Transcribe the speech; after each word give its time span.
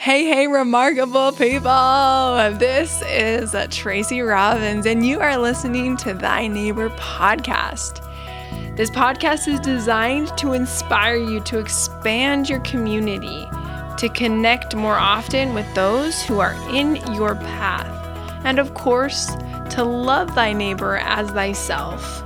Hey, 0.00 0.26
hey, 0.26 0.46
remarkable 0.46 1.32
people! 1.32 2.56
This 2.56 3.02
is 3.02 3.52
Tracy 3.70 4.20
Robbins, 4.20 4.86
and 4.86 5.04
you 5.04 5.18
are 5.18 5.36
listening 5.36 5.96
to 5.96 6.14
Thy 6.14 6.46
Neighbor 6.46 6.88
podcast. 6.90 8.06
This 8.76 8.90
podcast 8.90 9.48
is 9.48 9.58
designed 9.58 10.28
to 10.38 10.52
inspire 10.52 11.16
you 11.16 11.40
to 11.40 11.58
expand 11.58 12.48
your 12.48 12.60
community, 12.60 13.44
to 13.98 14.08
connect 14.14 14.76
more 14.76 14.94
often 14.94 15.52
with 15.52 15.66
those 15.74 16.22
who 16.22 16.38
are 16.38 16.54
in 16.72 16.94
your 17.14 17.34
path, 17.34 17.90
and 18.44 18.60
of 18.60 18.74
course, 18.74 19.34
to 19.70 19.82
love 19.82 20.32
thy 20.36 20.52
neighbor 20.52 20.98
as 20.98 21.28
thyself. 21.32 22.22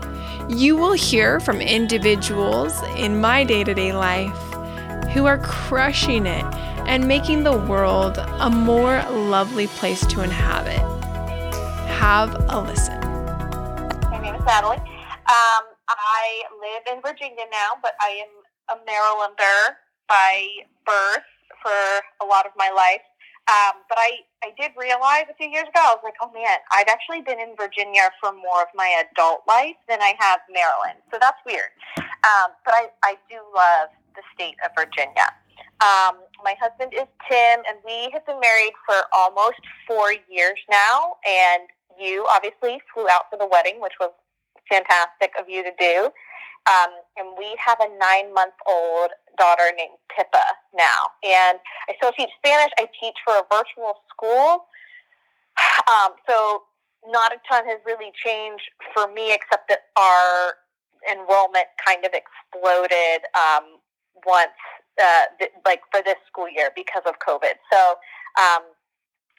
You 0.46 0.77
will 0.77 0.93
hear 0.93 1.41
from 1.41 1.62
individuals 1.62 2.79
in 2.98 3.18
my 3.18 3.45
day 3.45 3.64
to 3.64 3.73
day 3.73 3.95
life 3.95 4.36
who 5.14 5.25
are 5.25 5.39
crushing 5.39 6.27
it 6.27 6.45
and 6.87 7.07
making 7.07 7.45
the 7.45 7.57
world 7.57 8.19
a 8.19 8.51
more 8.51 9.03
lovely 9.11 9.67
place 9.67 10.04
to 10.07 10.23
inhabit. 10.23 10.81
Have 11.89 12.35
a 12.49 12.61
listen. 12.61 13.00
My 14.11 14.18
name 14.21 14.35
is 14.35 14.43
Natalie. 14.45 14.77
Um, 14.77 15.64
I 15.89 16.43
live 16.61 16.96
in 16.96 17.03
Virginia 17.03 17.45
now, 17.50 17.79
but 17.82 17.93
I 18.00 18.23
am 18.23 18.32
a 18.71 18.76
Marylander 18.89 19.76
by 20.09 20.46
birth 20.85 21.25
for 21.63 22.25
a 22.25 22.26
lot 22.26 22.46
of 22.46 22.53
my 22.57 22.71
life. 22.71 23.03
Um, 23.51 23.82
but 23.89 23.99
I, 23.99 24.23
I 24.45 24.54
did 24.59 24.71
realize 24.79 25.26
a 25.31 25.35
few 25.35 25.49
years 25.49 25.67
ago, 25.67 25.82
I 25.82 25.95
was 25.95 26.04
like, 26.04 26.14
oh 26.23 26.31
man, 26.31 26.59
I've 26.71 26.87
actually 26.87 27.23
been 27.23 27.40
in 27.40 27.57
Virginia 27.57 28.11
for 28.21 28.32
more 28.32 28.62
of 28.62 28.71
my 28.75 29.03
adult 29.03 29.43
life 29.49 29.75
than 29.89 30.01
I 30.01 30.14
have 30.18 30.40
Maryland. 30.46 31.03
So 31.11 31.18
that's 31.21 31.39
weird. 31.45 31.75
Um, 31.99 32.55
but 32.64 32.75
I, 32.75 32.87
I 33.03 33.14
do 33.28 33.42
love 33.55 33.91
the 34.14 34.23
state 34.34 34.55
of 34.64 34.70
Virginia. 34.78 35.27
Um, 35.83 36.23
my 36.45 36.55
husband 36.61 36.92
is 36.95 37.06
Tim, 37.28 37.62
and 37.69 37.78
we 37.84 38.11
have 38.12 38.25
been 38.27 38.41
married 38.41 38.73
for 38.87 38.97
almost 39.12 39.61
four 39.87 40.12
years 40.28 40.59
now. 40.70 41.17
And 41.27 41.69
you 41.99 42.27
obviously 42.29 42.81
flew 42.93 43.09
out 43.09 43.31
for 43.31 43.39
the 43.39 43.47
wedding, 43.47 43.81
which 43.81 43.95
was 44.01 44.11
fantastic 44.69 45.33
of 45.39 45.49
you 45.49 45.62
to 45.62 45.73
do. 45.79 46.11
Um, 46.67 46.91
and 47.17 47.34
we 47.37 47.57
have 47.59 47.79
a 47.81 47.89
nine 47.99 48.33
month 48.33 48.55
old 48.69 49.11
daughter 49.37 49.73
named 49.77 49.99
Pippa 50.15 50.45
now. 50.75 51.11
And 51.25 51.59
I 51.89 51.95
still 51.97 52.12
teach 52.12 52.31
Spanish. 52.39 52.71
I 52.79 52.87
teach 53.01 53.17
for 53.25 53.34
a 53.34 53.43
virtual 53.51 53.95
school. 54.11 54.67
Um, 55.89 56.12
so 56.29 56.62
not 57.06 57.33
a 57.33 57.37
ton 57.49 57.67
has 57.67 57.79
really 57.84 58.12
changed 58.15 58.65
for 58.95 59.12
me 59.12 59.34
except 59.34 59.69
that 59.69 59.91
our 59.99 60.55
enrollment 61.11 61.67
kind 61.84 62.05
of 62.05 62.12
exploded 62.15 63.27
um, 63.34 63.83
once, 64.25 64.55
uh, 65.01 65.25
th- 65.39 65.53
like 65.65 65.81
for 65.91 66.03
this 66.03 66.17
school 66.27 66.48
year 66.48 66.71
because 66.75 67.03
of 67.07 67.15
COVID. 67.27 67.55
So 67.73 67.97
um, 68.41 68.62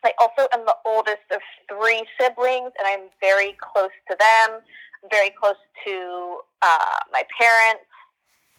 I 0.06 0.12
also 0.20 0.48
am 0.54 0.66
the 0.66 0.76
oldest 0.86 1.28
of 1.32 1.42
three 1.70 2.06
siblings, 2.20 2.72
and 2.80 2.88
I'm 2.88 3.10
very 3.22 3.56
close 3.60 3.94
to 4.10 4.18
them 4.20 4.62
very 5.12 5.32
close 5.32 5.60
to 5.86 6.40
uh, 6.62 7.00
my 7.12 7.24
parents. 7.40 7.84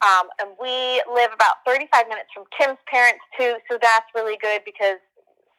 Um, 0.03 0.28
and 0.41 0.51
we 0.61 1.01
live 1.09 1.33
about 1.33 1.64
35 1.64 2.09
minutes 2.09 2.28
from 2.34 2.45
Tim's 2.59 2.81
parents, 2.91 3.23
too. 3.39 3.56
So 3.70 3.79
that's 3.81 4.08
really 4.14 4.36
good 4.42 4.61
because 4.64 5.01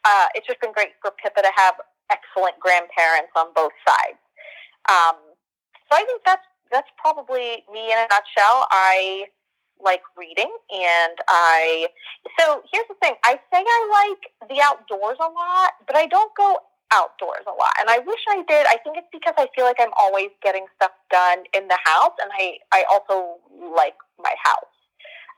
uh, 0.04 0.28
it's 0.36 0.46
just 0.46 0.62
been 0.62 0.74
great 0.74 0.94
for 1.02 1.12
Pippa 1.12 1.42
to 1.42 1.52
have 1.56 1.76
excellent 2.12 2.60
grandparents 2.60 3.34
on 3.36 3.50
both 3.56 3.74
sides. 3.88 4.22
Um, 4.86 5.18
so 5.90 5.98
I 5.98 6.06
think 6.06 6.22
that's 6.26 6.46
that's 6.72 6.90
probably 6.98 7.64
me 7.72 7.94
in 7.94 7.98
a 7.98 8.08
nutshell. 8.10 8.68
I 8.70 9.26
like 9.84 10.02
reading 10.18 10.52
and 10.72 11.18
I 11.28 11.88
so 12.40 12.62
here's 12.72 12.88
the 12.88 12.96
thing. 13.02 13.16
I 13.24 13.40
say 13.52 13.64
I 13.64 14.10
like 14.10 14.50
the 14.50 14.62
outdoors 14.62 15.18
a 15.20 15.30
lot, 15.30 15.72
but 15.88 15.96
I 15.96 16.08
don't 16.08 16.32
go 16.36 16.60
outdoors 16.92 17.44
a 17.48 17.52
lot. 17.52 17.74
And 17.80 17.90
I 17.90 18.00
wish 18.00 18.20
I 18.30 18.44
did. 18.48 18.66
I 18.68 18.78
think 18.84 18.98
it's 18.98 19.08
because 19.12 19.34
I 19.38 19.48
feel 19.56 19.66
like 19.66 19.78
I'm 19.80 19.94
always 20.00 20.30
getting 20.42 20.66
stuff 20.76 20.92
done 21.12 21.40
in 21.54 21.68
the 21.68 21.78
house, 21.84 22.14
and 22.22 22.32
I, 22.34 22.58
I 22.72 22.84
also 22.92 23.38
like 23.76 23.96
my 24.22 24.34
house. 24.44 24.76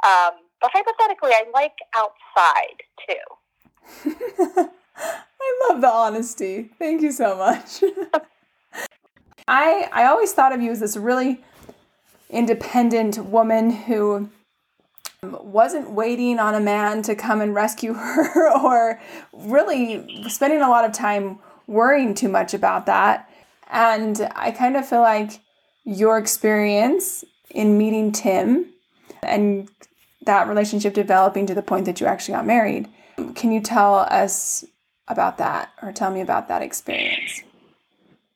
Um, 0.06 0.40
but 0.62 0.72
hypothetically, 0.74 1.32
I 1.32 1.46
like 1.54 1.76
outside 1.96 2.82
too. 3.08 4.70
I 4.98 5.68
love 5.70 5.82
the 5.82 5.90
honesty. 5.90 6.70
Thank 6.80 7.02
you 7.02 7.12
so 7.12 7.38
much. 7.38 7.84
I 9.48 9.88
I 9.92 10.06
always 10.06 10.34
thought 10.34 10.54
of 10.54 10.62
you 10.62 10.72
as 10.72 10.80
this 10.80 10.98
really 10.98 11.42
independent 12.30 13.26
woman 13.26 13.72
who 13.72 14.30
wasn't 15.24 15.92
waiting 15.92 16.40
on 16.40 16.54
a 16.54 16.60
man 16.60 17.02
to 17.04 17.16
come 17.16 17.42
and 17.42 17.56
rescue 17.56 17.94
her 17.94 18.52
or 18.62 19.02
really 19.34 20.24
spending 20.30 20.62
a 20.62 20.70
lot 20.70 20.86
of 20.86 20.92
time 20.92 21.40
worrying 21.68 22.14
too 22.14 22.30
much 22.30 22.54
about 22.54 22.86
that. 22.86 23.30
And 23.70 24.30
I 24.36 24.52
kind 24.52 24.78
of 24.78 24.88
feel 24.88 25.02
like 25.02 25.42
your 25.84 26.18
experience 26.18 27.24
in 27.50 27.78
meeting 27.78 28.12
Tim 28.12 28.74
and 29.24 29.70
that 30.26 30.48
relationship 30.48 30.94
developing 30.94 31.46
to 31.48 31.56
the 31.56 31.62
point 31.62 31.86
that 31.86 32.00
you 32.00 32.08
actually 32.08 32.36
got 32.36 32.46
married. 32.46 32.88
Can 33.36 33.52
you 33.52 33.62
tell 33.62 33.96
us 33.96 34.64
about 35.08 35.38
that 35.38 35.72
or 35.82 35.92
tell 35.92 36.12
me 36.12 36.22
about 36.22 36.48
that 36.50 36.62
experience? 36.62 37.42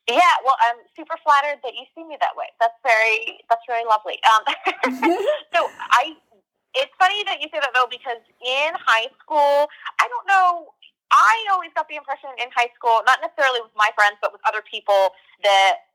Yeah, 0.10 0.34
well, 0.44 0.58
I'm 0.60 0.82
super 0.98 1.16
flattered 1.24 1.62
that 1.64 1.74
you 1.74 1.86
see 1.94 2.04
me 2.04 2.18
that 2.20 2.34
way. 2.36 2.50
That's 2.60 2.76
very, 2.84 3.40
that's 3.50 3.62
very 3.68 3.86
lovely. 3.86 4.20
Um, 4.26 4.44
so 5.54 5.70
I 5.94 6.18
it's 6.74 6.92
funny 6.96 7.24
that 7.28 7.44
you 7.44 7.48
say 7.52 7.60
that 7.60 7.72
though, 7.76 7.90
because 7.92 8.24
in 8.40 8.72
high 8.80 9.12
school, 9.20 9.68
I 10.00 10.08
don't 10.08 10.28
know. 10.28 10.72
I 11.12 11.36
always 11.52 11.76
got 11.76 11.92
the 11.92 12.00
impression 12.00 12.32
in 12.40 12.48
high 12.56 12.72
school, 12.72 13.04
not 13.04 13.20
necessarily 13.20 13.60
with 13.60 13.76
my 13.76 13.92
friends, 14.00 14.16
but 14.24 14.32
with 14.32 14.40
other 14.48 14.64
people, 14.64 15.12
that 15.44 15.92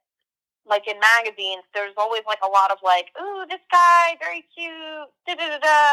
like 0.68 0.84
in 0.84 1.00
magazines, 1.00 1.64
there's 1.72 1.96
always 1.96 2.20
like 2.28 2.44
a 2.44 2.50
lot 2.50 2.68
of 2.68 2.76
like, 2.84 3.08
ooh, 3.16 3.48
this 3.48 3.62
guy, 3.72 4.20
very 4.20 4.44
cute, 4.52 5.08
da 5.24 5.32
da 5.32 5.46
da 5.56 5.60
da. 5.62 5.84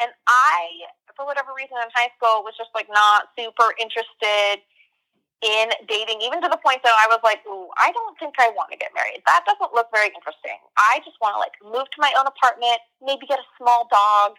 And 0.00 0.08
I, 0.24 0.88
for 1.12 1.28
whatever 1.28 1.52
reason, 1.52 1.76
in 1.76 1.92
high 1.92 2.08
school, 2.16 2.40
was 2.40 2.56
just 2.56 2.72
like 2.72 2.88
not 2.88 3.28
super 3.36 3.76
interested 3.76 4.64
in 5.42 5.74
dating, 5.90 6.22
even 6.22 6.40
to 6.40 6.48
the 6.48 6.56
point 6.62 6.80
that 6.86 6.94
I 6.94 7.10
was 7.10 7.18
like, 7.26 7.42
ooh, 7.50 7.66
I 7.76 7.90
don't 7.90 8.14
think 8.18 8.38
I 8.38 8.54
want 8.54 8.70
to 8.70 8.78
get 8.78 8.94
married. 8.94 9.22
That 9.26 9.42
doesn't 9.42 9.74
look 9.74 9.90
very 9.90 10.14
interesting. 10.14 10.56
I 10.78 11.02
just 11.04 11.18
want 11.20 11.34
to 11.34 11.40
like 11.42 11.58
move 11.60 11.90
to 11.90 11.98
my 11.98 12.14
own 12.14 12.30
apartment, 12.30 12.78
maybe 13.02 13.26
get 13.26 13.42
a 13.42 13.48
small 13.58 13.90
dog, 13.90 14.38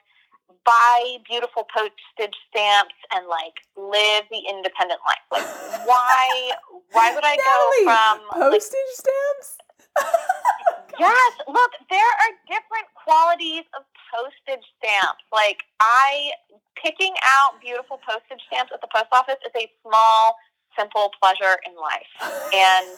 buy 0.63 1.19
beautiful 1.27 1.67
postage 1.67 2.35
stamps, 2.47 2.95
and 3.11 3.27
like 3.27 3.59
live 3.75 4.23
the 4.31 4.47
independent 4.47 5.03
life. 5.03 5.23
Like, 5.27 5.47
why? 5.83 6.55
Why 6.95 7.11
would 7.11 7.27
I 7.27 7.35
go 7.35 7.59
from 7.83 8.15
postage 8.31 8.71
like, 8.71 9.03
stamps? 9.03 9.47
yes, 10.99 11.31
look, 11.51 11.71
there 11.91 12.11
are 12.23 12.31
different 12.47 12.87
qualities 12.95 13.67
of 13.75 13.83
postage 14.07 14.63
stamps. 14.79 15.23
Like 15.35 15.59
I 15.81 16.31
picking 16.79 17.13
out 17.35 17.59
beautiful 17.61 17.99
postage 17.99 18.41
stamps 18.47 18.71
at 18.73 18.81
the 18.81 18.87
post 18.87 19.11
office 19.11 19.39
is 19.43 19.53
a 19.55 19.67
small 19.81 20.35
simple 20.77 21.11
pleasure 21.21 21.57
in 21.65 21.75
life. 21.75 22.11
Oh 22.21 22.49
and 22.53 22.97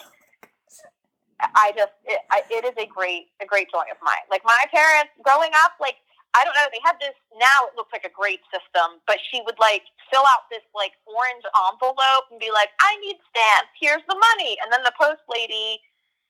I 1.41 1.75
just, 1.75 1.91
it, 2.07 2.19
I, 2.31 2.43
it 2.47 2.63
is 2.63 2.75
a 2.79 2.87
great, 2.87 3.27
a 3.43 3.45
great 3.45 3.67
joy 3.71 3.83
of 3.91 3.99
mine. 3.99 4.23
Like 4.31 4.43
my 4.47 4.63
parents 4.71 5.11
growing 5.19 5.51
up, 5.67 5.75
like, 5.83 5.99
I 6.31 6.43
don't 6.43 6.55
know, 6.55 6.67
they 6.71 6.83
had 6.83 6.95
this, 6.99 7.15
now 7.35 7.67
it 7.67 7.75
looks 7.75 7.91
like 7.91 8.07
a 8.07 8.11
great 8.11 8.39
system, 8.51 8.99
but 9.07 9.19
she 9.31 9.43
would 9.43 9.59
like 9.59 9.83
fill 10.11 10.23
out 10.27 10.47
this 10.51 10.63
like 10.75 10.95
orange 11.07 11.43
envelope 11.71 12.27
and 12.31 12.39
be 12.39 12.51
like, 12.51 12.71
I 12.79 12.95
need 13.03 13.19
stamps, 13.31 13.71
here's 13.79 14.03
the 14.07 14.15
money. 14.15 14.59
And 14.63 14.71
then 14.71 14.83
the 14.83 14.95
post 14.95 15.23
lady 15.31 15.79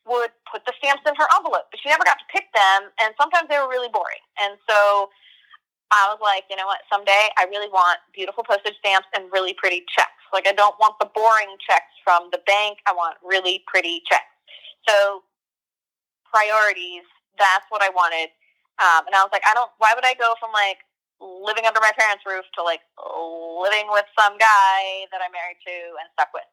would 0.05 0.29
put 0.49 0.61
the 0.65 0.73
stamps 0.77 1.01
in 1.09 1.17
her 1.17 1.27
envelope, 1.37 1.69
but 1.73 1.81
she 1.81 1.89
never 1.89 2.05
got 2.05 2.21
to 2.21 2.27
pick 2.29 2.45
them. 2.53 2.93
And 3.01 3.13
sometimes 3.17 3.49
they 3.49 3.57
were 3.57 3.69
really 3.69 3.89
boring. 3.89 4.21
And 4.37 4.57
so 4.69 5.09
I 5.89 6.09
was 6.09 6.21
like, 6.21 6.45
you 6.49 6.57
know 6.57 6.65
what, 6.65 6.81
someday 6.89 7.29
I 7.37 7.45
really 7.49 7.69
want 7.69 7.99
beautiful 8.13 8.45
postage 8.45 8.77
stamps 8.81 9.09
and 9.17 9.29
really 9.33 9.53
pretty 9.53 9.85
checks. 9.89 10.14
Like 10.33 10.47
I 10.47 10.53
don't 10.53 10.75
want 10.79 10.95
the 10.99 11.09
boring 11.13 11.55
checks 11.61 11.93
from 12.03 12.29
the 12.31 12.39
bank. 12.45 12.79
I 12.87 12.93
want 12.93 13.17
really 13.23 13.63
pretty 13.67 14.01
checks. 14.09 14.29
So 14.87 15.23
priorities, 16.29 17.03
that's 17.37 17.65
what 17.69 17.81
I 17.81 17.89
wanted. 17.89 18.29
Um, 18.77 19.07
and 19.07 19.15
I 19.15 19.23
was 19.23 19.31
like, 19.31 19.45
I 19.47 19.55
don't, 19.55 19.71
why 19.79 19.95
would 19.95 20.03
I 20.03 20.13
go 20.19 20.35
from 20.39 20.51
like 20.51 20.83
living 21.23 21.63
under 21.63 21.79
my 21.79 21.95
parents' 21.95 22.27
roof 22.27 22.43
to 22.59 22.61
like 22.63 22.83
living 23.63 23.87
with 23.87 24.03
some 24.19 24.35
guy 24.35 25.07
that 25.15 25.23
I'm 25.23 25.31
married 25.31 25.59
to 25.63 25.77
and 26.03 26.07
stuck 26.13 26.35
with? 26.35 26.47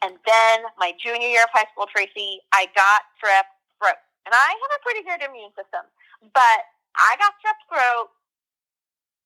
And 0.00 0.16
then 0.24 0.64
my 0.80 0.96
junior 0.96 1.28
year 1.28 1.44
of 1.44 1.52
high 1.52 1.68
school, 1.72 1.84
Tracy, 1.84 2.40
I 2.56 2.72
got 2.72 3.04
strep 3.20 3.44
throat. 3.76 4.00
And 4.24 4.32
I 4.32 4.48
have 4.56 4.72
a 4.72 4.80
pretty 4.80 5.04
good 5.04 5.20
immune 5.20 5.52
system, 5.52 5.84
but 6.32 6.60
I 6.96 7.16
got 7.20 7.36
strep 7.40 7.60
throat 7.68 8.08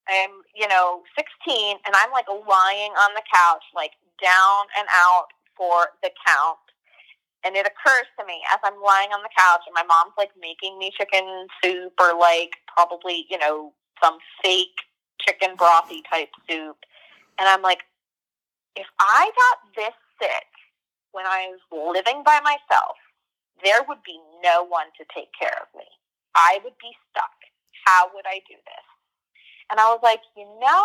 I'm, 0.08 0.44
you 0.54 0.68
know, 0.68 1.02
16 1.16 1.76
and 1.86 1.94
I'm 1.96 2.12
like 2.12 2.28
lying 2.28 2.92
on 2.92 3.14
the 3.14 3.24
couch, 3.26 3.64
like 3.74 3.92
down 4.20 4.68
and 4.78 4.86
out 4.92 5.28
for 5.56 5.94
the 6.02 6.10
count. 6.26 6.60
And 7.44 7.56
it 7.56 7.68
occurs 7.68 8.08
to 8.18 8.24
me 8.24 8.40
as 8.52 8.58
I'm 8.64 8.80
lying 8.80 9.12
on 9.12 9.20
the 9.20 9.32
couch 9.36 9.68
and 9.68 9.74
my 9.76 9.84
mom's 9.84 10.16
like 10.16 10.32
making 10.40 10.78
me 10.78 10.92
chicken 10.96 11.46
soup 11.62 11.92
or 12.00 12.16
like 12.18 12.56
probably, 12.72 13.26
you 13.28 13.38
know, 13.38 13.72
some 14.02 14.18
fake 14.42 14.80
chicken 15.20 15.56
brothy 15.56 16.00
type 16.08 16.32
soup. 16.48 16.76
And 17.38 17.48
I'm 17.48 17.62
like, 17.62 17.80
if 18.76 18.86
I 18.98 19.30
got 19.36 19.56
this 19.76 19.94
sick 20.20 20.48
when 21.12 21.26
I 21.26 21.52
was 21.52 21.94
living 21.94 22.22
by 22.24 22.40
myself, 22.40 22.96
there 23.62 23.82
would 23.86 24.02
be 24.04 24.18
no 24.42 24.64
one 24.66 24.86
to 24.98 25.04
take 25.14 25.30
care 25.38 25.56
of 25.60 25.68
me. 25.76 25.86
I 26.34 26.58
would 26.64 26.76
be 26.80 26.90
stuck. 27.10 27.36
How 27.86 28.10
would 28.14 28.26
I 28.26 28.40
do 28.48 28.56
this? 28.56 28.86
And 29.70 29.80
I 29.80 29.90
was 29.90 30.00
like, 30.02 30.20
you 30.36 30.44
know, 30.60 30.84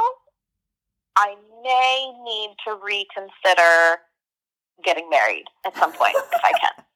I 1.17 1.35
may 1.63 2.13
need 2.23 2.55
to 2.65 2.77
reconsider 2.83 3.99
getting 4.83 5.09
married 5.09 5.45
at 5.65 5.75
some 5.77 5.91
point 5.91 6.15
if 6.15 6.41
I 6.43 6.51
can. 6.51 6.85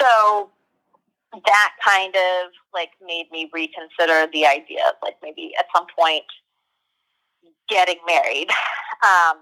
So 0.00 0.50
that 1.32 1.72
kind 1.84 2.12
of 2.12 2.50
like 2.74 2.90
made 3.00 3.26
me 3.30 3.48
reconsider 3.52 4.26
the 4.32 4.46
idea 4.46 4.80
of 4.88 4.94
like 5.00 5.14
maybe 5.22 5.52
at 5.56 5.66
some 5.74 5.86
point 5.96 6.24
getting 7.68 7.98
married. 8.06 8.48
Um, 9.02 9.38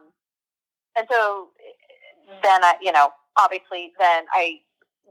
and 0.96 1.06
so 1.12 1.48
then 2.42 2.64
I, 2.64 2.76
you 2.80 2.92
know, 2.92 3.10
obviously 3.38 3.92
then 3.98 4.24
I 4.32 4.60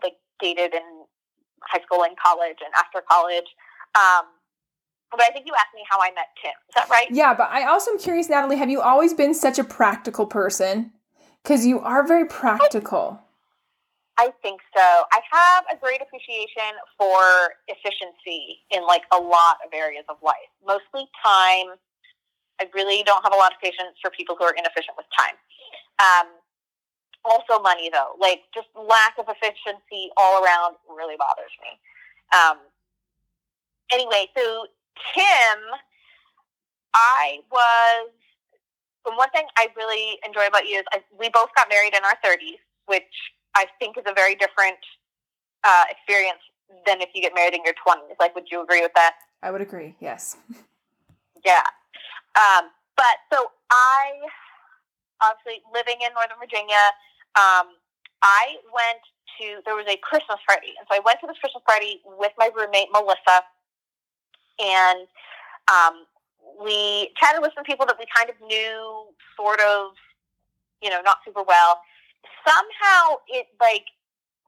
like 0.01 0.15
dated 0.39 0.73
in 0.73 1.05
high 1.61 1.81
school 1.83 2.03
and 2.03 2.17
college 2.17 2.57
and 2.65 2.73
after 2.75 3.03
college. 3.07 3.45
Um, 3.93 4.25
but 5.11 5.21
I 5.21 5.31
think 5.31 5.45
you 5.45 5.53
asked 5.55 5.73
me 5.73 5.83
how 5.89 5.99
I 6.01 6.11
met 6.11 6.27
Tim. 6.41 6.51
Is 6.69 6.75
that 6.75 6.89
right? 6.89 7.07
Yeah, 7.09 7.33
but 7.33 7.49
I 7.49 7.65
also 7.65 7.91
am 7.91 7.99
curious, 7.99 8.29
Natalie, 8.29 8.57
have 8.57 8.69
you 8.69 8.81
always 8.81 9.13
been 9.13 9.33
such 9.33 9.59
a 9.59 9.63
practical 9.63 10.25
person? 10.25 10.91
Because 11.43 11.65
you 11.65 11.79
are 11.79 12.05
very 12.05 12.25
practical. 12.25 13.21
I 14.19 14.33
think 14.41 14.59
so. 14.75 14.83
I 14.83 15.21
have 15.31 15.63
a 15.71 15.79
great 15.79 16.01
appreciation 16.01 16.75
for 16.97 17.55
efficiency 17.69 18.59
in 18.69 18.85
like 18.85 19.03
a 19.13 19.17
lot 19.17 19.57
of 19.65 19.71
areas 19.73 20.03
of 20.09 20.17
life. 20.21 20.51
Mostly 20.67 21.07
time. 21.23 21.79
I 22.59 22.67
really 22.75 23.01
don't 23.03 23.23
have 23.23 23.31
a 23.31 23.37
lot 23.37 23.53
of 23.53 23.59
patience 23.63 23.95
for 24.01 24.11
people 24.11 24.35
who 24.37 24.43
are 24.43 24.51
inefficient 24.51 24.97
with 24.97 25.05
time. 25.15 25.39
Um, 26.03 26.27
also 27.23 27.63
money 27.63 27.89
though. 27.89 28.19
Like 28.19 28.43
just 28.53 28.67
lack 28.75 29.15
of 29.17 29.25
efficiency 29.29 30.11
all 30.17 30.43
around 30.43 30.75
really 30.89 31.15
bothers 31.15 31.55
me. 31.63 31.79
Um, 32.35 32.57
anyway, 33.91 34.27
so 34.35 34.67
Tim, 35.13 35.59
I 36.93 37.39
was. 37.51 38.11
And 39.05 39.17
one 39.17 39.29
thing 39.31 39.45
I 39.57 39.67
really 39.75 40.19
enjoy 40.25 40.45
about 40.47 40.67
you 40.67 40.77
is 40.77 40.83
I, 40.91 41.01
we 41.17 41.29
both 41.29 41.49
got 41.55 41.69
married 41.69 41.95
in 41.95 42.03
our 42.03 42.17
30s, 42.23 42.59
which 42.85 43.09
I 43.55 43.65
think 43.79 43.97
is 43.97 44.03
a 44.05 44.13
very 44.13 44.35
different 44.35 44.77
uh, 45.63 45.85
experience 45.89 46.41
than 46.85 47.01
if 47.01 47.09
you 47.15 47.21
get 47.21 47.33
married 47.33 47.53
in 47.53 47.61
your 47.63 47.73
20s. 47.73 48.19
Like, 48.19 48.35
would 48.35 48.51
you 48.51 48.61
agree 48.61 48.81
with 48.81 48.93
that? 48.95 49.15
I 49.41 49.51
would 49.51 49.61
agree, 49.61 49.95
yes. 49.99 50.37
Yeah. 51.45 51.63
Um, 52.35 52.69
but 52.95 53.23
so 53.31 53.51
I, 53.71 54.19
obviously, 55.23 55.63
living 55.73 56.03
in 56.05 56.13
Northern 56.13 56.37
Virginia, 56.37 56.83
um, 57.39 57.79
I 58.21 58.59
went 58.69 59.01
to, 59.39 59.63
there 59.65 59.75
was 59.75 59.87
a 59.87 59.97
Christmas 60.03 60.39
party. 60.45 60.75
And 60.77 60.85
so 60.91 60.97
I 60.97 61.01
went 61.03 61.19
to 61.21 61.27
this 61.27 61.39
Christmas 61.39 61.63
party 61.65 62.01
with 62.05 62.33
my 62.37 62.51
roommate, 62.53 62.91
Melissa 62.91 63.47
and 64.59 65.07
um, 65.67 66.05
we 66.63 67.11
chatted 67.19 67.41
with 67.41 67.51
some 67.55 67.63
people 67.63 67.85
that 67.85 67.97
we 67.99 68.05
kind 68.15 68.29
of 68.29 68.35
knew, 68.45 69.05
sort 69.35 69.59
of, 69.61 69.91
you 70.81 70.89
know, 70.89 71.01
not 71.03 71.17
super 71.25 71.43
well. 71.43 71.79
Somehow 72.45 73.17
it 73.27 73.47
like 73.59 73.85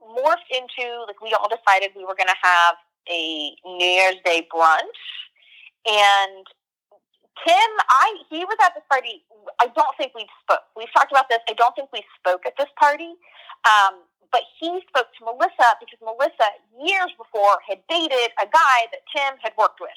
morphed 0.02 0.50
into 0.52 1.06
like 1.08 1.22
we 1.22 1.34
all 1.34 1.50
decided 1.50 1.92
we 1.96 2.04
were 2.04 2.16
going 2.16 2.28
to 2.28 2.42
have 2.42 2.76
a 3.10 3.56
New 3.66 3.86
Year's 3.86 4.16
Day 4.26 4.48
brunch, 4.54 5.02
and 5.86 6.46
Tim, 7.40 7.72
I 7.90 8.08
he 8.30 8.46
was 8.46 8.58
at 8.64 8.76
this 8.76 8.84
party. 8.90 9.24
I 9.60 9.68
don't 9.74 9.96
think 9.98 10.14
we 10.14 10.28
spoke. 10.44 10.68
We've 10.76 10.92
talked 10.94 11.12
about 11.12 11.30
this. 11.30 11.40
I 11.50 11.54
don't 11.54 11.74
think 11.76 11.90
we 11.94 12.04
spoke 12.20 12.46
at 12.46 12.54
this 12.58 12.70
party. 12.78 13.16
Um, 13.66 14.04
but 14.32 14.44
he 14.60 14.80
spoke 14.88 15.12
to 15.20 15.26
Melissa 15.28 15.76
because 15.80 16.00
Melissa, 16.00 16.56
years 16.80 17.12
before, 17.20 17.60
had 17.68 17.84
dated 17.92 18.32
a 18.40 18.48
guy 18.48 18.80
that 18.96 19.04
Tim 19.12 19.36
had 19.44 19.52
worked 19.60 19.80
with. 19.84 19.96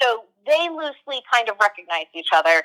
So 0.00 0.28
they 0.46 0.68
loosely 0.68 1.24
kind 1.32 1.48
of 1.48 1.56
recognized 1.60 2.12
each 2.14 2.32
other. 2.32 2.64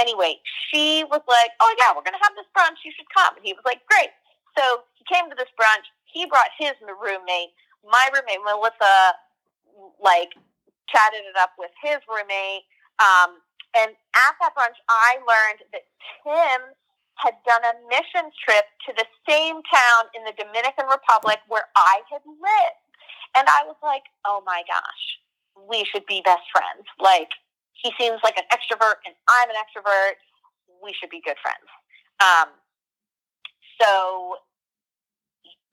Anyway, 0.00 0.40
she 0.68 1.04
was 1.08 1.20
like, 1.28 1.52
Oh, 1.60 1.72
yeah, 1.80 1.92
we're 1.92 2.04
going 2.04 2.16
to 2.16 2.24
have 2.24 2.36
this 2.36 2.48
brunch. 2.56 2.80
You 2.84 2.92
should 2.96 3.08
come. 3.12 3.36
And 3.36 3.44
he 3.44 3.52
was 3.52 3.64
like, 3.64 3.84
Great. 3.88 4.12
So 4.56 4.84
he 4.96 5.04
came 5.08 5.28
to 5.28 5.36
this 5.36 5.52
brunch. 5.60 5.88
He 6.08 6.24
brought 6.24 6.52
his 6.58 6.72
roommate. 6.80 7.52
My 7.84 8.08
roommate, 8.12 8.40
Melissa, 8.44 9.16
like, 10.00 10.32
chatted 10.88 11.20
it 11.28 11.36
up 11.36 11.52
with 11.58 11.70
his 11.84 12.00
roommate. 12.08 12.64
Um, 13.00 13.44
and 13.76 13.92
at 13.92 14.34
that 14.40 14.56
brunch, 14.56 14.80
I 14.88 15.20
learned 15.20 15.60
that 15.72 15.84
Tim 16.24 16.74
had 17.16 17.36
done 17.48 17.64
a 17.64 17.74
mission 17.88 18.28
trip 18.44 18.64
to 18.88 18.92
the 18.92 19.04
same 19.28 19.60
town 19.72 20.02
in 20.12 20.24
the 20.24 20.36
Dominican 20.36 20.84
Republic 20.88 21.40
where 21.48 21.68
I 21.76 22.00
had 22.12 22.20
lived. 22.24 22.84
And 23.36 23.48
I 23.48 23.64
was 23.64 23.76
like, 23.82 24.04
oh 24.24 24.42
my 24.44 24.62
gosh, 24.68 25.04
we 25.68 25.84
should 25.84 26.04
be 26.06 26.20
best 26.24 26.44
friends. 26.52 26.84
Like, 27.00 27.32
he 27.72 27.92
seems 28.00 28.20
like 28.24 28.36
an 28.36 28.48
extrovert 28.52 29.04
and 29.04 29.14
I'm 29.28 29.48
an 29.48 29.56
extrovert. 29.56 30.20
We 30.82 30.92
should 30.92 31.10
be 31.10 31.20
good 31.24 31.36
friends. 31.40 31.68
Um, 32.20 32.48
so, 33.80 34.36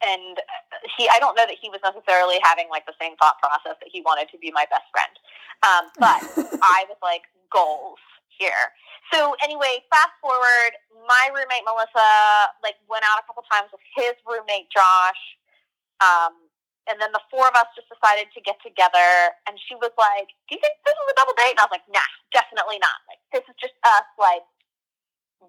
and 0.04 0.40
he, 0.98 1.08
I 1.08 1.20
don't 1.20 1.36
know 1.36 1.48
that 1.48 1.56
he 1.60 1.70
was 1.70 1.80
necessarily 1.84 2.40
having 2.44 2.68
like 2.68 2.86
the 2.86 2.96
same 3.00 3.16
thought 3.16 3.40
process 3.40 3.80
that 3.80 3.88
he 3.92 4.02
wanted 4.02 4.28
to 4.32 4.38
be 4.40 4.52
my 4.52 4.66
best 4.68 4.88
friend. 4.92 5.14
Um, 5.64 5.84
but 6.00 6.20
I 6.64 6.84
was 6.92 7.00
like, 7.00 7.24
goals 7.54 8.02
here. 8.34 8.74
So 9.14 9.38
anyway, 9.46 9.86
fast 9.94 10.18
forward, 10.18 10.74
my 11.06 11.30
roommate 11.30 11.62
Melissa 11.70 12.50
like 12.66 12.82
went 12.90 13.06
out 13.06 13.22
a 13.22 13.26
couple 13.30 13.46
times 13.46 13.70
with 13.70 13.84
his 13.94 14.18
roommate 14.26 14.74
Josh. 14.74 15.22
Um, 16.02 16.50
and 16.90 17.00
then 17.00 17.16
the 17.16 17.24
four 17.32 17.48
of 17.48 17.56
us 17.56 17.70
just 17.78 17.88
decided 17.88 18.28
to 18.36 18.44
get 18.44 18.60
together 18.60 19.32
and 19.48 19.56
she 19.56 19.78
was 19.80 19.94
like, 19.96 20.34
Do 20.50 20.58
you 20.58 20.60
think 20.60 20.76
this 20.84 20.98
is 20.98 21.08
a 21.14 21.16
double 21.16 21.38
date? 21.38 21.56
And 21.56 21.62
I 21.64 21.70
was 21.70 21.76
like, 21.78 21.88
nah, 21.88 22.10
definitely 22.34 22.82
not. 22.82 23.00
Like 23.08 23.22
this 23.32 23.46
is 23.48 23.56
just 23.62 23.78
us 23.86 24.08
like 24.18 24.44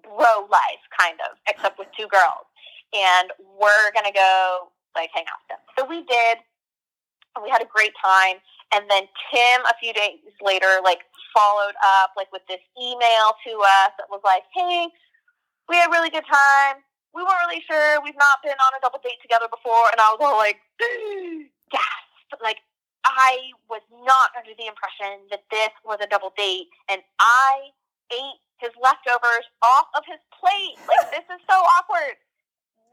bro 0.03 0.47
life 0.47 0.83
kind 0.93 1.19
of, 1.25 1.35
except 1.49 1.81
with 1.81 1.89
two 1.97 2.07
girls. 2.07 2.47
And 2.93 3.33
we're 3.59 3.91
gonna 3.91 4.15
go 4.15 4.71
like 4.95 5.11
hang 5.11 5.27
out 5.27 5.43
with 5.43 5.57
them. 5.57 5.63
So 5.75 5.81
we 5.83 6.07
did 6.07 6.39
and 7.35 7.43
we 7.43 7.49
had 7.49 7.61
a 7.61 7.69
great 7.69 7.93
time. 8.01 8.39
And 8.73 8.89
then 8.89 9.05
Tim, 9.29 9.61
a 9.67 9.75
few 9.79 9.93
days 9.93 10.19
later, 10.41 10.81
like 10.83 11.05
followed 11.35 11.75
up 11.83 12.11
like 12.17 12.31
with 12.31 12.41
this 12.47 12.63
email 12.79 13.35
to 13.45 13.53
us 13.61 13.91
that 13.99 14.09
was 14.09 14.21
like, 14.23 14.43
"Hey, 14.53 14.89
we 15.69 15.75
had 15.75 15.87
a 15.87 15.91
really 15.91 16.09
good 16.09 16.25
time. 16.25 16.81
We 17.13 17.23
weren't 17.23 17.39
really 17.47 17.63
sure. 17.63 18.01
We've 18.01 18.17
not 18.17 18.43
been 18.43 18.57
on 18.57 18.71
a 18.75 18.81
double 18.81 18.99
date 19.03 19.21
together 19.21 19.47
before." 19.47 19.91
And 19.91 19.99
I 20.01 20.09
was 20.15 20.21
all 20.23 20.37
like, 20.37 20.59
"Yes!" 21.71 22.01
Like 22.41 22.59
I 23.05 23.53
was 23.69 23.81
not 24.03 24.33
under 24.35 24.51
the 24.57 24.65
impression 24.65 25.29
that 25.29 25.45
this 25.51 25.71
was 25.85 25.99
a 26.01 26.07
double 26.07 26.33
date, 26.35 26.67
and 26.89 27.01
I 27.19 27.69
ate 28.11 28.39
his 28.57 28.71
leftovers 28.81 29.45
off 29.61 29.87
of 29.93 30.03
his 30.07 30.19
plate. 30.33 30.79
Like 30.87 31.11
this 31.11 31.27
is 31.29 31.41
so 31.47 31.55
awkward 31.77 32.17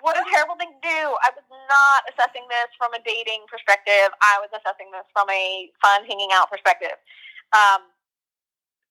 what 0.02 0.18
a 0.18 0.25
terrible 0.35 0.59
thing 0.59 0.75
to 0.75 0.82
do. 0.82 1.00
I 1.23 1.30
was 1.30 1.47
not 1.71 2.00
assessing 2.11 2.42
this 2.50 2.68
from 2.75 2.90
a 2.92 3.00
dating 3.06 3.47
perspective. 3.47 4.11
I 4.18 4.42
was 4.42 4.50
assessing 4.50 4.90
this 4.90 5.06
from 5.14 5.30
a 5.30 5.71
fun 5.78 6.02
hanging 6.04 6.35
out 6.35 6.50
perspective. 6.50 6.99
Um, 7.54 7.87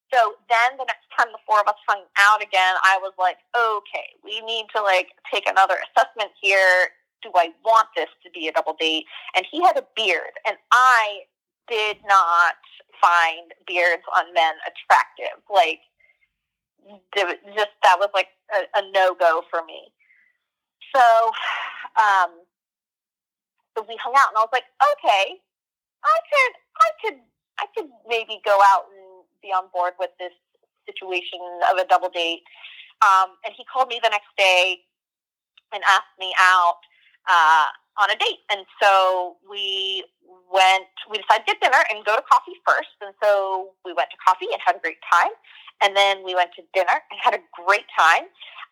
so 0.07 0.39
then 0.47 0.79
the 0.79 0.87
next 0.87 1.07
time 1.11 1.27
the 1.35 1.43
four 1.43 1.59
of 1.59 1.67
us 1.67 1.79
hung 1.87 2.03
out 2.15 2.39
again, 2.39 2.75
I 2.83 2.99
was 3.03 3.11
like, 3.19 3.43
okay, 3.51 4.15
we 4.23 4.39
need 4.47 4.71
to 4.75 4.81
like 4.81 5.11
take 5.27 5.47
another 5.47 5.75
assessment 5.91 6.31
here. 6.39 6.95
Do 7.21 7.31
I 7.35 7.51
want 7.63 7.87
this 7.95 8.09
to 8.23 8.31
be 8.31 8.47
a 8.47 8.51
double 8.51 8.75
date? 8.79 9.05
And 9.35 9.45
he 9.51 9.61
had 9.61 9.77
a 9.77 9.85
beard, 9.95 10.35
and 10.47 10.57
I 10.71 11.27
did 11.69 11.97
not 12.07 12.55
find 12.99 13.51
beards 13.67 14.03
on 14.15 14.33
men 14.33 14.55
attractive. 14.63 15.43
Like, 15.51 15.79
just 17.55 17.75
that 17.83 17.99
was 17.99 18.09
like 18.13 18.27
a, 18.55 18.79
a 18.79 18.91
no 18.91 19.15
go 19.17 19.43
for 19.51 19.63
me. 19.65 19.91
So, 20.93 21.31
um, 21.95 22.31
so 23.77 23.85
we 23.87 23.95
hung 23.97 24.13
out, 24.17 24.29
and 24.29 24.37
I 24.37 24.41
was 24.41 24.51
like, 24.51 24.67
okay, 24.79 25.39
I 26.03 26.17
could, 26.27 26.53
I 26.75 26.89
could, 27.01 27.19
I 27.59 27.65
could 27.75 27.89
maybe 28.07 28.41
go 28.43 28.59
out 28.73 28.85
and 28.91 29.23
be 29.41 29.49
on 29.49 29.69
board 29.73 29.93
with 29.99 30.11
this 30.19 30.33
situation 30.85 31.39
of 31.71 31.77
a 31.77 31.87
double 31.87 32.09
date. 32.09 32.43
Um, 33.01 33.37
and 33.45 33.53
he 33.55 33.63
called 33.65 33.89
me 33.89 33.99
the 34.03 34.09
next 34.09 34.29
day 34.37 34.81
and 35.73 35.81
asked 35.87 36.13
me 36.19 36.33
out 36.37 36.81
uh, 37.29 37.67
on 38.01 38.11
a 38.11 38.17
date. 38.17 38.43
And 38.51 38.65
so 38.81 39.37
we 39.49 40.03
went, 40.51 40.91
we 41.09 41.17
decided 41.17 41.47
to 41.47 41.53
get 41.53 41.61
dinner 41.61 41.81
and 41.89 42.05
go 42.05 42.15
to 42.15 42.21
coffee 42.29 42.57
first. 42.67 42.93
And 43.01 43.13
so 43.23 43.71
we 43.85 43.93
went 43.93 44.09
to 44.11 44.17
coffee 44.25 44.47
and 44.51 44.61
had 44.65 44.75
a 44.75 44.79
great 44.79 45.01
time. 45.11 45.31
And 45.81 45.95
then 45.95 46.23
we 46.23 46.35
went 46.35 46.51
to 46.57 46.63
dinner 46.73 47.01
and 47.09 47.17
had 47.21 47.33
a 47.33 47.41
great 47.65 47.85
time. 47.97 48.29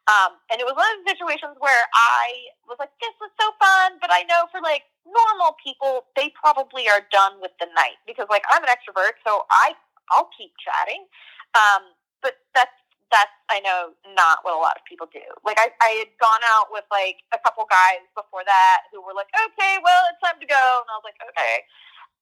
Um, 0.07 0.39
and 0.49 0.57
it 0.57 0.65
was 0.65 0.73
one 0.73 0.87
of 0.87 1.03
the 1.03 1.11
situations 1.13 1.59
where 1.59 1.83
I 1.93 2.53
was 2.65 2.79
like, 2.79 2.93
this 3.01 3.13
was 3.21 3.29
so 3.37 3.51
fun, 3.61 3.99
but 4.01 4.09
I 4.09 4.23
know 4.25 4.47
for 4.49 4.61
like 4.61 4.87
normal 5.05 5.57
people, 5.59 6.07
they 6.15 6.33
probably 6.37 6.89
are 6.89 7.05
done 7.11 7.37
with 7.41 7.51
the 7.59 7.67
night 7.75 7.99
because 8.07 8.25
like 8.31 8.45
I'm 8.49 8.63
an 8.63 8.71
extrovert, 8.71 9.19
so 9.25 9.45
I 9.51 9.75
I'll 10.09 10.29
keep 10.33 10.53
chatting. 10.57 11.05
Um, 11.53 11.93
but 12.23 12.41
that's 12.55 12.73
that's 13.13 13.33
I 13.49 13.61
know 13.61 13.93
not 14.13 14.41
what 14.45 14.57
a 14.57 14.61
lot 14.61 14.77
of 14.77 14.85
people 14.85 15.09
do. 15.09 15.25
Like 15.45 15.61
I, 15.61 15.69
I 15.81 16.05
had 16.05 16.11
gone 16.21 16.41
out 16.57 16.69
with 16.73 16.85
like 16.89 17.21
a 17.33 17.39
couple 17.41 17.65
guys 17.69 18.01
before 18.17 18.45
that 18.45 18.89
who 18.93 19.01
were 19.05 19.13
like, 19.13 19.29
okay, 19.33 19.77
well 19.81 20.09
it's 20.09 20.21
time 20.25 20.41
to 20.41 20.49
go, 20.49 20.65
and 20.85 20.89
I 20.89 20.95
was 20.97 21.05
like, 21.05 21.21
okay. 21.33 21.65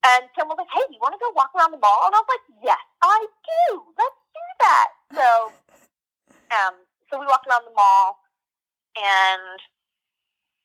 And 0.05 0.29
Tim 0.37 0.47
was 0.47 0.59
like, 0.59 0.71
hey, 0.71 0.87
you 0.91 0.99
want 1.03 1.15
to 1.15 1.21
go 1.21 1.31
walk 1.35 1.51
around 1.57 1.75
the 1.75 1.81
mall? 1.81 2.07
And 2.07 2.15
I 2.15 2.21
was 2.21 2.31
like, 2.31 2.45
yes, 2.63 2.83
I 3.03 3.19
do. 3.27 3.67
Let's 3.97 4.21
do 4.31 4.45
that. 4.63 4.89
So, 5.11 5.27
um, 6.53 6.75
so 7.09 7.19
we 7.19 7.25
walked 7.25 7.47
around 7.47 7.65
the 7.65 7.75
mall, 7.75 8.19
and 8.97 9.59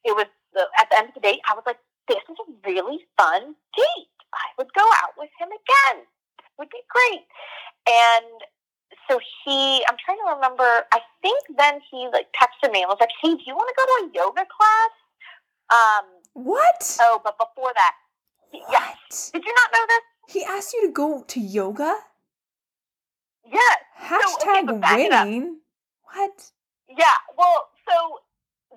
it 0.05 0.15
was 0.17 0.27
the, 0.55 0.67
at 0.79 0.91
the 0.91 0.99
end 0.99 1.09
of 1.09 1.15
the 1.15 1.25
date. 1.25 1.41
I 1.49 1.55
was 1.55 1.65
like, 1.67 1.79
this 2.09 2.23
is 2.29 2.37
a 2.43 2.49
really 2.67 3.07
fun 3.17 3.55
date. 3.77 4.13
I 4.35 4.49
would 4.59 4.73
go 4.75 4.85
out 5.03 5.15
with 5.17 5.31
him 5.39 5.49
again. 5.49 6.05
This 6.39 6.53
would 6.59 6.71
be 6.71 6.83
great. 6.89 7.25
And 7.87 8.41
so 9.09 9.21
he, 9.45 9.85
I'm 9.89 9.97
trying 10.05 10.19
to 10.25 10.35
remember. 10.35 10.87
I 10.93 11.01
think 11.21 11.39
then 11.57 11.81
he 11.91 12.09
like 12.13 12.29
texted 12.33 12.73
me 12.73 12.83
and 12.83 12.89
was 12.89 12.99
like, 13.01 13.13
"Hey, 13.21 13.35
do 13.35 13.43
you 13.47 13.55
want 13.55 13.69
to 13.69 13.77
go 13.77 13.85
to 13.85 13.97
a 14.05 14.11
yoga 14.15 14.47
class?" 14.49 14.93
Um, 15.71 16.05
what? 16.35 16.97
Oh, 17.01 17.21
but 17.23 17.37
before 17.39 17.73
that, 17.75 17.95
he, 18.51 18.63
yeah. 18.71 18.89
Did 19.33 19.45
you 19.45 19.55
not 19.55 19.73
know 19.73 19.87
this? 19.89 20.35
He 20.35 20.45
asked 20.45 20.73
you 20.73 20.87
to 20.87 20.93
go 20.93 21.25
to 21.27 21.41
yoga. 21.41 21.95
Yes. 23.51 23.79
Hashtag 24.01 24.69
so, 24.69 24.77
okay, 24.77 25.09
winning. 25.09 25.59
What? 26.13 26.53
Yeah. 26.89 27.19
Well, 27.37 27.73
so 27.89 28.21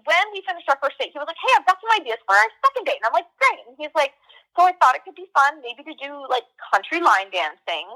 when 0.03 0.25
we 0.31 0.43
finished 0.47 0.67
our 0.67 0.79
first 0.79 0.99
date, 0.99 1.11
he 1.11 1.19
was 1.19 1.27
like, 1.27 1.39
"Hey, 1.39 1.51
I've 1.55 1.67
got 1.67 1.79
some 1.79 1.91
ideas 1.99 2.19
for 2.27 2.35
our 2.35 2.49
second 2.67 2.83
date," 2.87 2.99
and 2.99 3.07
I'm 3.07 3.15
like, 3.15 3.27
"Great." 3.39 3.63
And 3.67 3.75
he's 3.79 3.93
like, 3.95 4.15
"So 4.55 4.63
I 4.63 4.73
thought 4.79 4.95
it 4.95 5.03
could 5.03 5.15
be 5.15 5.27
fun, 5.35 5.61
maybe 5.61 5.83
to 5.83 5.95
do 5.95 6.27
like 6.27 6.43
country 6.71 6.99
line 6.99 7.31
dancing." 7.31 7.87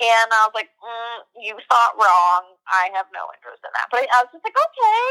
And 0.00 0.28
I 0.32 0.48
was 0.48 0.54
like, 0.54 0.70
mm, 0.80 1.18
"You 1.40 1.56
thought 1.68 1.96
wrong. 1.96 2.56
I 2.68 2.90
have 2.92 3.06
no 3.12 3.28
interest 3.36 3.64
in 3.64 3.72
that." 3.76 3.88
But 3.90 4.04
I, 4.04 4.20
I 4.20 4.24
was 4.24 4.32
just 4.32 4.44
like, 4.44 4.56
"Okay." 4.56 5.08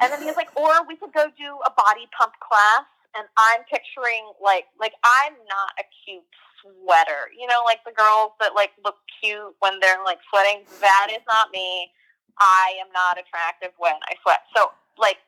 And 0.00 0.06
then 0.12 0.20
he 0.22 0.26
was 0.26 0.38
like, 0.38 0.50
"Or 0.58 0.82
we 0.86 0.96
could 0.96 1.12
go 1.14 1.30
do 1.38 1.58
a 1.66 1.70
body 1.74 2.08
pump 2.16 2.34
class." 2.42 2.86
And 3.14 3.28
I'm 3.36 3.62
picturing 3.68 4.24
like 4.40 4.66
like 4.80 4.94
I'm 5.04 5.34
not 5.46 5.70
a 5.78 5.84
cute 6.04 6.24
sweater, 6.62 7.28
you 7.36 7.46
know, 7.46 7.62
like 7.66 7.84
the 7.84 7.92
girls 7.92 8.32
that 8.40 8.54
like 8.54 8.72
look 8.84 8.96
cute 9.20 9.54
when 9.60 9.80
they're 9.80 10.02
like 10.04 10.18
sweating. 10.30 10.64
That 10.80 11.08
is 11.10 11.22
not 11.30 11.50
me. 11.52 11.90
I 12.38 12.78
am 12.80 12.88
not 12.92 13.18
attractive 13.18 13.72
when 13.78 13.96
I 14.08 14.14
sweat. 14.22 14.44
So 14.56 14.72
like 14.98 15.18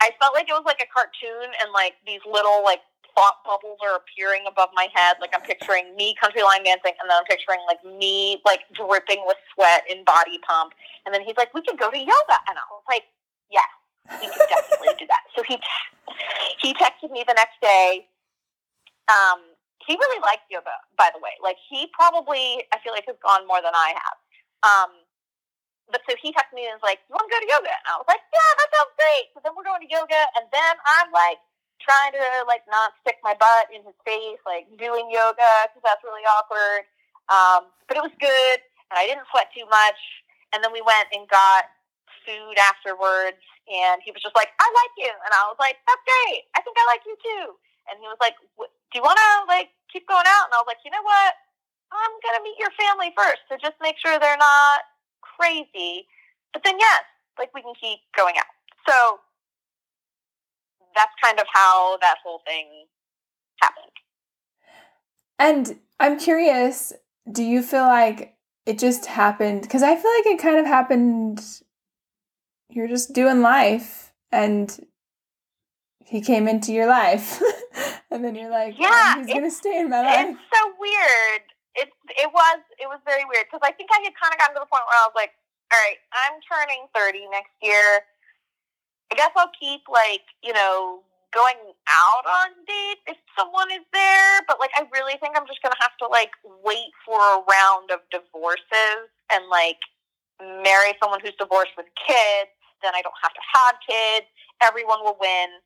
I 0.00 0.12
felt 0.20 0.34
like 0.34 0.48
it 0.48 0.52
was 0.52 0.66
like 0.68 0.80
a 0.82 0.88
cartoon 0.92 1.48
and 1.62 1.72
like 1.72 1.96
these 2.04 2.20
little 2.28 2.60
like 2.64 2.84
thought 3.16 3.40
bubbles 3.48 3.80
are 3.80 3.96
appearing 3.96 4.44
above 4.44 4.68
my 4.76 4.88
head. 4.92 5.16
Like 5.20 5.32
I'm 5.32 5.40
picturing 5.40 5.96
me 5.96 6.14
country 6.20 6.44
line 6.44 6.68
dancing 6.68 6.92
and 7.00 7.08
then 7.08 7.16
I'm 7.16 7.24
picturing 7.24 7.64
like 7.64 7.80
me 7.82 8.44
like 8.44 8.60
dripping 8.76 9.24
with 9.24 9.40
sweat 9.56 9.88
in 9.88 10.04
body 10.04 10.36
pump. 10.44 10.76
And 11.04 11.14
then 11.16 11.24
he's 11.24 11.36
like, 11.40 11.52
we 11.56 11.64
can 11.64 11.80
go 11.80 11.90
to 11.90 11.96
yoga. 11.96 12.38
And 12.46 12.60
I 12.60 12.64
was 12.68 12.84
like, 12.84 13.08
yes, 13.48 13.68
we 14.20 14.28
can 14.28 14.46
definitely 14.52 14.94
do 15.00 15.06
that. 15.08 15.24
So 15.32 15.40
he, 15.48 15.56
he 16.60 16.76
texted 16.76 17.08
me 17.10 17.24
the 17.24 17.34
next 17.34 17.56
day. 17.64 18.04
Um, 19.08 19.56
he 19.80 19.96
really 19.96 20.20
liked 20.20 20.50
yoga, 20.52 20.76
by 20.98 21.08
the 21.14 21.20
way. 21.22 21.32
Like 21.40 21.56
he 21.56 21.88
probably, 21.96 22.68
I 22.68 22.76
feel 22.84 22.92
like 22.92 23.08
has 23.08 23.16
gone 23.24 23.48
more 23.48 23.64
than 23.64 23.72
I 23.72 23.96
have. 23.96 24.16
Um, 24.60 24.90
but 25.90 26.02
so 26.08 26.18
he 26.18 26.34
texted 26.34 26.54
me 26.54 26.66
and 26.66 26.74
was 26.74 26.86
like, 26.86 26.98
"You 27.06 27.14
want 27.14 27.30
to 27.30 27.34
go 27.34 27.40
to 27.40 27.50
yoga?" 27.50 27.70
And 27.70 27.86
I 27.86 27.96
was 27.98 28.08
like, 28.10 28.22
"Yeah, 28.34 28.50
that 28.58 28.68
sounds 28.74 28.94
great." 28.98 29.26
So 29.34 29.38
then 29.42 29.54
we're 29.54 29.66
going 29.66 29.82
to 29.82 29.90
yoga, 29.90 30.18
and 30.38 30.46
then 30.50 30.74
I'm 30.98 31.10
like 31.14 31.38
trying 31.78 32.12
to 32.18 32.26
like 32.50 32.66
not 32.66 32.96
stick 33.02 33.22
my 33.22 33.34
butt 33.38 33.70
in 33.70 33.86
his 33.86 33.94
face, 34.02 34.42
like 34.42 34.66
doing 34.78 35.06
yoga 35.10 35.70
because 35.70 35.84
that's 35.86 36.02
really 36.02 36.26
awkward. 36.26 36.88
Um, 37.30 37.70
but 37.86 37.98
it 37.98 38.02
was 38.02 38.14
good, 38.18 38.58
and 38.90 38.96
I 38.98 39.06
didn't 39.06 39.26
sweat 39.30 39.50
too 39.54 39.66
much. 39.70 39.98
And 40.54 40.62
then 40.62 40.74
we 40.74 40.82
went 40.82 41.10
and 41.14 41.26
got 41.30 41.70
food 42.26 42.58
afterwards, 42.58 43.42
and 43.70 44.02
he 44.02 44.10
was 44.10 44.22
just 44.22 44.34
like, 44.34 44.50
"I 44.58 44.66
like 44.66 44.94
you," 44.98 45.12
and 45.12 45.30
I 45.30 45.46
was 45.46 45.58
like, 45.62 45.78
"That's 45.86 46.02
great. 46.02 46.50
I 46.58 46.62
think 46.66 46.74
I 46.74 46.84
like 46.90 47.06
you 47.06 47.14
too." 47.22 47.54
And 47.86 48.02
he 48.02 48.06
was 48.10 48.18
like, 48.18 48.34
"Do 48.58 48.94
you 48.98 49.02
want 49.06 49.18
to 49.18 49.30
like 49.46 49.70
keep 49.92 50.06
going 50.10 50.26
out?" 50.26 50.50
And 50.50 50.54
I 50.54 50.58
was 50.58 50.66
like, 50.66 50.82
"You 50.82 50.90
know 50.90 51.02
what? 51.06 51.34
I'm 51.94 52.14
gonna 52.18 52.42
meet 52.42 52.58
your 52.58 52.74
family 52.74 53.14
first 53.14 53.46
to 53.50 53.58
just 53.62 53.78
make 53.78 53.94
sure 54.02 54.18
they're 54.18 54.36
not." 54.42 54.82
Crazy. 55.38 56.06
But 56.52 56.62
then, 56.64 56.78
yes, 56.78 57.02
like 57.38 57.52
we 57.54 57.62
can 57.62 57.74
keep 57.80 58.00
going 58.16 58.34
out. 58.38 58.46
So 58.88 59.20
that's 60.94 61.12
kind 61.22 61.38
of 61.38 61.46
how 61.52 61.98
that 62.00 62.16
whole 62.24 62.40
thing 62.46 62.86
happened. 63.60 63.92
And 65.38 65.78
I'm 66.00 66.18
curious, 66.18 66.92
do 67.30 67.42
you 67.42 67.62
feel 67.62 67.84
like 67.84 68.34
it 68.64 68.78
just 68.78 69.06
happened? 69.06 69.62
Because 69.62 69.82
I 69.82 69.94
feel 69.94 70.10
like 70.18 70.26
it 70.26 70.38
kind 70.38 70.58
of 70.58 70.66
happened. 70.66 71.42
You're 72.70 72.88
just 72.88 73.12
doing 73.12 73.42
life, 73.42 74.12
and 74.32 74.86
he 76.04 76.20
came 76.20 76.48
into 76.48 76.72
your 76.72 76.86
life, 76.86 77.40
and 78.10 78.24
then 78.24 78.34
you're 78.34 78.50
like, 78.50 78.78
yeah, 78.78 79.16
he's 79.16 79.26
gonna 79.26 79.50
stay 79.50 79.78
in 79.78 79.90
my 79.90 80.02
life. 80.02 80.28
It's 80.30 80.40
so 80.52 80.72
weird 80.80 81.42
it 81.76 81.92
it 82.16 82.30
was 82.32 82.60
it 82.80 82.88
was 82.88 83.00
very 83.04 83.24
weird 83.28 83.46
because 83.46 83.62
I 83.62 83.72
think 83.76 83.92
I 83.92 84.00
had 84.00 84.16
kind 84.16 84.32
of 84.32 84.40
gotten 84.40 84.56
to 84.56 84.64
the 84.64 84.70
point 84.72 84.84
where 84.88 84.96
I 84.96 85.06
was 85.06 85.16
like, 85.16 85.36
all 85.70 85.80
right, 85.80 86.00
I'm 86.16 86.40
turning 86.48 86.88
30 86.96 87.28
next 87.28 87.52
year. 87.60 88.02
I 89.12 89.14
guess 89.14 89.30
I'll 89.36 89.52
keep 89.54 89.84
like 89.86 90.24
you 90.40 90.56
know 90.56 91.04
going 91.36 91.60
out 91.92 92.24
on 92.24 92.56
dates 92.64 93.04
if 93.12 93.18
someone 93.36 93.68
is 93.68 93.84
there, 93.92 94.40
but 94.48 94.56
like 94.56 94.72
I 94.74 94.88
really 94.88 95.20
think 95.20 95.36
I'm 95.36 95.46
just 95.46 95.60
gonna 95.60 95.78
have 95.78 95.94
to 96.00 96.08
like 96.08 96.32
wait 96.64 96.90
for 97.04 97.20
a 97.20 97.44
round 97.44 97.92
of 97.92 98.00
divorces 98.08 99.12
and 99.28 99.44
like 99.52 99.78
marry 100.40 100.96
someone 100.96 101.20
who's 101.20 101.36
divorced 101.36 101.76
with 101.76 101.86
kids. 102.00 102.50
Then 102.80 102.96
I 102.96 103.04
don't 103.04 103.20
have 103.20 103.36
to 103.36 103.44
have 103.52 103.76
kids. 103.84 104.26
Everyone 104.64 105.04
will 105.04 105.20
win. 105.20 105.60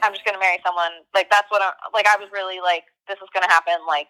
I'm 0.00 0.16
just 0.16 0.24
gonna 0.24 0.40
marry 0.40 0.58
someone 0.64 1.04
like 1.12 1.28
that's 1.28 1.50
what 1.52 1.60
I'm 1.60 1.76
like. 1.92 2.08
I 2.08 2.16
was 2.16 2.32
really 2.32 2.64
like 2.64 2.88
this 3.08 3.20
is 3.20 3.28
gonna 3.36 3.50
happen 3.52 3.76
like 3.84 4.08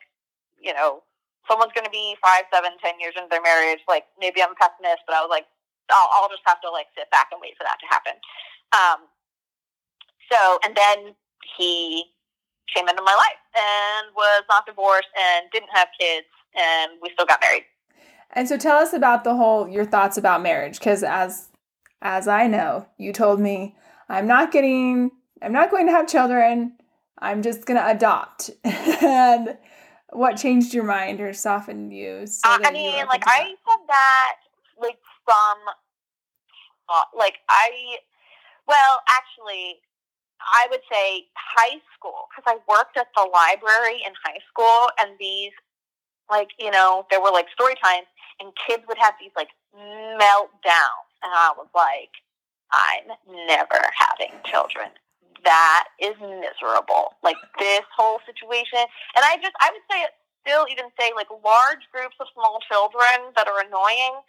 you 0.62 0.72
know 0.72 1.02
someone's 1.48 1.72
going 1.76 1.84
to 1.84 1.92
be 1.94 2.16
five, 2.22 2.44
seven, 2.52 2.76
ten 2.80 2.98
years 3.00 3.14
into 3.16 3.28
their 3.30 3.42
marriage. 3.42 3.80
Like 3.88 4.04
maybe 4.18 4.42
I'm 4.42 4.52
a 4.52 4.58
pessimist, 4.58 5.04
but 5.06 5.16
I 5.16 5.20
was 5.20 5.30
like, 5.30 5.46
I'll, 5.90 6.08
I'll 6.12 6.30
just 6.32 6.44
have 6.46 6.60
to 6.62 6.70
like 6.70 6.88
sit 6.96 7.10
back 7.10 7.28
and 7.32 7.40
wait 7.40 7.56
for 7.56 7.64
that 7.64 7.78
to 7.80 7.86
happen. 7.88 8.16
Um, 8.72 8.98
so, 10.32 10.58
and 10.64 10.76
then 10.76 11.14
he 11.56 12.04
came 12.74 12.88
into 12.88 13.02
my 13.02 13.14
life 13.14 13.42
and 13.54 14.14
was 14.16 14.42
not 14.48 14.66
divorced 14.66 15.08
and 15.16 15.46
didn't 15.52 15.70
have 15.72 15.88
kids, 15.98 16.26
and 16.56 16.92
we 17.02 17.10
still 17.12 17.26
got 17.26 17.40
married. 17.40 17.64
And 18.32 18.48
so, 18.48 18.56
tell 18.56 18.78
us 18.78 18.92
about 18.92 19.24
the 19.24 19.34
whole 19.34 19.68
your 19.68 19.84
thoughts 19.84 20.16
about 20.16 20.42
marriage, 20.42 20.78
because 20.78 21.02
as 21.02 21.48
as 22.02 22.28
I 22.28 22.46
know, 22.46 22.86
you 22.98 23.12
told 23.12 23.40
me 23.40 23.76
I'm 24.08 24.26
not 24.26 24.52
getting, 24.52 25.10
I'm 25.42 25.52
not 25.52 25.70
going 25.70 25.86
to 25.86 25.92
have 25.92 26.08
children. 26.08 26.76
I'm 27.18 27.42
just 27.42 27.64
going 27.64 27.80
to 27.80 27.88
adopt, 27.88 28.50
and 28.64 29.56
what 30.14 30.36
changed 30.36 30.72
your 30.72 30.84
mind 30.84 31.20
or 31.20 31.32
softened 31.32 31.92
you? 31.92 32.26
So 32.26 32.48
uh, 32.48 32.58
I 32.64 32.70
mean, 32.70 33.06
like 33.06 33.24
I 33.26 33.48
said 33.48 33.82
that 33.88 34.36
like 34.80 34.98
from 35.24 35.56
uh, 36.88 37.04
like 37.16 37.36
I 37.48 37.98
well 38.66 39.00
actually 39.08 39.80
I 40.40 40.66
would 40.70 40.80
say 40.90 41.26
high 41.34 41.80
school 41.96 42.28
because 42.30 42.44
I 42.46 42.58
worked 42.70 42.96
at 42.96 43.08
the 43.16 43.22
library 43.22 44.02
in 44.06 44.12
high 44.24 44.40
school 44.48 44.88
and 45.00 45.16
these 45.18 45.52
like 46.30 46.48
you 46.58 46.70
know 46.70 47.06
there 47.10 47.20
were 47.20 47.30
like 47.30 47.46
story 47.52 47.74
times 47.82 48.06
and 48.40 48.52
kids 48.66 48.82
would 48.88 48.98
have 48.98 49.14
these 49.20 49.32
like 49.36 49.48
meltdowns 49.74 51.10
and 51.22 51.32
I 51.32 51.52
was 51.56 51.68
like 51.74 52.10
I'm 52.72 53.46
never 53.46 53.80
having 53.96 54.32
children 54.44 54.90
that 55.44 55.88
is 56.00 56.16
miserable. 56.20 57.14
Like 57.22 57.36
this 57.58 57.86
whole 57.94 58.20
situation. 58.26 58.84
And 59.16 59.22
I 59.22 59.36
just, 59.40 59.54
I 59.60 59.70
would 59.72 59.86
say, 59.90 60.04
still 60.44 60.68
even 60.68 60.92
say 61.00 61.12
like 61.16 61.28
large 61.32 61.84
groups 61.88 62.16
of 62.20 62.28
small 62.36 62.60
children 62.68 63.32
that 63.36 63.48
are 63.48 63.64
annoying, 63.64 64.20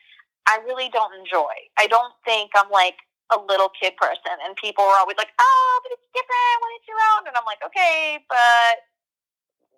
I 0.48 0.63
really 0.63 0.88
don't 0.93 1.12
enjoy. 1.17 1.67
I 1.75 1.88
don't 1.88 2.13
think 2.24 2.51
I'm 2.55 2.72
like 2.72 2.95
a 3.34 3.38
little 3.38 3.69
kid 3.74 3.98
person. 3.98 4.31
And 4.45 4.55
people 4.55 4.86
are 4.86 5.00
always 5.01 5.17
like, 5.17 5.34
oh, 5.36 5.74
but 5.84 5.91
it's 5.98 6.07
different 6.13 6.55
when 6.62 6.72
it's 6.79 6.88
your 6.88 7.01
own. 7.15 7.27
And 7.27 7.36
I'm 7.36 7.48
like, 7.48 7.60
okay, 7.65 8.22
but 8.29 8.86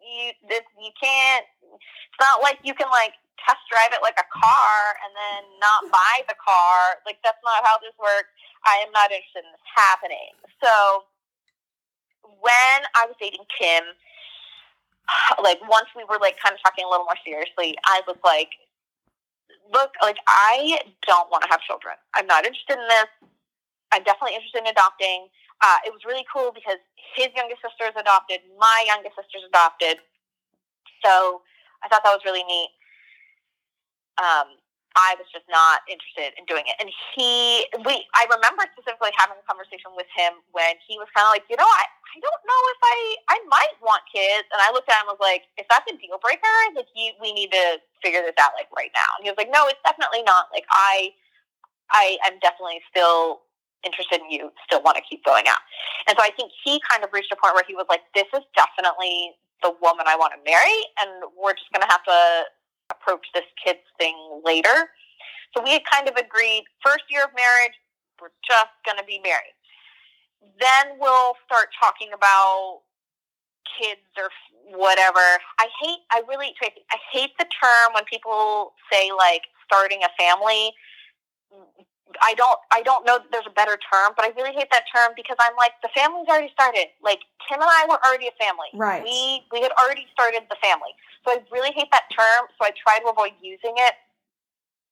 you, 0.04 0.36
this, 0.46 0.66
you 0.78 0.92
can't, 1.00 1.46
it's 1.64 2.22
not 2.22 2.44
like 2.44 2.60
you 2.62 2.76
can 2.76 2.92
like 2.92 3.16
test 3.42 3.64
drive 3.72 3.96
it 3.96 4.04
like 4.04 4.20
a 4.20 4.28
car 4.28 4.78
and 5.08 5.12
then 5.16 5.42
not 5.64 5.88
buy 5.96 6.22
the 6.28 6.38
car. 6.38 7.00
Like 7.08 7.18
that's 7.24 7.42
not 7.42 7.64
how 7.64 7.80
this 7.80 7.96
works. 7.96 8.30
I 8.68 8.84
am 8.84 8.92
not 8.92 9.10
interested 9.10 9.48
in 9.48 9.52
this 9.56 9.68
happening. 9.72 10.36
So 10.60 11.08
when 12.40 12.80
I 12.96 13.06
was 13.06 13.16
dating 13.20 13.46
Tim, 13.60 13.84
like 15.44 15.60
once 15.68 15.88
we 15.96 16.04
were 16.06 16.20
like 16.20 16.38
kind 16.42 16.54
of 16.54 16.62
talking 16.64 16.86
a 16.86 16.90
little 16.90 17.06
more 17.06 17.20
seriously, 17.24 17.76
I 17.86 18.02
was 18.08 18.18
like, 18.24 18.52
look, 19.74 19.92
like 20.02 20.18
I 20.28 20.80
don't 21.06 21.30
want 21.32 21.44
to 21.44 21.50
have 21.50 21.62
children. 21.62 21.96
I'm 22.16 22.28
not 22.28 22.46
interested 22.46 22.78
in 22.80 22.88
this. 22.88 23.12
I'm 23.92 24.04
definitely 24.04 24.36
interested 24.36 24.64
in 24.64 24.68
adopting. 24.68 25.28
Uh, 25.64 25.82
it 25.88 25.92
was 25.92 26.06
really 26.06 26.26
cool 26.30 26.52
because 26.54 26.78
his 27.16 27.34
youngest 27.34 27.66
sister 27.66 27.90
is 27.90 27.98
adopted, 27.98 28.46
my 28.60 28.84
youngest 28.86 29.16
sister 29.18 29.42
is 29.42 29.46
adopted. 29.50 29.98
So 31.02 31.42
I 31.82 31.88
thought 31.90 32.04
that 32.04 32.14
was 32.14 32.22
really 32.26 32.44
neat. 32.44 32.70
Um, 34.22 34.62
I 34.98 35.14
was 35.22 35.30
just 35.30 35.46
not 35.46 35.86
interested 35.86 36.34
in 36.42 36.50
doing 36.50 36.66
it. 36.66 36.74
And 36.82 36.90
he, 37.14 37.70
we, 37.86 38.02
I 38.18 38.26
remember 38.26 38.66
specifically 38.74 39.14
having 39.14 39.38
a 39.38 39.46
conversation 39.46 39.94
with 39.94 40.10
him 40.10 40.42
when 40.58 40.74
he 40.82 40.98
was 40.98 41.06
kind 41.14 41.30
of 41.30 41.38
like, 41.38 41.46
you 41.54 41.54
know, 41.54 41.70
I, 41.70 41.86
I 41.86 42.18
don't 42.18 42.44
know 42.50 42.62
if 42.74 42.82
I, 42.82 42.98
I 43.30 43.38
might 43.46 43.78
want 43.78 44.02
kids. 44.10 44.50
And 44.50 44.58
I 44.58 44.74
looked 44.74 44.90
at 44.90 44.98
him 44.98 45.14
and 45.14 45.14
was 45.14 45.22
like, 45.22 45.46
if 45.62 45.70
that's 45.70 45.86
a 45.86 45.94
deal 46.02 46.18
breaker, 46.18 46.50
like 46.74 46.90
you, 46.98 47.14
we 47.22 47.30
need 47.30 47.54
to 47.54 47.78
figure 48.02 48.26
this 48.26 48.34
out 48.42 48.58
like 48.58 48.74
right 48.74 48.90
now. 48.98 49.10
And 49.22 49.22
he 49.22 49.30
was 49.30 49.38
like, 49.38 49.54
no, 49.54 49.70
it's 49.70 49.82
definitely 49.86 50.26
not. 50.26 50.50
Like 50.50 50.66
I, 50.74 51.14
I 51.94 52.18
am 52.26 52.42
definitely 52.42 52.82
still 52.90 53.46
interested 53.86 54.26
in 54.26 54.34
you, 54.34 54.50
still 54.66 54.82
want 54.82 54.98
to 54.98 55.06
keep 55.06 55.22
going 55.22 55.46
out. 55.46 55.62
And 56.10 56.18
so 56.18 56.26
I 56.26 56.34
think 56.34 56.50
he 56.66 56.82
kind 56.90 57.06
of 57.06 57.14
reached 57.14 57.30
a 57.30 57.38
point 57.38 57.54
where 57.54 57.68
he 57.70 57.78
was 57.78 57.86
like, 57.86 58.02
this 58.18 58.28
is 58.34 58.42
definitely 58.58 59.38
the 59.62 59.74
woman 59.82 60.06
I 60.06 60.18
want 60.18 60.34
to 60.38 60.42
marry, 60.46 60.78
and 61.02 61.26
we're 61.34 61.54
just 61.58 61.66
going 61.74 61.82
to 61.82 61.90
have 61.90 62.04
to 62.06 62.20
approach 62.92 63.26
this 63.34 63.46
kids 63.64 63.84
thing 63.98 64.16
later. 64.44 64.90
So 65.56 65.64
we 65.64 65.72
had 65.72 65.82
kind 65.92 66.08
of 66.08 66.16
agreed 66.16 66.66
first 66.84 67.04
year 67.10 67.24
of 67.24 67.32
marriage, 67.36 67.74
we're 68.22 68.34
just 68.46 68.74
going 68.86 68.98
to 68.98 69.06
be 69.06 69.20
married. 69.24 69.56
Then 70.60 70.98
we'll 71.00 71.34
start 71.46 71.70
talking 71.80 72.10
about 72.14 72.82
kids 73.80 74.08
or 74.18 74.30
whatever. 74.78 75.24
I 75.60 75.68
hate, 75.82 76.00
I 76.12 76.22
really, 76.28 76.54
Tracy, 76.58 76.82
I 76.92 76.98
hate 77.12 77.32
the 77.40 77.46
term 77.46 77.94
when 77.94 78.04
people 78.06 78.74
say 78.92 79.12
like 79.16 79.44
starting 79.66 80.02
a 80.04 80.12
family. 80.18 80.74
I 82.22 82.34
don't, 82.36 82.60
I 82.72 82.82
don't 82.82 83.06
know 83.06 83.20
that 83.20 83.28
there's 83.32 83.48
a 83.48 83.54
better 83.54 83.78
term, 83.92 84.14
but 84.16 84.26
I 84.26 84.32
really 84.36 84.54
hate 84.54 84.72
that 84.72 84.86
term 84.94 85.12
because 85.16 85.36
I'm 85.40 85.56
like, 85.56 85.76
the 85.84 85.90
family's 85.94 86.28
already 86.28 86.52
started. 86.54 86.88
Like 87.04 87.20
Tim 87.48 87.60
and 87.62 87.70
I 87.70 87.86
were 87.90 88.00
already 88.06 88.28
a 88.28 88.36
family. 88.40 88.72
Right. 88.74 89.04
We, 89.04 89.44
we 89.52 89.62
had 89.62 89.72
already 89.76 90.08
started 90.12 90.48
the 90.50 90.58
family. 90.64 90.96
So 91.26 91.36
I 91.36 91.44
really 91.52 91.72
hate 91.76 91.92
that 91.92 92.08
term. 92.16 92.48
So 92.56 92.66
I 92.66 92.72
try 92.76 93.00
to 93.00 93.08
avoid 93.12 93.36
using 93.42 93.76
it. 93.76 93.96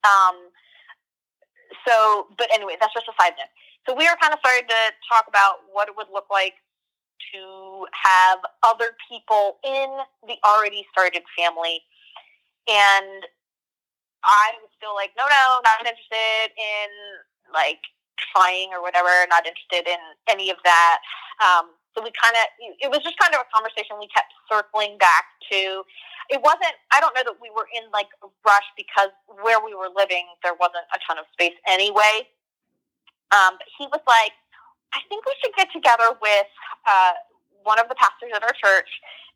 Um, 0.04 0.52
so, 1.88 2.28
but 2.38 2.48
anyway, 2.54 2.76
that's 2.80 2.94
just 2.94 3.08
a 3.08 3.16
side 3.20 3.34
note. 3.38 3.52
So 3.88 3.94
we 3.96 4.08
are 4.08 4.18
kind 4.18 4.34
of 4.34 4.40
starting 4.40 4.68
to 4.68 4.82
talk 5.08 5.26
about 5.28 5.66
what 5.72 5.88
it 5.88 5.96
would 5.96 6.10
look 6.12 6.28
like 6.30 6.56
to 7.34 7.86
have 7.94 8.40
other 8.64 8.98
people 9.10 9.58
in 9.64 9.88
the 10.28 10.36
already 10.44 10.86
started 10.92 11.24
family. 11.38 11.82
And 12.68 13.24
I 14.26 14.58
was 14.60 14.74
still 14.76 14.98
like, 14.98 15.14
no, 15.14 15.30
no, 15.30 15.62
not 15.62 15.80
interested 15.80 16.52
in 16.58 16.90
like 17.54 17.80
trying 18.18 18.74
or 18.74 18.82
whatever, 18.82 19.12
not 19.30 19.46
interested 19.46 19.86
in 19.86 20.02
any 20.28 20.50
of 20.50 20.58
that. 20.66 21.00
Um, 21.40 21.78
so 21.94 22.04
we 22.04 22.12
kind 22.12 22.36
of, 22.36 22.46
it 22.60 22.90
was 22.92 23.00
just 23.06 23.16
kind 23.16 23.32
of 23.32 23.46
a 23.46 23.50
conversation 23.54 23.96
we 23.96 24.12
kept 24.12 24.34
circling 24.52 25.00
back 25.00 25.32
to. 25.52 25.86
It 26.28 26.42
wasn't, 26.44 26.76
I 26.92 27.00
don't 27.00 27.16
know 27.16 27.24
that 27.24 27.40
we 27.40 27.54
were 27.54 27.70
in 27.72 27.88
like 27.94 28.12
a 28.20 28.28
rush 28.44 28.68
because 28.76 29.14
where 29.30 29.64
we 29.64 29.72
were 29.78 29.94
living, 29.94 30.28
there 30.44 30.58
wasn't 30.60 30.90
a 30.92 31.00
ton 31.08 31.22
of 31.22 31.30
space 31.32 31.56
anyway. 31.64 32.28
Um, 33.32 33.56
but 33.56 33.70
he 33.78 33.88
was 33.88 34.04
like, 34.04 34.36
I 34.92 35.00
think 35.08 35.24
we 35.24 35.36
should 35.40 35.56
get 35.56 35.72
together 35.72 36.16
with 36.20 36.50
uh, 36.88 37.16
one 37.64 37.80
of 37.80 37.88
the 37.88 37.96
pastors 37.96 38.32
at 38.36 38.44
our 38.44 38.56
church 38.56 38.90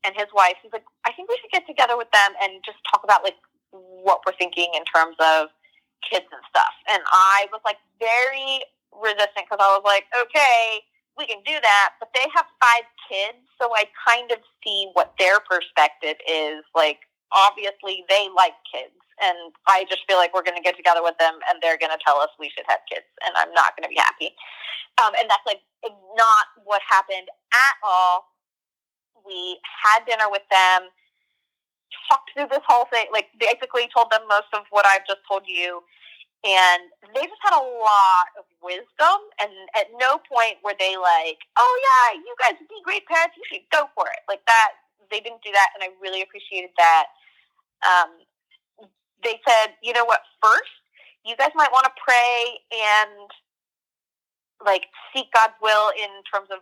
and 0.03 0.15
his 0.15 0.27
wife. 0.36 0.55
He's 0.63 0.72
like, 0.72 0.88
I 1.03 1.12
think 1.12 1.27
we 1.27 1.38
should 1.39 1.51
get 1.51 1.67
together 1.67 1.96
with 1.96 2.12
them 2.12 2.31
and 2.41 2.63
just 2.63 2.79
talk 2.88 3.03
about 3.03 3.24
like 3.24 3.36
what 3.72 4.22
we're 4.26 4.38
thinking 4.38 4.72
in 4.76 4.84
terms 4.86 5.16
of 5.20 5.50
kids 6.04 6.26
and 6.32 6.42
stuff. 6.50 6.74
And 6.90 7.04
I 7.12 7.48
was 7.52 7.62
like 7.66 7.78
very 8.00 8.64
resistant 8.96 9.46
because 9.46 9.62
I 9.62 9.70
was 9.76 9.84
like, 9.86 10.06
okay, 10.16 10.82
we 11.20 11.28
can 11.28 11.44
do 11.44 11.60
that, 11.60 12.00
but 12.00 12.10
they 12.16 12.24
have 12.34 12.48
five 12.64 12.88
kids, 13.12 13.44
so 13.60 13.76
I 13.76 13.92
kind 14.08 14.32
of 14.32 14.40
see 14.64 14.88
what 14.94 15.14
their 15.20 15.44
perspective 15.44 16.16
is. 16.24 16.64
Like, 16.74 17.04
obviously, 17.36 18.08
they 18.08 18.32
like 18.32 18.56
kids, 18.72 18.96
and 19.20 19.52
I 19.68 19.84
just 19.92 20.08
feel 20.08 20.16
like 20.16 20.32
we're 20.32 20.48
going 20.48 20.56
to 20.56 20.64
get 20.64 20.80
together 20.80 21.04
with 21.04 21.20
them, 21.20 21.44
and 21.52 21.60
they're 21.60 21.78
going 21.78 21.92
to 21.92 22.00
tell 22.00 22.24
us 22.24 22.32
we 22.40 22.48
should 22.56 22.64
have 22.72 22.80
kids, 22.88 23.06
and 23.28 23.36
I'm 23.36 23.52
not 23.52 23.76
going 23.76 23.84
to 23.84 23.92
be 23.92 24.00
happy. 24.00 24.32
Um, 25.04 25.12
and 25.20 25.28
that's 25.28 25.44
like 25.44 25.60
not 26.16 26.46
what 26.64 26.80
happened 26.88 27.28
at 27.51 27.75
all. 27.84 28.32
We 29.27 29.60
had 29.68 30.08
dinner 30.08 30.32
with 30.32 30.48
them, 30.48 30.88
talked 32.10 32.32
through 32.34 32.48
this 32.50 32.66
whole 32.68 32.86
thing, 32.92 33.08
like 33.12 33.28
basically 33.40 33.90
told 33.94 34.12
them 34.12 34.22
most 34.28 34.50
of 34.54 34.64
what 34.70 34.86
I've 34.86 35.06
just 35.08 35.22
told 35.28 35.44
you. 35.48 35.82
And 36.44 36.88
they 37.14 37.28
just 37.28 37.44
had 37.44 37.52
a 37.52 37.60
lot 37.60 38.32
of 38.40 38.48
wisdom 38.64 39.20
and 39.44 39.52
at 39.75 39.92
no 40.00 40.24
point 40.24 40.56
were 40.64 40.75
they 40.80 40.96
like 40.96 41.36
oh 41.60 41.74
yeah 41.84 42.16
you 42.16 42.32
guys 42.40 42.56
would 42.56 42.72
be 42.72 42.80
great 42.88 43.04
parents 43.12 43.36
you 43.36 43.44
should 43.52 43.68
go 43.72 43.92
for 43.92 44.08
it. 44.08 44.24
Like 44.28 44.40
that 44.48 44.80
they 45.12 45.20
didn't 45.20 45.44
do 45.44 45.52
that 45.52 45.75
and 45.75 45.84
i 45.84 45.92
really 46.02 46.22
appreciated 46.22 46.72
that. 46.78 47.12
Um, 47.84 48.24
they 49.24 49.40
said 49.48 49.75
you 49.84 49.92
know 49.92 50.06
what 50.06 50.22
first 50.42 50.72
you 51.25 51.36
guys 51.36 51.52
might 51.56 51.72
want 51.72 51.86
to 51.86 51.94
pray 52.00 52.60
and 52.72 53.28
like 54.64 54.88
seek 55.12 55.28
god's 55.34 55.54
will 55.62 55.92
in 55.92 56.24
terms 56.32 56.48
of 56.52 56.60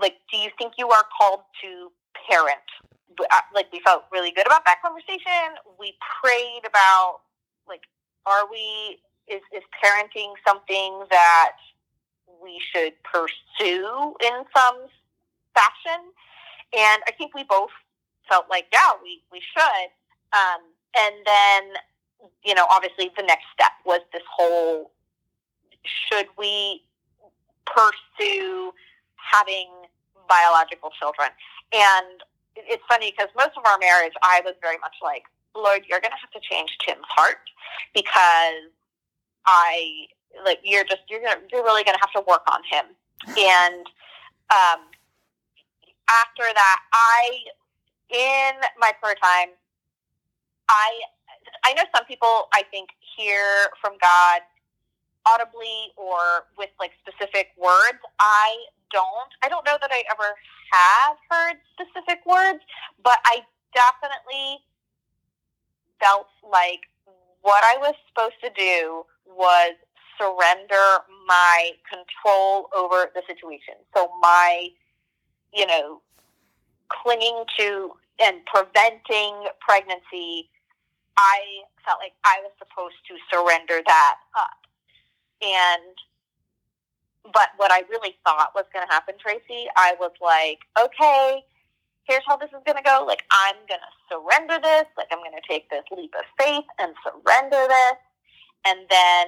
like 0.00 0.16
do 0.30 0.38
you 0.38 0.50
think 0.58 0.74
you 0.78 0.90
are 0.90 1.04
called 1.18 1.40
to 1.62 1.90
parent 2.28 2.66
like 3.54 3.66
we 3.72 3.80
felt 3.80 4.04
really 4.12 4.32
good 4.32 4.46
about 4.46 4.64
that 4.64 4.82
conversation 4.82 5.54
we 5.78 5.94
prayed 6.20 6.62
about 6.66 7.20
like 7.68 7.82
are 8.26 8.50
we 8.50 8.98
is 9.28 9.42
is 9.54 9.62
parenting 9.82 10.32
something 10.46 11.04
that 11.10 11.52
we 12.42 12.60
should 12.72 12.92
pursue 13.02 14.14
in 14.20 14.44
some 14.54 14.86
fashion? 15.54 16.00
And 16.76 17.02
I 17.06 17.12
think 17.16 17.34
we 17.34 17.44
both 17.44 17.70
felt 18.28 18.46
like, 18.50 18.66
yeah, 18.72 18.92
we, 19.02 19.22
we 19.30 19.40
should. 19.40 19.88
Um, 20.32 20.60
and 20.98 21.14
then, 21.24 21.62
you 22.44 22.54
know, 22.54 22.66
obviously 22.70 23.10
the 23.16 23.22
next 23.22 23.44
step 23.52 23.72
was 23.84 24.00
this 24.12 24.22
whole 24.30 24.90
should 25.84 26.26
we 26.38 26.82
pursue 27.66 28.72
having 29.16 29.68
biological 30.28 30.90
children? 30.98 31.28
And 31.72 32.22
it's 32.56 32.82
funny 32.88 33.10
because 33.10 33.30
most 33.36 33.56
of 33.56 33.64
our 33.66 33.78
marriage, 33.78 34.12
I 34.22 34.40
was 34.44 34.54
very 34.62 34.78
much 34.78 34.94
like, 35.02 35.24
Lord, 35.54 35.82
you're 35.88 36.00
going 36.00 36.12
to 36.12 36.20
have 36.20 36.30
to 36.30 36.40
change 36.40 36.76
Tim's 36.84 37.06
heart 37.08 37.38
because 37.94 38.70
I 39.46 40.06
like 40.44 40.58
you're 40.64 40.84
just 40.84 41.02
you're 41.08 41.20
gonna 41.20 41.40
you're 41.52 41.62
really 41.62 41.84
going 41.84 41.96
to 41.96 42.00
have 42.00 42.12
to 42.12 42.28
work 42.28 42.42
on 42.50 42.60
him. 42.68 42.86
And 43.38 43.86
um, 44.50 44.90
after 46.08 46.42
that, 46.42 46.80
I 46.92 47.38
in 48.10 48.54
my 48.78 48.92
prayer 49.00 49.14
time, 49.22 49.50
I 50.68 51.00
I 51.64 51.74
know 51.74 51.84
some 51.94 52.04
people 52.06 52.48
I 52.52 52.62
think 52.70 52.90
hear 53.16 53.68
from 53.80 53.92
God 54.00 54.40
audibly 55.26 55.92
or 55.96 56.46
with 56.58 56.70
like 56.80 56.92
specific 57.06 57.48
words. 57.56 57.98
I 58.18 58.56
don't. 58.94 59.30
I 59.42 59.48
don't 59.50 59.66
know 59.66 59.76
that 59.80 59.90
I 59.90 60.04
ever 60.10 60.30
have 60.70 61.16
heard 61.28 61.58
specific 61.74 62.22
words, 62.24 62.62
but 63.02 63.18
I 63.26 63.42
definitely 63.74 64.62
felt 65.98 66.28
like 66.46 66.86
what 67.42 67.64
I 67.64 67.76
was 67.78 67.94
supposed 68.08 68.38
to 68.42 68.50
do 68.56 69.02
was 69.26 69.74
surrender 70.16 71.02
my 71.26 71.72
control 71.90 72.70
over 72.74 73.10
the 73.14 73.22
situation. 73.26 73.74
So 73.94 74.10
my, 74.22 74.68
you 75.52 75.66
know, 75.66 76.00
clinging 76.88 77.44
to 77.58 77.90
and 78.20 78.38
preventing 78.46 79.50
pregnancy, 79.60 80.48
I 81.18 81.66
felt 81.84 81.98
like 81.98 82.14
I 82.24 82.38
was 82.42 82.52
supposed 82.58 82.94
to 83.08 83.14
surrender 83.26 83.82
that 83.84 84.16
up. 84.38 84.60
And 85.42 85.98
but 87.32 87.48
what 87.56 87.72
I 87.72 87.82
really 87.90 88.16
thought 88.24 88.52
was 88.54 88.64
going 88.72 88.86
to 88.86 88.92
happen, 88.92 89.14
Tracy, 89.18 89.66
I 89.76 89.94
was 89.98 90.12
like, 90.20 90.60
okay, 90.78 91.42
here's 92.04 92.22
how 92.26 92.36
this 92.36 92.50
is 92.50 92.62
going 92.66 92.76
to 92.76 92.82
go. 92.82 93.04
Like, 93.06 93.24
I'm 93.32 93.56
going 93.66 93.80
to 93.80 93.94
surrender 94.12 94.58
this. 94.62 94.84
Like, 94.96 95.08
I'm 95.10 95.18
going 95.18 95.32
to 95.32 95.48
take 95.48 95.70
this 95.70 95.84
leap 95.96 96.14
of 96.14 96.24
faith 96.38 96.64
and 96.78 96.92
surrender 97.02 97.66
this. 97.66 97.98
And 98.66 98.80
then 98.90 99.26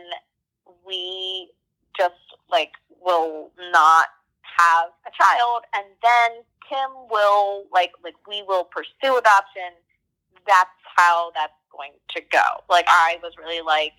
we 0.87 1.51
just, 1.97 2.15
like, 2.51 2.73
will 3.01 3.51
not 3.73 4.09
have 4.43 4.91
a 5.07 5.11
child. 5.17 5.63
And 5.75 5.87
then 6.03 6.43
Tim 6.69 7.09
will, 7.11 7.65
like, 7.73 7.93
like 8.05 8.17
we 8.29 8.43
will 8.47 8.65
pursue 8.65 9.17
adoption. 9.17 9.73
That's 10.47 10.71
how 10.97 11.33
that's 11.35 11.53
going 11.73 11.93
to 12.15 12.21
go. 12.31 12.45
Like, 12.69 12.87
I 12.89 13.19
was 13.23 13.33
really 13.39 13.63
like, 13.63 13.95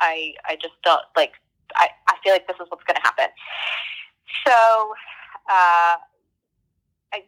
I, 0.00 0.34
I 0.46 0.56
just 0.56 0.74
don't, 0.84 1.02
like, 1.16 1.32
I, 1.76 1.88
I 2.08 2.14
feel 2.22 2.32
like 2.32 2.46
this 2.46 2.56
is 2.60 2.66
what's 2.68 2.84
going 2.84 2.96
to 2.96 3.02
happen. 3.02 3.28
So, 4.46 4.94
uh, 5.50 5.96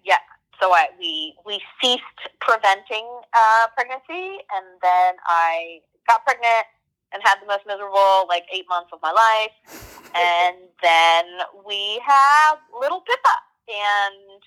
yeah, 0.04 0.18
so 0.60 0.72
I, 0.72 0.88
we 0.98 1.34
we 1.44 1.60
ceased 1.82 2.20
preventing 2.40 3.06
uh, 3.34 3.66
pregnancy, 3.74 4.38
and 4.54 4.66
then 4.82 5.14
I 5.26 5.80
got 6.06 6.24
pregnant 6.24 6.66
and 7.12 7.22
had 7.24 7.36
the 7.42 7.46
most 7.46 7.66
miserable 7.66 8.26
like 8.28 8.44
eight 8.52 8.66
months 8.68 8.90
of 8.92 9.00
my 9.02 9.10
life, 9.12 9.54
and 10.14 10.56
then 10.82 11.24
we 11.66 12.00
have 12.06 12.58
little 12.78 13.02
Pippa, 13.02 13.36
and 13.68 14.40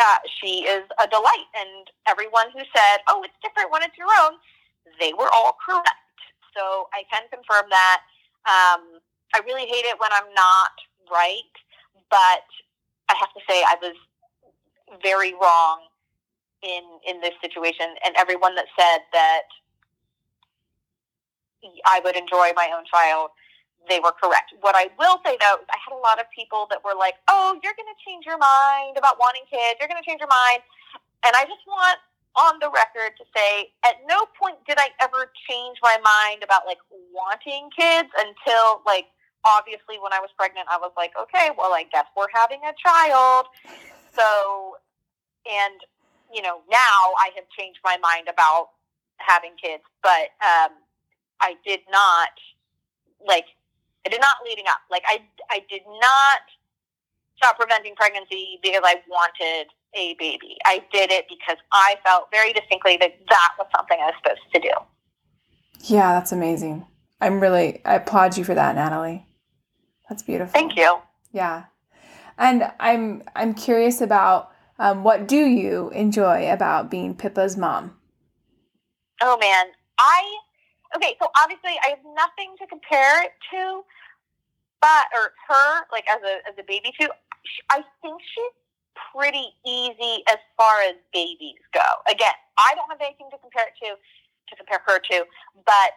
uh, 0.00 0.18
she 0.40 0.64
is 0.64 0.84
a 1.00 1.06
delight. 1.08 1.48
And 1.54 1.88
everyone 2.08 2.48
who 2.54 2.60
said, 2.74 3.04
"Oh, 3.08 3.22
it's 3.24 3.36
different 3.42 3.70
when 3.70 3.82
it's 3.82 3.98
your 3.98 4.08
own," 4.24 4.40
they 5.00 5.12
were 5.12 5.28
all 5.32 5.56
correct. 5.60 5.86
so 6.56 6.88
I 6.94 7.04
can 7.12 7.28
confirm 7.28 7.68
that. 7.70 8.02
Um, 8.46 9.02
I 9.34 9.40
really 9.44 9.66
hate 9.66 9.84
it 9.84 9.98
when 9.98 10.10
I'm 10.12 10.32
not 10.34 10.70
right, 11.10 11.54
but 12.10 12.46
I 13.08 13.14
have 13.18 13.32
to 13.34 13.40
say 13.48 13.62
I 13.62 13.76
was 13.82 13.94
very 15.02 15.34
wrong 15.34 15.82
in 16.62 16.82
in 17.06 17.20
this 17.20 17.34
situation, 17.42 17.86
and 18.04 18.14
everyone 18.16 18.54
that 18.54 18.66
said 18.78 19.02
that 19.12 19.42
I 21.84 22.00
would 22.04 22.16
enjoy 22.16 22.54
my 22.54 22.70
own 22.70 22.84
child, 22.86 23.30
they 23.88 23.98
were 23.98 24.12
correct. 24.12 24.54
What 24.60 24.74
I 24.76 24.90
will 24.98 25.18
say 25.24 25.36
though, 25.40 25.58
I 25.66 25.78
had 25.82 25.92
a 25.94 26.00
lot 26.00 26.20
of 26.20 26.26
people 26.34 26.66
that 26.70 26.84
were 26.84 26.94
like, 26.94 27.14
"Oh, 27.28 27.58
you're 27.62 27.74
going 27.74 27.90
to 27.90 28.00
change 28.06 28.26
your 28.26 28.38
mind 28.38 28.96
about 28.96 29.18
wanting 29.18 29.42
kids. 29.50 29.78
You're 29.80 29.88
going 29.88 30.02
to 30.02 30.06
change 30.06 30.20
your 30.20 30.30
mind," 30.30 30.62
and 31.24 31.34
I 31.34 31.44
just 31.44 31.66
want 31.66 31.98
on 32.36 32.58
the 32.60 32.70
record 32.70 33.16
to 33.18 33.24
say 33.34 33.72
at 33.84 33.96
no 34.08 34.26
point 34.38 34.56
did 34.68 34.78
I 34.78 34.88
ever 35.00 35.32
change 35.48 35.78
my 35.82 35.96
mind 36.04 36.44
about 36.44 36.66
like 36.66 36.78
wanting 37.12 37.70
kids 37.76 38.08
until 38.16 38.82
like 38.84 39.06
obviously 39.44 39.96
when 40.02 40.12
I 40.12 40.20
was 40.20 40.30
pregnant 40.36 40.68
I 40.70 40.76
was 40.76 40.92
like 40.96 41.12
okay 41.16 41.50
well 41.56 41.72
I 41.72 41.84
guess 41.92 42.06
we're 42.16 42.32
having 42.32 42.60
a 42.64 42.74
child. 42.76 43.46
So 44.14 44.76
and 45.48 45.80
you 46.32 46.42
know 46.42 46.60
now 46.70 47.00
I 47.20 47.30
have 47.36 47.44
changed 47.58 47.80
my 47.84 47.96
mind 47.98 48.28
about 48.28 48.68
having 49.18 49.52
kids 49.60 49.82
but 50.02 50.36
um 50.44 50.76
I 51.40 51.54
did 51.64 51.80
not 51.90 52.30
like 53.26 53.46
I 54.06 54.08
did 54.08 54.20
not 54.20 54.36
leading 54.46 54.66
up. 54.68 54.80
Like 54.90 55.02
I 55.08 55.22
I 55.50 55.64
did 55.68 55.82
not 55.86 56.40
stop 57.36 57.58
preventing 57.58 57.94
pregnancy 57.96 58.58
because 58.62 58.82
I 58.84 59.02
wanted 59.08 59.68
a 59.94 60.14
baby. 60.18 60.56
I 60.64 60.82
did 60.92 61.10
it 61.10 61.26
because 61.28 61.56
I 61.72 61.96
felt 62.04 62.28
very 62.32 62.52
distinctly 62.52 62.96
that 62.98 63.12
that 63.28 63.50
was 63.58 63.66
something 63.74 63.98
I 64.00 64.06
was 64.06 64.14
supposed 64.22 64.52
to 64.54 64.60
do. 64.60 64.70
Yeah, 65.84 66.12
that's 66.12 66.32
amazing. 66.32 66.86
I'm 67.20 67.40
really, 67.40 67.80
I 67.84 67.94
applaud 67.94 68.36
you 68.36 68.44
for 68.44 68.54
that, 68.54 68.74
Natalie. 68.74 69.26
That's 70.08 70.22
beautiful. 70.22 70.52
Thank 70.52 70.76
you. 70.76 70.98
Yeah. 71.32 71.64
And 72.38 72.70
I'm, 72.78 73.22
I'm 73.34 73.54
curious 73.54 74.00
about 74.00 74.52
um, 74.78 75.02
what 75.02 75.26
do 75.26 75.36
you 75.38 75.90
enjoy 75.90 76.50
about 76.50 76.90
being 76.90 77.14
Pippa's 77.14 77.56
mom? 77.56 77.96
Oh 79.22 79.38
man, 79.38 79.66
I, 79.98 80.36
okay, 80.94 81.16
so 81.20 81.28
obviously 81.42 81.72
I 81.82 81.88
have 81.88 82.04
nothing 82.14 82.54
to 82.58 82.66
compare 82.66 83.22
it 83.24 83.32
to, 83.52 83.82
but, 84.82 85.06
or 85.14 85.32
her, 85.48 85.86
like 85.90 86.04
as 86.10 86.20
a, 86.22 86.48
as 86.48 86.54
a 86.58 86.62
baby 86.66 86.92
to, 87.00 87.08
I 87.70 87.82
think 88.02 88.20
she's 88.34 88.52
pretty 89.12 89.52
easy 89.64 90.22
as 90.28 90.38
far 90.56 90.80
as 90.82 90.94
babies 91.12 91.60
go. 91.72 91.86
Again, 92.10 92.34
I 92.58 92.74
don't 92.74 92.88
have 92.90 93.00
anything 93.00 93.28
to 93.30 93.38
compare 93.38 93.68
it 93.68 93.76
to, 93.84 93.96
to 93.96 94.52
compare 94.56 94.80
her 94.86 94.98
to, 94.98 95.24
but 95.64 95.92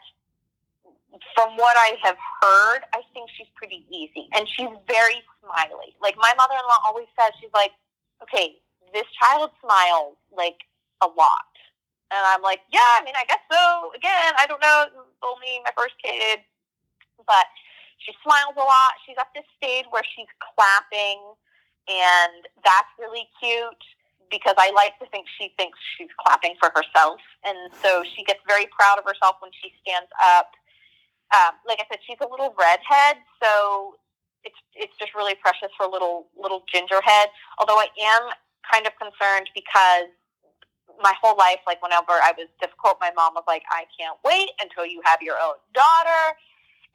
from 1.33 1.57
what 1.57 1.75
I 1.77 1.97
have 2.03 2.17
heard, 2.41 2.81
I 2.93 3.01
think 3.13 3.29
she's 3.35 3.49
pretty 3.55 3.85
easy. 3.89 4.29
And 4.33 4.47
she's 4.47 4.69
very 4.87 5.21
smiley. 5.41 5.95
Like 6.01 6.15
my 6.17 6.33
mother 6.37 6.53
in 6.53 6.65
law 6.67 6.79
always 6.85 7.07
says, 7.17 7.33
she's 7.41 7.53
like, 7.53 7.71
okay, 8.23 8.57
this 8.93 9.05
child 9.21 9.51
smiles 9.61 10.17
like 10.35 10.61
a 11.01 11.07
lot. 11.07 11.49
And 12.11 12.21
I'm 12.25 12.41
like, 12.41 12.61
yeah, 12.73 12.97
I 12.97 13.01
mean, 13.05 13.13
I 13.13 13.25
guess 13.25 13.41
so. 13.51 13.91
Again, 13.95 14.33
I 14.37 14.45
don't 14.47 14.61
know. 14.61 14.85
Only 15.21 15.61
my 15.63 15.71
first 15.77 15.93
kid. 16.01 16.41
But 17.25 17.45
she 18.01 18.13
smiles 18.23 18.57
a 18.57 18.65
lot. 18.65 18.97
She's 19.05 19.17
at 19.19 19.29
this 19.35 19.45
stage 19.57 19.85
where 19.89 20.01
she's 20.15 20.29
clapping 20.41 21.21
and 21.89 22.45
that's 22.63 22.93
really 23.01 23.27
cute 23.41 23.83
because 24.29 24.53
I 24.57 24.69
like 24.71 24.93
to 25.01 25.09
think 25.09 25.25
she 25.41 25.51
thinks 25.57 25.77
she's 25.97 26.13
clapping 26.21 26.53
for 26.61 26.69
herself, 26.69 27.19
and 27.43 27.73
so 27.81 28.03
she 28.15 28.23
gets 28.23 28.39
very 28.47 28.69
proud 28.69 28.99
of 29.01 29.05
herself 29.05 29.41
when 29.41 29.51
she 29.57 29.73
stands 29.81 30.09
up. 30.21 30.53
Um, 31.33 31.57
like 31.65 31.81
I 31.81 31.85
said, 31.89 31.99
she's 32.05 32.21
a 32.21 32.29
little 32.29 32.53
redhead, 32.57 33.17
so 33.41 33.97
it's 34.45 34.57
it's 34.75 34.93
just 34.97 35.13
really 35.15 35.35
precious 35.41 35.73
for 35.77 35.87
little 35.89 36.27
little 36.37 36.63
ginger 36.71 37.01
head. 37.03 37.29
Although 37.57 37.81
I 37.81 37.89
am 37.97 38.29
kind 38.69 38.85
of 38.85 38.93
concerned 39.01 39.49
because 39.57 40.13
my 41.01 41.13
whole 41.21 41.37
life, 41.37 41.59
like 41.65 41.81
whenever 41.81 42.13
I 42.21 42.33
was 42.37 42.47
difficult, 42.61 42.97
my 43.01 43.11
mom 43.15 43.33
was 43.33 43.45
like, 43.47 43.63
"I 43.71 43.85
can't 43.97 44.17
wait 44.23 44.49
until 44.61 44.85
you 44.85 45.01
have 45.05 45.21
your 45.21 45.37
own 45.41 45.57
daughter." 45.73 46.37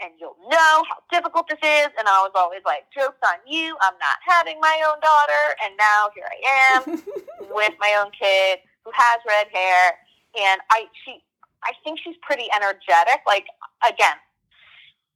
And 0.01 0.13
you'll 0.19 0.37
know 0.49 0.85
how 0.89 0.99
difficult 1.11 1.49
this 1.49 1.59
is. 1.63 1.89
And 1.99 2.09
I 2.09 2.23
was 2.23 2.33
always 2.35 2.61
like, 2.65 2.85
joke's 2.95 3.21
on 3.27 3.39
you. 3.47 3.77
I'm 3.81 3.95
not 3.99 4.19
having 4.27 4.59
my 4.61 4.83
own 4.89 5.01
daughter. 5.01 5.43
And 5.65 5.75
now 5.77 6.11
here 6.15 6.27
I 6.27 6.39
am 6.77 7.03
with 7.55 7.75
my 7.79 8.01
own 8.03 8.11
kid 8.13 8.61
who 8.85 8.91
has 8.93 9.21
red 9.27 9.47
hair. 9.53 9.99
And 10.41 10.61
I, 10.71 10.87
she, 11.05 11.23
I 11.63 11.73
think 11.85 12.01
she's 12.03 12.17
pretty 12.23 12.49
energetic. 12.55 13.21
Like, 13.27 13.47
again, 13.87 14.17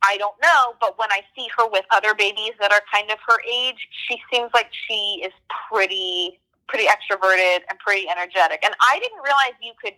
I 0.02 0.16
don't 0.16 0.36
know, 0.40 0.74
but 0.80 0.98
when 0.98 1.10
I 1.10 1.22
see 1.36 1.48
her 1.56 1.68
with 1.68 1.84
other 1.90 2.14
babies 2.14 2.52
that 2.60 2.70
are 2.72 2.82
kind 2.92 3.10
of 3.10 3.18
her 3.26 3.38
age, 3.42 3.88
she 4.06 4.20
seems 4.32 4.50
like 4.54 4.70
she 4.86 5.22
is 5.24 5.32
pretty, 5.70 6.38
pretty 6.68 6.86
extroverted 6.86 7.66
and 7.68 7.78
pretty 7.80 8.08
energetic. 8.08 8.60
And 8.64 8.74
I 8.78 9.00
didn't 9.00 9.18
realize 9.18 9.58
you 9.60 9.72
could 9.82 9.94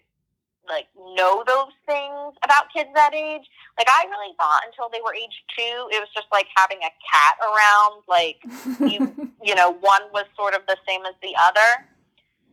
like 0.71 0.87
know 1.15 1.45
those 1.47 1.75
things 1.85 2.35
about 2.45 2.73
kids 2.73 2.91
that 2.95 3.15
age. 3.15 3.45
Like 3.77 3.89
I 3.91 4.07
really 4.09 4.35
thought 4.39 4.63
until 4.67 4.89
they 4.89 5.01
were 5.05 5.15
age 5.15 5.43
two, 5.57 5.91
it 5.91 5.99
was 5.99 6.09
just 6.15 6.27
like 6.33 6.47
having 6.57 6.79
a 6.79 6.93
cat 7.03 7.35
around. 7.43 8.03
Like 8.09 8.39
you, 8.81 9.31
you 9.43 9.55
know, 9.55 9.73
one 9.81 10.03
was 10.13 10.25
sort 10.37 10.55
of 10.55 10.63
the 10.67 10.77
same 10.87 11.05
as 11.05 11.15
the 11.23 11.35
other. 11.37 11.87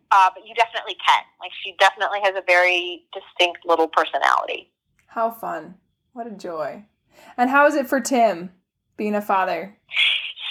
Uh, 0.09 0.29
but 0.33 0.47
you 0.47 0.55
definitely 0.55 0.95
can. 1.05 1.23
Like 1.39 1.51
she 1.63 1.75
definitely 1.79 2.19
has 2.23 2.35
a 2.35 2.43
very 2.45 3.05
distinct 3.13 3.65
little 3.65 3.87
personality. 3.87 4.71
How 5.07 5.31
fun! 5.31 5.75
What 6.13 6.27
a 6.27 6.31
joy! 6.31 6.85
And 7.37 7.49
how 7.49 7.67
is 7.67 7.75
it 7.75 7.87
for 7.87 7.99
Tim 7.99 8.51
being 8.95 9.15
a 9.15 9.21
father? 9.21 9.77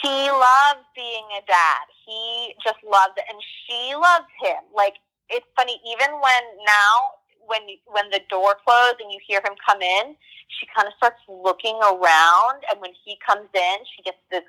He 0.03 0.31
loves 0.31 0.85
being 0.95 1.25
a 1.37 1.43
dad. 1.47 1.87
He 2.05 2.55
just 2.63 2.79
loves 2.85 3.15
it, 3.17 3.25
and 3.31 3.41
she 3.65 3.95
loves 3.95 4.29
him. 4.43 4.63
Like 4.75 4.95
it's 5.29 5.47
funny, 5.57 5.81
even 5.91 6.13
when 6.15 6.43
now 6.65 7.16
when 7.47 7.63
when 7.87 8.11
the 8.11 8.21
door 8.29 8.57
closed 8.67 8.97
and 9.01 9.13
you 9.13 9.19
hear 9.27 9.41
him 9.41 9.55
come 9.67 9.81
in, 9.81 10.17
she 10.49 10.67
kind 10.75 10.87
of 10.87 10.95
starts 10.97 11.21
looking 11.29 11.77
around, 11.83 12.63
and 12.71 12.81
when 12.81 12.93
he 13.05 13.17
comes 13.27 13.49
in, 13.55 13.77
she 13.95 14.03
gets 14.03 14.19
this 14.31 14.45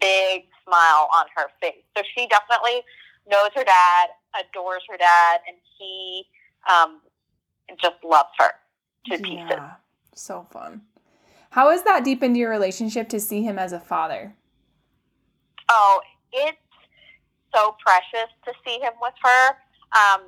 big 0.00 0.44
smile 0.64 1.08
on 1.14 1.26
her 1.36 1.48
face. 1.60 1.84
So 1.96 2.02
she 2.14 2.26
definitely 2.28 2.82
knows 3.28 3.50
her 3.54 3.64
dad, 3.64 4.08
adores 4.38 4.82
her 4.90 4.96
dad, 4.96 5.40
and 5.46 5.56
he 5.78 6.24
um, 6.70 7.00
just 7.80 7.96
loves 8.04 8.30
her 8.38 8.52
to 9.06 9.18
pieces. 9.22 9.46
Yeah, 9.48 9.72
so 10.14 10.46
fun. 10.50 10.82
How 11.50 11.70
has 11.70 11.82
that 11.82 12.04
deepened 12.04 12.36
your 12.36 12.50
relationship 12.50 13.08
to 13.10 13.20
see 13.20 13.42
him 13.42 13.58
as 13.58 13.72
a 13.72 13.80
father? 13.80 14.34
Oh, 15.68 16.00
it's 16.32 16.56
so 17.54 17.76
precious 17.84 18.30
to 18.46 18.52
see 18.64 18.80
him 18.80 18.92
with 19.00 19.14
her. 19.22 19.48
Um, 19.92 20.22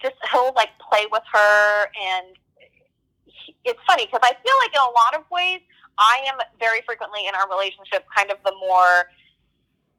just 0.00 0.14
he'll 0.30 0.52
like 0.54 0.70
play 0.78 1.06
with 1.10 1.22
her, 1.32 1.86
and 1.94 2.36
he, 3.24 3.56
it's 3.64 3.80
funny 3.86 4.06
because 4.06 4.20
I 4.22 4.32
feel 4.32 4.56
like 4.62 4.72
in 4.72 4.80
a 4.80 4.92
lot 4.92 5.14
of 5.14 5.24
ways 5.30 5.60
I 5.98 6.24
am 6.26 6.38
very 6.58 6.82
frequently 6.86 7.26
in 7.26 7.34
our 7.34 7.48
relationship 7.48 8.04
kind 8.14 8.30
of 8.30 8.38
the 8.44 8.54
more 8.58 9.10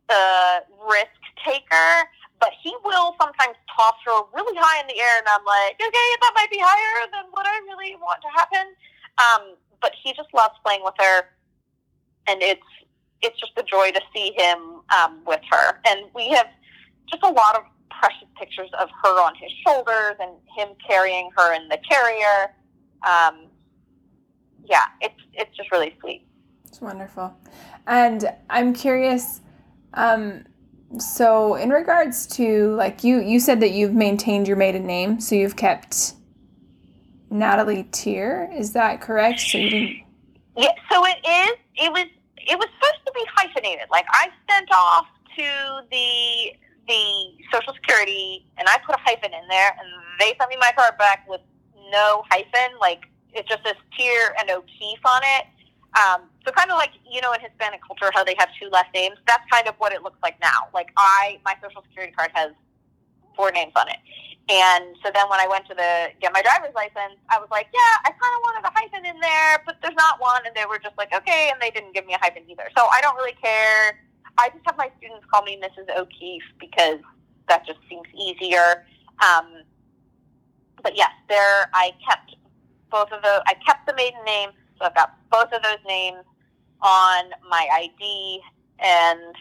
uh, 0.10 0.60
risk 0.90 1.20
taker, 1.44 2.10
but 2.40 2.52
he 2.62 2.76
will 2.84 3.16
sometimes 3.20 3.56
toss 3.76 3.96
her 4.06 4.22
really 4.34 4.56
high 4.60 4.82
in 4.82 4.88
the 4.88 5.00
air, 5.00 5.18
and 5.20 5.28
I'm 5.28 5.46
like, 5.46 5.76
okay, 5.76 6.10
that 6.22 6.32
might 6.36 6.52
be 6.52 6.60
higher 6.60 7.08
than 7.12 7.26
what 7.32 7.46
I 7.48 7.58
really 7.66 7.96
want 7.96 8.22
to 8.22 8.30
happen. 8.36 8.76
Um, 9.18 9.56
but 9.82 9.94
he 10.02 10.14
just 10.14 10.30
loves 10.34 10.56
playing 10.64 10.82
with 10.84 10.96
her, 11.00 11.30
and 12.28 12.42
it's 12.42 12.66
it's 13.22 13.40
just 13.40 13.54
a 13.58 13.64
joy 13.64 13.92
to 13.92 14.02
see 14.14 14.34
him 14.38 14.82
um, 14.94 15.22
with 15.26 15.42
her. 15.50 15.80
And 15.88 16.06
we 16.14 16.30
have 16.30 16.48
just 17.10 17.24
a 17.24 17.30
lot 17.30 17.56
of 17.56 17.64
precious 17.90 18.28
pictures 18.38 18.70
of 18.80 18.90
her 19.04 19.22
on 19.22 19.34
his 19.36 19.52
shoulders 19.66 20.16
and 20.20 20.32
him 20.56 20.70
carrying 20.86 21.30
her 21.38 21.54
in 21.54 21.68
the 21.70 21.78
carrier. 21.90 22.54
Um, 23.04 23.48
yeah, 24.66 24.86
it's 25.02 25.20
it's 25.34 25.56
just 25.56 25.72
really 25.72 25.96
sweet. 26.00 26.26
It's 26.68 26.82
wonderful, 26.82 27.36
and 27.88 28.34
I'm 28.50 28.74
curious. 28.74 29.42
Um, 29.94 30.46
so, 31.00 31.56
in 31.56 31.70
regards 31.70 32.28
to 32.28 32.76
like 32.76 33.04
you, 33.04 33.22
you 33.22 33.40
said 33.40 33.60
that 33.62 33.72
you've 33.72 33.94
maintained 33.94 34.48
your 34.48 34.58
maiden 34.58 34.86
name, 34.86 35.20
so 35.20 35.36
you've 35.36 35.56
kept 35.56 36.14
Natalie 37.30 37.84
Tier. 37.92 38.50
Is 38.54 38.74
that 38.74 39.02
correct? 39.02 39.40
So 39.40 39.58
you 39.58 39.70
didn't. 39.70 40.04
Yeah. 40.58 40.72
So 40.92 41.06
it 41.06 41.18
is. 41.28 41.58
It 41.76 41.92
was. 41.92 42.06
It 42.48 42.58
was 42.58 42.68
supposed 42.80 43.06
to 43.06 43.12
be 43.14 43.26
hyphenated. 43.36 43.88
Like 43.92 44.06
I 44.12 44.28
sent 44.50 44.70
off 44.72 45.08
to 45.38 45.82
the 45.92 46.54
the 46.88 47.36
Social 47.52 47.74
Security 47.74 48.46
and 48.58 48.68
I 48.68 48.78
put 48.86 48.96
a 48.96 49.00
hyphen 49.04 49.34
in 49.34 49.48
there, 49.50 49.72
and 49.80 49.90
they 50.20 50.36
sent 50.38 50.50
me 50.50 50.58
my 50.60 50.72
card 50.76 50.98
back 50.98 51.26
with 51.28 51.42
no 51.92 52.24
hyphen. 52.30 52.78
Like 52.80 53.06
it 53.34 53.48
just 53.48 53.64
says 53.64 53.76
Tier 53.98 54.36
and 54.40 54.50
O'Keefe 54.50 55.06
on 55.06 55.22
it. 55.24 55.46
Um, 55.96 56.28
so 56.46 56.52
kind 56.52 56.70
of 56.72 56.78
like 56.78 56.92
you 57.10 57.22
know 57.22 57.34
in 57.34 57.40
Hispanic 57.42 57.82
culture 57.86 58.12
how 58.14 58.24
they 58.24 58.36
have 58.38 58.50
two 58.60 58.70
last 58.70 58.94
names. 58.94 59.18
That's 59.28 59.44
kind 59.52 59.68
of 59.68 59.76
what 59.78 59.94
it 59.94 60.04
looks 60.04 60.20
like 60.22 60.40
now. 60.42 60.68
Like 60.74 60.92
I, 60.98 61.40
my 61.46 61.56
Social 61.62 61.84
Security 61.84 62.14
card 62.14 62.32
has 62.34 62.52
four 63.36 63.52
names 63.52 63.74
on 63.76 63.88
it, 63.90 63.98
And 64.50 64.96
so 65.04 65.12
then 65.14 65.28
when 65.30 65.40
I 65.40 65.48
went 65.48 65.68
to 65.68 65.76
the 65.76 66.12
get 66.22 66.32
my 66.34 66.42
driver's 66.42 66.74
license, 66.74 67.20
I 67.30 67.40
was 67.40 67.50
like, 67.52 67.68
yeah, 67.74 67.94
I 68.06 68.12
kind 68.12 68.34
of 68.38 68.42
wanted 68.44 68.64
a 68.64 68.72
hyphen 68.74 69.06
in 69.06 69.20
there, 69.20 69.62
but 69.66 69.78
there's 69.82 69.96
not 69.96 70.22
one. 70.22 70.46
And 70.46 70.56
they 70.56 70.66
were 70.66 70.80
just 70.80 70.98
like, 70.98 71.14
okay. 71.14 71.50
And 71.52 71.62
they 71.62 71.72
didn't 71.72 71.94
give 71.94 72.06
me 72.06 72.14
a 72.14 72.20
hyphen 72.20 72.44
either. 72.50 72.70
So 72.78 72.86
I 72.86 73.02
don't 73.02 73.16
really 73.16 73.36
care. 73.42 74.00
I 74.38 74.50
just 74.50 74.62
have 74.66 74.78
my 74.78 74.90
students 74.98 75.26
call 75.32 75.44
me 75.44 75.60
Mrs. 75.62 75.96
O'Keefe 75.98 76.44
because 76.60 77.00
that 77.48 77.66
just 77.66 77.80
seems 77.90 78.08
easier. 78.16 78.86
Um, 79.24 79.64
but 80.84 80.98
yes, 80.98 81.12
there 81.30 81.70
I 81.74 81.92
kept 82.08 82.36
both 82.92 83.12
of 83.12 83.22
those. 83.22 83.42
I 83.48 83.54
kept 83.66 83.88
the 83.88 83.94
maiden 83.96 84.24
name, 84.26 84.50
so 84.78 84.86
I've 84.86 84.96
got 84.96 85.16
both 85.32 85.52
of 85.52 85.64
those 85.64 85.80
names 85.88 86.24
on 86.82 87.26
my 87.50 87.68
ID, 87.72 88.42
and 88.80 89.36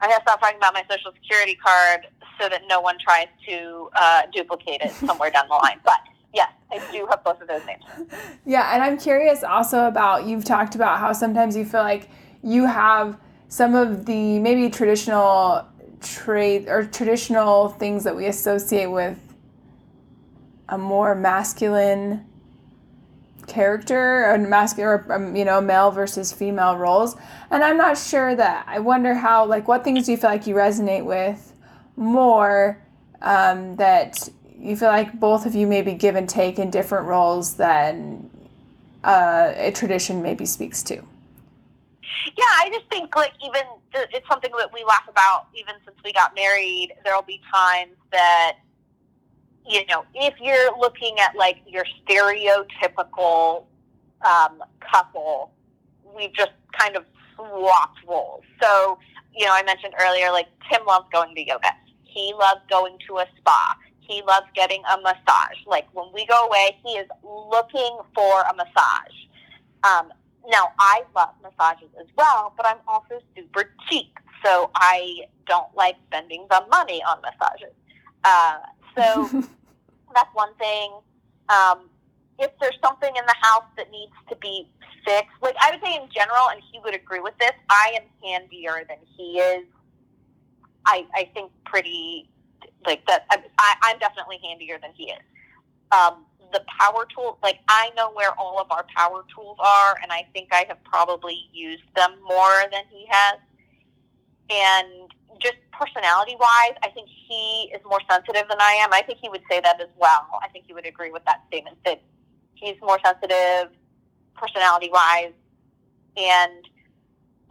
I 0.00 0.08
have 0.08 0.18
to 0.18 0.22
stop 0.22 0.40
talking 0.40 0.58
about 0.58 0.74
my 0.74 0.84
social 0.90 1.12
security 1.12 1.56
card 1.56 2.06
so 2.40 2.48
that 2.48 2.62
no 2.68 2.80
one 2.80 2.98
tries 2.98 3.28
to 3.48 3.88
uh, 3.96 4.22
duplicate 4.32 4.80
it 4.82 4.92
somewhere 4.92 5.30
down 5.30 5.48
the 5.48 5.54
line. 5.54 5.80
But 5.84 5.98
yes, 6.34 6.50
I 6.70 6.80
do 6.92 7.06
have 7.08 7.24
both 7.24 7.40
of 7.40 7.48
those 7.48 7.62
names. 7.66 7.82
Yeah, 8.44 8.74
and 8.74 8.82
I'm 8.82 8.98
curious 8.98 9.44
also 9.44 9.86
about 9.86 10.26
you've 10.26 10.44
talked 10.44 10.74
about 10.74 10.98
how 10.98 11.12
sometimes 11.12 11.56
you 11.56 11.64
feel 11.64 11.82
like 11.82 12.08
you 12.42 12.66
have 12.66 13.16
some 13.52 13.74
of 13.74 14.06
the 14.06 14.38
maybe 14.38 14.70
traditional 14.70 15.62
trait 16.00 16.66
or 16.70 16.86
traditional 16.86 17.68
things 17.68 18.02
that 18.02 18.16
we 18.16 18.24
associate 18.24 18.86
with 18.86 19.18
a 20.70 20.78
more 20.78 21.14
masculine 21.14 22.24
character 23.46 24.30
a 24.30 24.38
masculine 24.38 24.88
or 24.88 25.12
um, 25.12 25.36
you 25.36 25.44
know 25.44 25.60
male 25.60 25.90
versus 25.90 26.32
female 26.32 26.78
roles. 26.78 27.14
And 27.50 27.62
i'm 27.62 27.76
not 27.76 27.98
sure 27.98 28.34
that 28.34 28.64
i 28.66 28.78
wonder 28.78 29.12
how 29.12 29.44
like 29.44 29.68
what 29.68 29.84
things 29.84 30.06
do 30.06 30.12
you 30.12 30.16
feel 30.16 30.30
like 30.30 30.46
you 30.46 30.54
resonate 30.54 31.04
with 31.04 31.52
more 31.96 32.82
um, 33.20 33.76
that 33.76 34.30
you 34.58 34.76
feel 34.78 34.88
like 34.88 35.20
both 35.20 35.44
of 35.44 35.54
you 35.54 35.66
maybe 35.66 35.92
give 35.92 36.16
and 36.16 36.26
take 36.26 36.58
in 36.58 36.70
different 36.70 37.06
roles 37.06 37.56
than 37.56 38.30
uh, 39.04 39.52
a 39.56 39.72
tradition 39.72 40.22
maybe 40.22 40.46
speaks 40.46 40.82
to 40.84 41.02
yeah 42.36 42.44
i 42.58 42.70
just 42.72 42.88
think 42.90 43.14
like 43.16 43.32
even 43.44 43.62
it's 43.94 44.28
something 44.28 44.50
that 44.58 44.72
we 44.72 44.84
laugh 44.84 45.04
about 45.08 45.46
even 45.54 45.74
since 45.84 45.96
we 46.04 46.12
got 46.12 46.34
married 46.34 46.92
there'll 47.04 47.22
be 47.22 47.40
times 47.52 47.96
that 48.10 48.56
you 49.68 49.84
know, 49.86 50.04
if 50.14 50.34
you're 50.40 50.76
looking 50.78 51.18
at 51.20 51.36
like 51.36 51.58
your 51.66 51.84
stereotypical 52.04 53.64
um, 54.22 54.62
couple, 54.80 55.52
we've 56.16 56.32
just 56.32 56.52
kind 56.78 56.96
of 56.96 57.04
swapped 57.34 57.98
roles. 58.06 58.42
So, 58.60 58.98
you 59.34 59.46
know, 59.46 59.52
I 59.52 59.62
mentioned 59.62 59.94
earlier, 60.00 60.30
like 60.30 60.48
Tim 60.70 60.84
loves 60.86 61.06
going 61.12 61.34
to 61.34 61.46
yoga. 61.46 61.70
He 62.04 62.34
loves 62.38 62.60
going 62.68 62.98
to 63.08 63.18
a 63.18 63.26
spa. 63.38 63.76
He 64.00 64.22
loves 64.22 64.46
getting 64.54 64.82
a 64.92 65.00
massage. 65.00 65.58
Like 65.66 65.86
when 65.92 66.12
we 66.12 66.26
go 66.26 66.46
away, 66.46 66.76
he 66.84 66.92
is 66.92 67.08
looking 67.22 67.98
for 68.14 68.42
a 68.42 68.54
massage. 68.54 69.16
Um, 69.84 70.12
now, 70.50 70.72
I 70.78 71.02
love 71.14 71.30
massages 71.42 71.90
as 72.00 72.06
well, 72.16 72.52
but 72.56 72.66
I'm 72.66 72.78
also 72.88 73.20
super 73.36 73.72
cheap. 73.88 74.18
So 74.44 74.70
I 74.74 75.26
don't 75.46 75.74
like 75.76 75.96
spending 76.08 76.46
the 76.50 76.64
money 76.70 77.02
on 77.04 77.20
massages. 77.22 77.74
Uh, 78.24 78.58
so 78.96 79.28
that's 80.14 80.34
one 80.34 80.54
thing. 80.56 80.92
Um, 81.48 81.88
if 82.38 82.50
there's 82.60 82.78
something 82.82 83.14
in 83.14 83.24
the 83.26 83.36
house 83.40 83.64
that 83.76 83.90
needs 83.90 84.12
to 84.30 84.36
be 84.36 84.68
fixed, 85.04 85.30
like 85.42 85.54
I 85.60 85.70
would 85.70 85.80
say 85.84 85.94
in 85.94 86.08
general, 86.10 86.48
and 86.50 86.60
he 86.72 86.80
would 86.80 86.94
agree 86.94 87.20
with 87.20 87.34
this, 87.38 87.52
I 87.70 87.96
am 88.00 88.08
handier 88.24 88.84
than 88.88 88.98
he 89.16 89.38
is. 89.38 89.66
I, 90.86 91.06
I 91.14 91.30
think 91.34 91.52
pretty 91.64 92.28
like 92.84 93.06
that. 93.06 93.26
I, 93.30 93.74
I'm 93.82 93.98
definitely 94.00 94.40
handier 94.42 94.78
than 94.82 94.90
he 94.94 95.04
is. 95.04 95.22
Um, 95.92 96.24
the 96.52 96.62
power 96.78 97.06
tool, 97.14 97.38
like 97.42 97.58
I 97.68 97.90
know 97.96 98.12
where 98.12 98.38
all 98.38 98.60
of 98.60 98.66
our 98.70 98.84
power 98.94 99.24
tools 99.34 99.56
are, 99.60 99.96
and 100.02 100.12
I 100.12 100.26
think 100.32 100.48
I 100.52 100.64
have 100.68 100.82
probably 100.84 101.48
used 101.52 101.82
them 101.96 102.12
more 102.22 102.62
than 102.70 102.82
he 102.90 103.06
has. 103.08 103.38
And 104.50 105.10
just 105.40 105.56
personality 105.72 106.36
wise, 106.38 106.76
I 106.82 106.90
think 106.94 107.08
he 107.08 107.72
is 107.74 107.80
more 107.84 108.00
sensitive 108.10 108.48
than 108.48 108.60
I 108.60 108.78
am. 108.82 108.92
I 108.92 109.02
think 109.02 109.18
he 109.20 109.28
would 109.28 109.42
say 109.50 109.60
that 109.60 109.80
as 109.80 109.88
well. 109.96 110.28
I 110.42 110.48
think 110.48 110.66
he 110.66 110.74
would 110.74 110.86
agree 110.86 111.10
with 111.10 111.24
that 111.24 111.42
statement 111.48 111.78
that 111.84 112.02
he's 112.54 112.76
more 112.80 112.98
sensitive 113.04 113.72
personality 114.34 114.90
wise. 114.92 115.32
And 116.16 116.68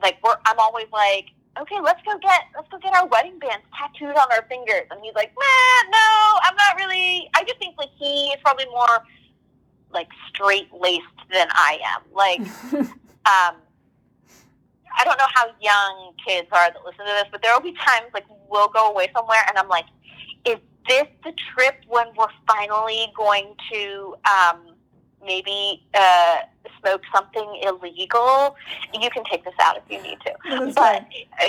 like 0.01 0.17
we're 0.23 0.35
I'm 0.45 0.59
always 0.59 0.87
like, 0.93 1.27
okay, 1.59 1.79
let's 1.81 2.01
go 2.03 2.17
get 2.19 2.41
let's 2.55 2.69
go 2.69 2.77
get 2.79 2.93
our 2.93 3.07
wedding 3.07 3.37
bands 3.39 3.65
tattooed 3.77 4.15
on 4.15 4.31
our 4.31 4.43
fingers 4.47 4.83
and 4.91 4.99
he's 5.03 5.13
like, 5.15 5.31
Nah, 5.37 5.89
no, 5.89 6.39
I'm 6.43 6.55
not 6.55 6.77
really 6.77 7.29
I 7.35 7.43
just 7.43 7.57
think 7.59 7.75
like 7.77 7.89
he 7.97 8.27
is 8.27 8.39
probably 8.43 8.65
more 8.65 9.03
like 9.91 10.07
straight 10.29 10.69
laced 10.73 11.05
than 11.31 11.47
I 11.51 11.79
am. 11.95 12.01
Like 12.13 12.39
um 12.73 13.55
I 14.97 15.03
don't 15.05 15.17
know 15.17 15.27
how 15.33 15.47
young 15.61 16.13
kids 16.25 16.47
are 16.51 16.69
that 16.71 16.85
listen 16.85 17.05
to 17.05 17.11
this, 17.11 17.25
but 17.31 17.41
there 17.41 17.53
will 17.53 17.61
be 17.61 17.73
times 17.73 18.07
like 18.13 18.25
we'll 18.49 18.67
go 18.67 18.91
away 18.91 19.09
somewhere 19.15 19.39
and 19.47 19.57
I'm 19.57 19.69
like, 19.69 19.85
is 20.45 20.57
this 20.87 21.07
the 21.23 21.33
trip 21.53 21.75
when 21.87 22.07
we're 22.17 22.27
finally 22.47 23.07
going 23.15 23.55
to 23.71 24.15
um, 24.25 24.70
maybe 25.25 25.83
uh, 25.93 26.37
smoke 26.79 27.01
something 27.13 27.59
illegal? 27.63 28.55
You 28.93 29.09
can 29.09 29.23
take 29.29 29.43
this 29.43 29.53
out 29.61 29.77
if 29.77 29.83
you 29.89 30.01
need 30.01 30.19
to. 30.21 30.33
That's 30.49 30.75
but 30.75 30.75
fine. 30.75 31.05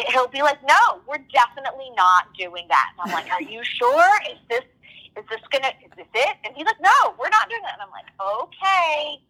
he'll 0.08 0.28
be 0.28 0.42
like, 0.42 0.58
no, 0.66 1.00
we're 1.08 1.24
definitely 1.32 1.90
not 1.96 2.26
doing 2.38 2.66
that. 2.68 2.92
And 2.92 3.10
I'm 3.10 3.14
like, 3.14 3.30
are 3.32 3.42
you 3.42 3.62
sure? 3.64 4.10
Is 4.30 4.38
this 4.48 4.64
is 5.16 5.24
this 5.28 5.40
gonna 5.50 5.72
is 5.84 5.92
this 5.96 6.08
it? 6.14 6.36
And 6.44 6.54
he's 6.56 6.64
like, 6.64 6.80
no, 6.80 7.14
we're 7.18 7.28
not 7.28 7.48
doing 7.48 7.62
that. 7.62 7.74
And 7.74 7.82
I'm 7.82 7.90
like, 7.92 8.08
okay. 8.20 9.20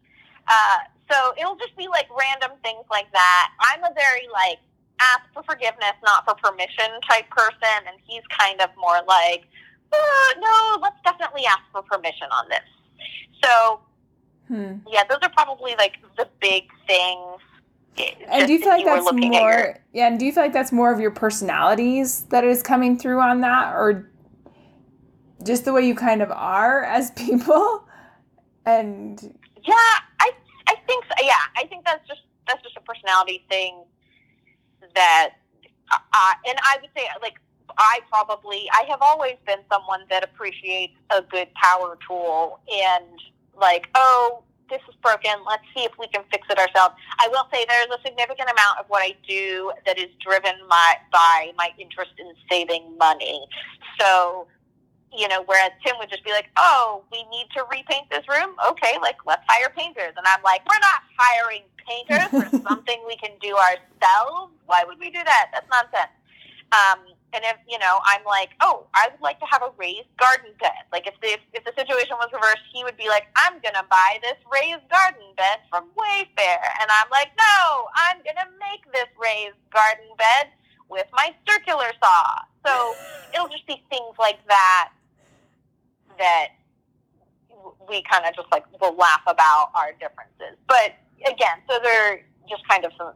Uh, 0.47 0.79
so 1.11 1.33
it'll 1.37 1.55
just 1.55 1.75
be 1.77 1.87
like 1.87 2.07
random 2.11 2.57
things 2.63 2.85
like 2.89 3.11
that. 3.13 3.51
I'm 3.59 3.83
a 3.83 3.93
very 3.93 4.27
like 4.31 4.59
ask 4.99 5.23
for 5.33 5.43
forgiveness, 5.43 5.95
not 6.03 6.25
for 6.25 6.35
permission 6.35 6.99
type 7.07 7.29
person, 7.29 7.79
and 7.87 7.97
he's 8.07 8.23
kind 8.29 8.61
of 8.61 8.69
more 8.77 9.01
like, 9.07 9.43
uh, 9.91 10.29
no, 10.39 10.79
let's 10.81 10.99
definitely 11.03 11.45
ask 11.45 11.63
for 11.71 11.81
permission 11.81 12.27
on 12.31 12.47
this. 12.49 12.67
So 13.43 13.81
hmm. 14.47 14.77
yeah, 14.87 15.03
those 15.09 15.19
are 15.21 15.29
probably 15.29 15.75
like 15.77 15.97
the 16.17 16.27
big 16.41 16.69
things. 16.87 17.39
And 18.27 18.47
do 18.47 18.53
you 18.53 18.59
feel 18.59 18.69
like 18.69 18.85
that's 18.85 19.11
more? 19.11 19.33
Your... 19.33 19.79
Yeah, 19.93 20.07
and 20.07 20.19
do 20.19 20.25
you 20.25 20.31
feel 20.31 20.43
like 20.43 20.53
that's 20.53 20.71
more 20.71 20.91
of 20.91 20.99
your 20.99 21.11
personalities 21.11 22.23
that 22.29 22.43
is 22.43 22.63
coming 22.63 22.97
through 22.97 23.19
on 23.19 23.41
that, 23.41 23.73
or 23.75 24.09
just 25.43 25.65
the 25.65 25.73
way 25.73 25.85
you 25.85 25.95
kind 25.95 26.21
of 26.21 26.31
are 26.31 26.83
as 26.83 27.11
people? 27.15 27.87
And 28.65 29.21
yeah, 29.63 29.73
I 30.19 30.31
I 30.67 30.75
think 30.87 31.05
so. 31.05 31.13
Yeah, 31.23 31.33
I 31.55 31.65
think 31.67 31.85
that's 31.85 32.07
just 32.07 32.21
that's 32.47 32.61
just 32.63 32.75
a 32.77 32.81
personality 32.81 33.45
thing 33.49 33.83
that, 34.95 35.33
uh, 35.91 36.33
and 36.47 36.57
I 36.63 36.77
would 36.81 36.89
say 36.95 37.07
like 37.21 37.35
I 37.77 37.99
probably 38.09 38.67
I 38.71 38.85
have 38.89 39.01
always 39.01 39.35
been 39.45 39.59
someone 39.71 40.01
that 40.09 40.23
appreciates 40.23 40.93
a 41.09 41.21
good 41.21 41.47
power 41.53 41.97
tool 42.07 42.59
and 42.71 43.19
like 43.59 43.89
oh 43.95 44.43
this 44.69 44.81
is 44.89 44.95
broken 45.03 45.31
let's 45.45 45.63
see 45.75 45.83
if 45.83 45.91
we 45.99 46.07
can 46.07 46.23
fix 46.31 46.47
it 46.49 46.57
ourselves. 46.57 46.95
I 47.19 47.27
will 47.27 47.47
say 47.53 47.65
there's 47.67 47.87
a 47.97 48.01
significant 48.03 48.49
amount 48.49 48.79
of 48.79 48.85
what 48.87 49.01
I 49.03 49.15
do 49.27 49.71
that 49.85 49.97
is 49.97 50.09
driven 50.19 50.53
my 50.67 50.95
by 51.11 51.51
my 51.57 51.69
interest 51.77 52.11
in 52.17 52.31
saving 52.49 52.97
money. 52.97 53.45
So 53.99 54.47
you 55.15 55.27
know, 55.27 55.43
whereas 55.45 55.71
Tim 55.85 55.95
would 55.99 56.09
just 56.09 56.23
be 56.23 56.31
like, 56.31 56.49
oh, 56.57 57.03
we 57.11 57.23
need 57.29 57.45
to 57.55 57.63
repaint 57.69 58.09
this 58.09 58.27
room. 58.27 58.55
Okay, 58.67 58.97
like, 59.01 59.17
let's 59.25 59.43
hire 59.47 59.69
painters. 59.75 60.13
And 60.17 60.25
I'm 60.25 60.41
like, 60.43 60.61
we're 60.65 60.81
not 60.81 61.05
hiring 61.17 61.61
painters 61.77 62.29
for 62.33 62.57
something 62.67 62.97
we 63.07 63.15
can 63.17 63.31
do 63.39 63.55
ourselves. 63.55 64.53
Why 64.65 64.83
would 64.85 64.99
we 64.99 65.11
do 65.11 65.23
that? 65.23 65.51
That's 65.53 65.67
nonsense. 65.69 66.13
Um, 66.73 67.12
and 67.33 67.43
if, 67.43 67.57
you 67.67 67.79
know, 67.79 67.99
I'm 68.05 68.23
like, 68.25 68.51
oh, 68.61 68.85
I 68.93 69.09
would 69.11 69.21
like 69.21 69.39
to 69.39 69.45
have 69.49 69.61
a 69.63 69.71
raised 69.77 70.09
garden 70.17 70.53
bed. 70.59 70.85
Like, 70.91 71.07
if 71.07 71.15
the, 71.21 71.37
if 71.53 71.63
the 71.65 71.73
situation 71.75 72.15
was 72.21 72.29
reversed, 72.31 72.61
he 72.71 72.83
would 72.83 72.97
be 72.97 73.09
like, 73.09 73.25
I'm 73.35 73.53
going 73.61 73.73
to 73.73 73.85
buy 73.89 74.19
this 74.21 74.37
raised 74.53 74.85
garden 74.89 75.33
bed 75.35 75.65
from 75.69 75.89
Wayfair. 75.97 76.61
And 76.79 76.87
I'm 76.93 77.09
like, 77.09 77.31
no, 77.33 77.89
I'm 77.97 78.17
going 78.21 78.37
to 78.37 78.49
make 78.61 78.85
this 78.93 79.09
raised 79.17 79.57
garden 79.73 80.13
bed 80.17 80.53
with 80.89 81.07
my 81.11 81.33
circular 81.49 81.89
saw. 81.97 82.45
So 82.65 82.93
it'll 83.33 83.49
just 83.49 83.65
be 83.65 83.81
things 83.89 84.15
like 84.19 84.37
that 84.47 84.91
that 86.19 86.49
we 87.89 88.03
kind 88.09 88.25
of 88.25 88.35
just 88.35 88.51
like 88.51 88.65
will 88.79 88.95
laugh 88.95 89.21
about 89.25 89.71
our 89.73 89.91
differences. 89.93 90.57
But 90.67 90.93
again, 91.25 91.57
so 91.67 91.79
they're 91.81 92.23
just 92.49 92.67
kind 92.67 92.85
of 92.85 92.91
some, 92.97 93.13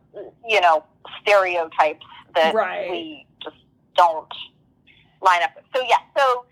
you 0.47 0.61
know, 0.61 0.83
stereotypes 1.21 2.05
that 2.35 2.53
right. 2.53 2.89
we 2.89 3.25
don't 3.97 4.31
line 5.21 5.43
up. 5.43 5.51
So 5.75 5.81
yeah, 5.81 5.97
so 6.15 6.45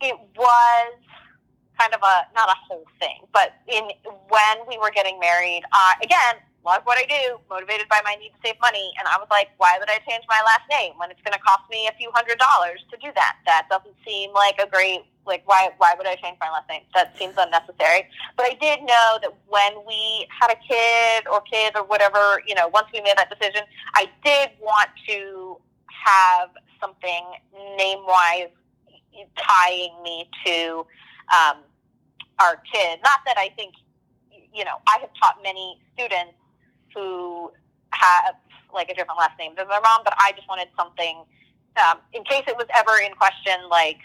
it 0.00 0.16
was 0.36 0.94
kind 1.78 1.94
of 1.94 2.00
a 2.02 2.26
not 2.34 2.48
a 2.48 2.54
whole 2.68 2.84
thing, 3.00 3.26
but 3.32 3.54
in 3.66 3.88
when 4.28 4.56
we 4.68 4.78
were 4.78 4.90
getting 4.94 5.18
married, 5.18 5.62
uh, 5.72 5.94
again, 6.02 6.36
of 6.64 6.82
what 6.84 6.98
I 6.98 7.06
do 7.10 7.38
motivated 7.50 7.88
by 7.88 8.00
my 8.04 8.14
need 8.14 8.30
to 8.30 8.40
save 8.44 8.54
money. 8.60 8.92
And 8.98 9.08
I 9.08 9.18
was 9.18 9.26
like, 9.30 9.48
why 9.58 9.76
would 9.78 9.90
I 9.90 9.98
change 10.08 10.24
my 10.28 10.40
last 10.46 10.62
name 10.70 10.94
when 10.96 11.10
it's 11.10 11.20
going 11.22 11.34
to 11.34 11.42
cost 11.42 11.62
me 11.70 11.88
a 11.88 11.96
few 11.98 12.10
hundred 12.14 12.38
dollars 12.38 12.84
to 12.90 12.96
do 12.98 13.10
that? 13.14 13.36
That 13.46 13.66
doesn't 13.68 13.96
seem 14.06 14.32
like 14.32 14.60
a 14.62 14.68
great 14.68 15.00
like 15.24 15.42
why 15.46 15.70
why 15.78 15.94
would 15.96 16.06
I 16.06 16.16
change 16.16 16.36
my 16.40 16.50
last 16.50 16.68
name? 16.68 16.82
That 16.94 17.16
seems 17.18 17.34
unnecessary. 17.36 18.08
But 18.36 18.46
I 18.46 18.54
did 18.60 18.80
know 18.82 19.18
that 19.22 19.32
when 19.46 19.72
we 19.86 20.26
had 20.30 20.50
a 20.50 20.58
kid 20.58 21.26
or 21.30 21.40
kids 21.42 21.74
or 21.76 21.84
whatever, 21.84 22.42
you 22.46 22.54
know, 22.54 22.68
once 22.68 22.86
we 22.92 23.00
made 23.00 23.16
that 23.16 23.30
decision, 23.30 23.62
I 23.94 24.06
did 24.24 24.50
want 24.60 24.88
to 25.08 25.58
have 26.04 26.50
something 26.80 27.24
name 27.76 28.00
wise 28.06 28.50
tying 29.36 30.02
me 30.02 30.28
to 30.44 30.86
um, 31.32 31.58
our 32.40 32.56
kid. 32.72 32.98
Not 33.04 33.20
that 33.26 33.36
I 33.36 33.50
think, 33.56 33.74
you 34.54 34.64
know, 34.64 34.76
I 34.86 34.98
have 35.00 35.10
taught 35.20 35.42
many 35.42 35.78
students 35.94 36.34
who 36.94 37.52
have 37.90 38.34
like 38.74 38.90
a 38.90 38.94
different 38.94 39.18
last 39.18 39.38
name 39.38 39.52
than 39.56 39.68
their 39.68 39.80
mom, 39.80 40.00
but 40.04 40.14
I 40.18 40.32
just 40.32 40.48
wanted 40.48 40.68
something 40.76 41.24
um, 41.76 41.98
in 42.12 42.24
case 42.24 42.44
it 42.46 42.56
was 42.56 42.66
ever 42.76 43.00
in 43.04 43.12
question, 43.14 43.68
like, 43.70 43.98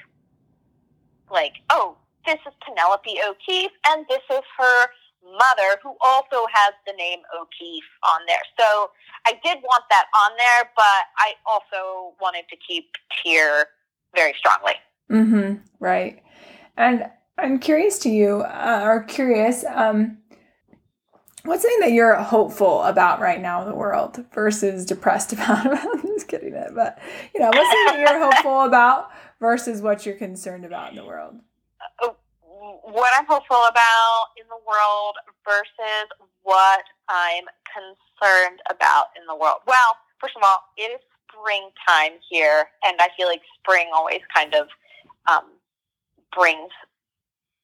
like, 1.32 1.54
oh, 1.70 1.98
this 2.26 2.40
is 2.48 2.54
Penelope 2.66 3.18
O'Keefe, 3.28 3.72
and 3.88 4.06
this 4.10 4.22
is 4.32 4.44
her 4.58 4.88
mother, 5.24 5.80
who 5.84 5.96
also 6.02 6.46
has 6.52 6.74
the 6.86 6.94
name 6.94 7.20
O'Keefe 7.36 7.84
on 8.14 8.22
there. 8.28 8.42
So 8.60 8.92
I 9.26 9.34
did 9.44 9.62
want 9.64 9.84
that 9.90 10.06
on 10.16 10.32
there, 10.38 10.70
but 10.76 11.04
I 11.18 11.34
also 11.46 12.16
wanted 12.22 12.46
to 12.50 12.56
keep 12.56 12.86
Tier 13.24 13.66
very 14.16 14.34
strongly. 14.38 14.74
Mm-hmm. 15.12 15.56
Right. 15.80 16.24
And 16.76 17.10
I'm 17.38 17.60
curious 17.60 18.00
to 18.00 18.10
you, 18.10 18.42
uh, 18.42 18.82
or 18.84 19.04
curious, 19.04 19.64
um, 19.74 20.18
what's 21.44 21.62
something 21.62 21.80
that 21.82 21.92
you're 21.92 22.16
hopeful 22.16 22.84
about 22.84 23.20
right 23.20 23.42
now 23.42 23.62
in 23.62 23.70
the 23.70 23.76
world 23.76 24.24
versus 24.34 24.86
depressed 24.86 25.34
about? 25.34 25.66
I'm 25.66 26.02
just 26.02 26.28
kidding 26.28 26.54
it, 26.54 26.72
but 26.74 27.00
you 27.34 27.40
know, 27.40 27.48
what's 27.48 27.72
something 27.72 27.86
that 27.86 28.00
you're 28.00 28.32
hopeful 28.32 28.62
about 28.62 29.12
versus 29.40 29.82
what 29.82 30.06
you're 30.06 30.16
concerned 30.16 30.66
about 30.66 30.92
in 30.92 30.96
the 30.96 31.06
world? 31.06 31.36
What 32.84 33.14
I'm 33.18 33.26
hopeful 33.26 33.64
about 33.70 34.36
in 34.36 34.44
the 34.50 34.60
world 34.68 35.16
versus 35.48 36.08
what 36.44 36.84
I'm 37.08 37.46
concerned 37.72 38.60
about 38.70 39.06
in 39.16 39.26
the 39.26 39.36
world. 39.36 39.64
Well, 39.66 39.96
first 40.20 40.36
of 40.36 40.44
all, 40.44 40.60
it 40.76 40.92
is 40.92 41.00
springtime 41.32 42.20
here, 42.30 42.68
and 42.84 43.00
I 43.00 43.08
feel 43.16 43.28
like 43.28 43.42
spring 43.60 43.88
always 43.94 44.22
kind 44.36 44.54
of 44.54 44.68
um, 45.28 45.46
brings 46.36 46.72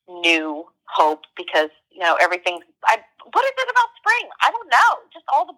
new 0.08 0.66
hope 0.86 1.24
because 1.36 1.70
you 1.92 2.00
know 2.00 2.16
everything. 2.22 2.60
I 2.86 2.98
what 3.32 3.44
is 3.44 3.52
it 3.58 3.70
about 3.72 3.89
spring? 4.00 4.30
I 4.42 4.52
don't 4.52 4.70
know. 4.70 4.92
Just 5.12 5.26
all 5.34 5.48
the 5.48 5.58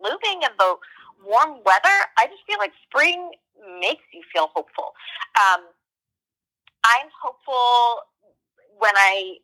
blooming 0.00 0.42
and 0.42 0.54
the 0.58 0.74
warm 1.24 1.62
weather. 1.64 1.96
I 2.18 2.26
just 2.26 2.42
feel 2.46 2.58
like 2.58 2.72
spring 2.88 3.30
makes 3.80 4.02
you 4.12 4.22
feel 4.32 4.48
hopeful. 4.54 4.94
Um, 5.36 5.62
I'm 6.84 7.08
hopeful 7.22 8.02
when 8.80 8.96
I 8.96 9.36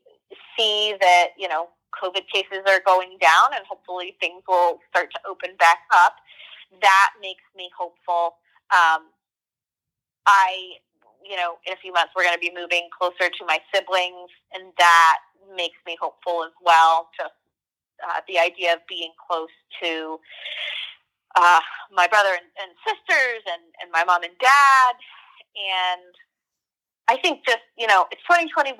see 0.58 0.94
that 1.00 1.28
you 1.38 1.48
know 1.48 1.68
COVID 2.02 2.26
cases 2.32 2.64
are 2.66 2.80
going 2.84 3.16
down 3.20 3.54
and 3.54 3.64
hopefully 3.68 4.16
things 4.20 4.42
will 4.48 4.80
start 4.90 5.08
to 5.12 5.20
open 5.28 5.56
back 5.58 5.78
up. 5.94 6.16
That 6.82 7.10
makes 7.22 7.44
me 7.56 7.70
hopeful. 7.76 8.36
Um, 8.72 9.08
I 10.26 10.82
you 11.22 11.36
know, 11.36 11.58
in 11.66 11.72
a 11.72 11.76
few 11.76 11.92
months 11.92 12.12
we're 12.14 12.22
going 12.22 12.38
to 12.38 12.40
be 12.40 12.52
moving 12.54 12.88
closer 12.96 13.30
to 13.30 13.42
my 13.46 13.58
siblings, 13.74 14.30
and 14.54 14.72
that 14.78 15.18
makes 15.56 15.78
me 15.86 15.96
hopeful 16.00 16.44
as 16.44 16.54
well. 16.62 17.10
Just 17.16 17.34
uh, 18.06 18.20
the 18.28 18.38
idea 18.38 18.74
of 18.74 18.80
being 18.88 19.10
close 19.18 19.54
to 19.82 20.18
uh, 21.34 21.60
my 21.90 22.06
brother 22.06 22.30
and, 22.30 22.48
and 22.62 22.70
sisters, 22.86 23.42
and, 23.50 23.62
and 23.82 23.90
my 23.90 24.04
mom 24.04 24.22
and 24.22 24.38
dad, 24.38 24.94
and 25.58 26.14
I 27.08 27.16
think 27.20 27.44
just 27.46 27.64
you 27.78 27.86
know, 27.86 28.06
it's 28.10 28.22
2021, 28.22 28.78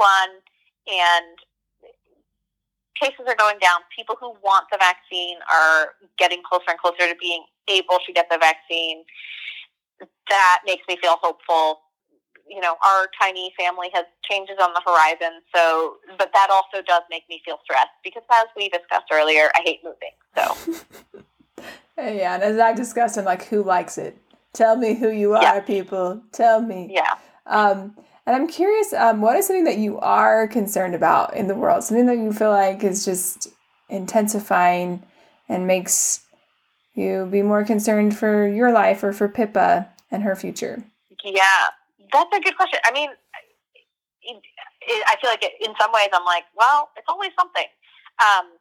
and 0.88 1.36
cases 3.00 3.26
are 3.26 3.36
going 3.36 3.58
down. 3.58 3.80
People 3.94 4.16
who 4.18 4.34
want 4.42 4.66
the 4.70 4.78
vaccine 4.78 5.36
are 5.52 5.94
getting 6.18 6.42
closer 6.48 6.70
and 6.70 6.78
closer 6.78 7.08
to 7.08 7.16
being 7.20 7.44
able 7.68 7.98
to 8.06 8.12
get 8.12 8.26
the 8.30 8.38
vaccine. 8.38 9.04
That 10.28 10.60
makes 10.66 10.82
me 10.88 10.96
feel 11.00 11.16
hopeful 11.20 11.80
you 12.48 12.60
know, 12.60 12.76
our 12.84 13.08
tiny 13.20 13.52
family 13.58 13.88
has 13.92 14.04
changes 14.22 14.56
on 14.60 14.72
the 14.72 14.80
horizon. 14.84 15.40
So, 15.54 15.96
but 16.18 16.30
that 16.32 16.48
also 16.50 16.82
does 16.86 17.02
make 17.10 17.24
me 17.28 17.40
feel 17.44 17.58
stressed 17.64 17.90
because, 18.04 18.22
as 18.32 18.46
we 18.56 18.68
discussed 18.68 19.06
earlier, 19.12 19.50
I 19.54 19.62
hate 19.64 19.80
moving. 19.82 20.12
So, 20.36 21.64
yeah, 21.98 22.34
and 22.34 22.42
as 22.42 22.58
I 22.58 22.72
discussed, 22.72 23.18
I'm 23.18 23.24
like, 23.24 23.44
who 23.44 23.62
likes 23.62 23.98
it? 23.98 24.16
Tell 24.52 24.76
me 24.76 24.94
who 24.94 25.10
you 25.10 25.34
are, 25.34 25.42
yeah. 25.42 25.60
people. 25.60 26.22
Tell 26.32 26.62
me. 26.62 26.90
Yeah. 26.92 27.14
Um, 27.46 27.96
and 28.26 28.34
I'm 28.34 28.48
curious, 28.48 28.92
um, 28.92 29.20
what 29.20 29.36
is 29.36 29.46
something 29.46 29.64
that 29.64 29.78
you 29.78 30.00
are 30.00 30.48
concerned 30.48 30.94
about 30.94 31.36
in 31.36 31.46
the 31.46 31.54
world? 31.54 31.84
Something 31.84 32.06
that 32.06 32.18
you 32.18 32.32
feel 32.32 32.50
like 32.50 32.82
is 32.82 33.04
just 33.04 33.48
intensifying 33.88 35.04
and 35.48 35.66
makes 35.66 36.26
you 36.94 37.28
be 37.30 37.42
more 37.42 37.64
concerned 37.64 38.16
for 38.16 38.48
your 38.48 38.72
life 38.72 39.04
or 39.04 39.12
for 39.12 39.28
Pippa 39.28 39.88
and 40.10 40.24
her 40.24 40.34
future? 40.34 40.82
Yeah. 41.22 41.70
That's 42.12 42.34
a 42.34 42.40
good 42.40 42.56
question. 42.56 42.80
I 42.84 42.90
mean, 42.90 43.10
it, 44.22 44.42
it, 44.82 45.04
I 45.06 45.14
feel 45.20 45.30
like 45.30 45.44
it, 45.44 45.52
in 45.60 45.74
some 45.78 45.92
ways 45.92 46.08
I'm 46.12 46.24
like, 46.24 46.44
well, 46.56 46.90
it's 46.96 47.06
always 47.08 47.30
something. 47.38 47.66
Um, 48.18 48.58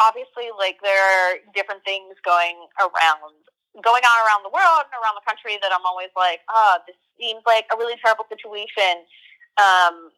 obviously, 0.00 0.50
like 0.58 0.82
there 0.82 0.98
are 0.98 1.38
different 1.54 1.84
things 1.84 2.18
going 2.24 2.58
around, 2.80 3.38
going 3.78 4.02
on 4.02 4.16
around 4.26 4.42
the 4.42 4.50
world 4.50 4.82
and 4.90 4.98
around 4.98 5.14
the 5.14 5.26
country 5.26 5.62
that 5.62 5.70
I'm 5.70 5.86
always 5.86 6.10
like, 6.16 6.40
oh, 6.50 6.82
this 6.90 6.98
seems 7.22 7.46
like 7.46 7.70
a 7.70 7.78
really 7.78 7.94
terrible 8.02 8.26
situation. 8.26 9.06
Um, 9.54 10.10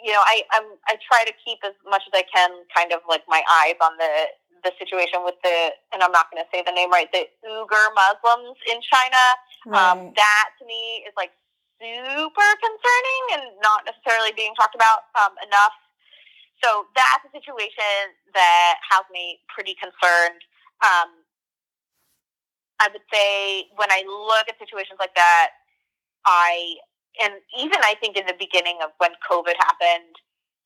you 0.00 0.16
know, 0.16 0.24
I 0.24 0.48
I'm, 0.56 0.80
I 0.88 0.96
try 1.04 1.28
to 1.28 1.34
keep 1.44 1.60
as 1.60 1.76
much 1.84 2.02
as 2.08 2.14
I 2.16 2.24
can, 2.24 2.50
kind 2.72 2.96
of 2.96 3.04
like 3.04 3.28
my 3.28 3.44
eyes 3.60 3.76
on 3.84 4.00
the 4.00 4.32
the 4.64 4.72
situation 4.74 5.22
with 5.22 5.38
the, 5.46 5.70
and 5.94 6.02
I'm 6.02 6.10
not 6.10 6.26
going 6.34 6.42
to 6.42 6.48
say 6.50 6.66
the 6.66 6.74
name 6.74 6.90
right, 6.90 7.06
the 7.14 7.30
Uyghur 7.46 7.94
Muslims 7.94 8.58
in 8.66 8.82
China 8.82 9.22
um, 9.66 9.72
right. 9.72 9.90
Um, 9.90 9.98
that 10.16 10.46
to 10.58 10.66
me 10.66 11.04
is 11.06 11.14
like 11.16 11.30
super 11.78 12.50
concerning 12.58 13.22
and 13.38 13.42
not 13.62 13.86
necessarily 13.86 14.34
being 14.34 14.54
talked 14.58 14.74
about 14.74 15.10
um, 15.14 15.34
enough. 15.46 15.74
So 16.62 16.90
that's 16.94 17.22
a 17.22 17.30
situation 17.30 18.18
that 18.34 18.82
has 18.90 19.06
me 19.14 19.38
pretty 19.46 19.78
concerned. 19.78 20.42
Um, 20.82 21.22
I 22.82 22.90
would 22.90 23.06
say 23.12 23.66
when 23.74 23.90
I 23.90 24.02
look 24.06 24.46
at 24.50 24.58
situations 24.58 24.98
like 24.98 25.14
that, 25.14 25.57
I 26.28 26.76
and 27.20 27.40
even 27.58 27.80
I 27.82 27.96
think 28.00 28.16
in 28.16 28.26
the 28.26 28.36
beginning 28.38 28.78
of 28.84 28.90
when 28.98 29.10
COVID 29.24 29.56
happened, 29.58 30.14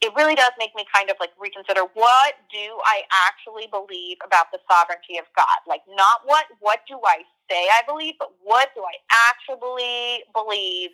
it 0.03 0.13
really 0.19 0.35
does 0.35 0.51
make 0.59 0.75
me 0.75 0.85
kind 0.93 1.09
of 1.09 1.17
like 1.23 1.31
reconsider 1.39 1.87
what 1.95 2.35
do 2.51 2.67
I 2.85 3.07
actually 3.31 3.71
believe 3.71 4.19
about 4.27 4.51
the 4.51 4.59
sovereignty 4.67 5.17
of 5.23 5.25
God? 5.39 5.63
Like 5.71 5.87
not 5.89 6.27
what 6.27 6.47
what 6.59 6.81
do 6.91 6.99
I 7.07 7.23
say 7.49 7.71
I 7.71 7.87
believe, 7.87 8.15
but 8.19 8.35
what 8.43 8.75
do 8.75 8.83
I 8.83 8.99
actually 9.31 10.27
believe 10.35 10.91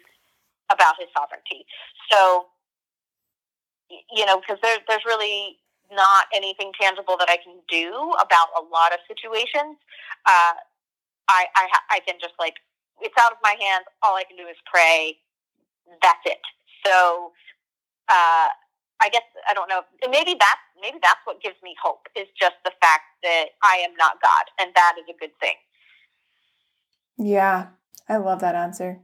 about 0.70 1.00
his 1.00 1.08
sovereignty? 1.16 1.64
So 2.12 2.52
you 4.12 4.26
know, 4.26 4.38
because 4.40 4.58
there, 4.62 4.76
there's 4.86 5.04
really 5.06 5.56
not 5.90 6.28
anything 6.36 6.72
tangible 6.78 7.16
that 7.18 7.32
I 7.32 7.38
can 7.40 7.56
do 7.72 8.12
about 8.20 8.52
a 8.52 8.60
lot 8.60 8.92
of 8.92 9.00
situations. 9.08 9.80
Uh, 10.28 10.60
I, 11.28 11.46
I 11.56 11.64
I 11.90 12.00
can 12.04 12.16
just 12.20 12.34
like 12.38 12.54
it's 13.00 13.14
out 13.18 13.32
of 13.32 13.38
my 13.42 13.54
hands. 13.58 13.84
All 14.02 14.16
I 14.16 14.24
can 14.24 14.36
do 14.36 14.46
is 14.46 14.56
pray. 14.66 15.18
That's 16.02 16.24
it. 16.26 16.40
So 16.84 17.32
uh, 18.08 18.48
I 19.00 19.08
guess 19.10 19.22
I 19.48 19.54
don't 19.54 19.68
know. 19.68 19.82
Maybe 20.08 20.34
that's 20.38 20.64
maybe 20.80 20.98
that's 21.02 21.20
what 21.24 21.40
gives 21.40 21.56
me 21.62 21.74
hope 21.82 22.06
is 22.16 22.26
just 22.38 22.56
the 22.64 22.72
fact 22.80 23.04
that 23.22 23.46
I 23.62 23.76
am 23.76 23.94
not 23.96 24.20
God, 24.22 24.44
and 24.60 24.70
that 24.74 24.94
is 24.98 25.04
a 25.08 25.18
good 25.18 25.36
thing. 25.40 25.54
Yeah, 27.18 27.68
I 28.08 28.16
love 28.18 28.40
that 28.40 28.54
answer. 28.54 29.00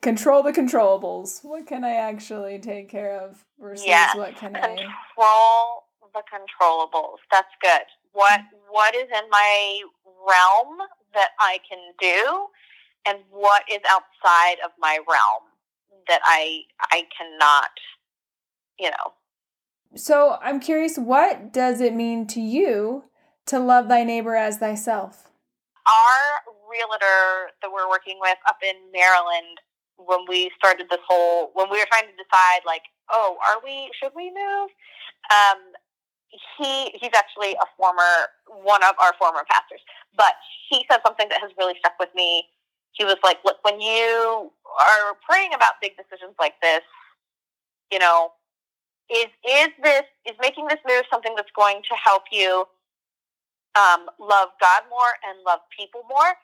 Control 0.00 0.42
the 0.42 0.52
controllables. 0.52 1.42
What 1.42 1.66
can 1.66 1.82
I 1.82 1.94
actually 1.94 2.58
take 2.58 2.90
care 2.90 3.18
of 3.18 3.44
versus 3.58 3.86
yes. 3.86 4.14
what 4.16 4.36
can 4.36 4.52
Control 4.52 4.72
I 4.72 4.76
control 4.76 5.84
the 6.14 6.22
controllables. 6.30 7.18
That's 7.30 7.52
good. 7.60 7.86
What 8.12 8.40
what 8.70 8.94
is 8.94 9.08
in 9.10 9.28
my 9.30 9.80
realm 10.26 10.78
that 11.12 11.30
I 11.40 11.58
can 11.68 11.78
do, 12.00 12.46
and 13.06 13.18
what 13.30 13.62
is 13.70 13.80
outside 13.88 14.56
of 14.64 14.70
my 14.78 14.98
realm 15.08 15.42
that 16.08 16.20
I 16.24 16.60
I 16.80 17.02
cannot 17.16 17.70
you 18.78 18.90
know. 18.90 19.12
So 19.96 20.38
I'm 20.42 20.60
curious, 20.60 20.98
what 20.98 21.52
does 21.52 21.80
it 21.80 21.94
mean 21.94 22.26
to 22.28 22.40
you 22.40 23.04
to 23.46 23.58
love 23.58 23.88
thy 23.88 24.02
neighbor 24.02 24.34
as 24.34 24.58
thyself? 24.58 25.30
Our 25.86 26.54
realtor 26.68 27.52
that 27.62 27.70
we're 27.72 27.88
working 27.88 28.18
with 28.20 28.38
up 28.48 28.56
in 28.62 28.74
Maryland, 28.92 29.60
when 29.96 30.20
we 30.28 30.50
started 30.58 30.86
this 30.90 31.00
whole, 31.06 31.50
when 31.54 31.70
we 31.70 31.78
were 31.78 31.86
trying 31.86 32.10
to 32.10 32.16
decide, 32.18 32.66
like, 32.66 32.82
oh, 33.10 33.36
are 33.46 33.60
we, 33.62 33.90
should 34.00 34.12
we 34.16 34.30
move? 34.30 34.70
Um, 35.30 35.60
he 36.58 36.90
he's 36.98 37.14
actually 37.14 37.54
a 37.54 37.66
former 37.78 38.26
one 38.64 38.82
of 38.82 38.96
our 38.98 39.14
former 39.20 39.44
pastors, 39.48 39.80
but 40.16 40.34
he 40.68 40.84
said 40.90 40.98
something 41.06 41.28
that 41.28 41.40
has 41.40 41.52
really 41.58 41.74
stuck 41.78 41.94
with 42.00 42.08
me. 42.16 42.42
He 42.94 43.04
was 43.04 43.16
like, 43.22 43.38
"Look, 43.44 43.58
when 43.62 43.80
you 43.80 44.50
are 44.80 45.14
praying 45.28 45.54
about 45.54 45.74
big 45.80 45.92
decisions 45.96 46.34
like 46.38 46.54
this, 46.62 46.82
you 47.92 47.98
know, 47.98 48.32
is 49.10 49.28
is 49.46 49.68
this 49.82 50.04
is 50.24 50.34
making 50.40 50.66
this 50.68 50.80
move 50.88 51.04
something 51.10 51.34
that's 51.36 51.52
going 51.54 51.82
to 51.82 51.94
help 52.02 52.24
you 52.32 52.66
um, 53.76 54.06
love 54.18 54.48
God 54.60 54.82
more 54.88 55.18
and 55.28 55.38
love 55.46 55.60
people 55.76 56.02
more? 56.08 56.34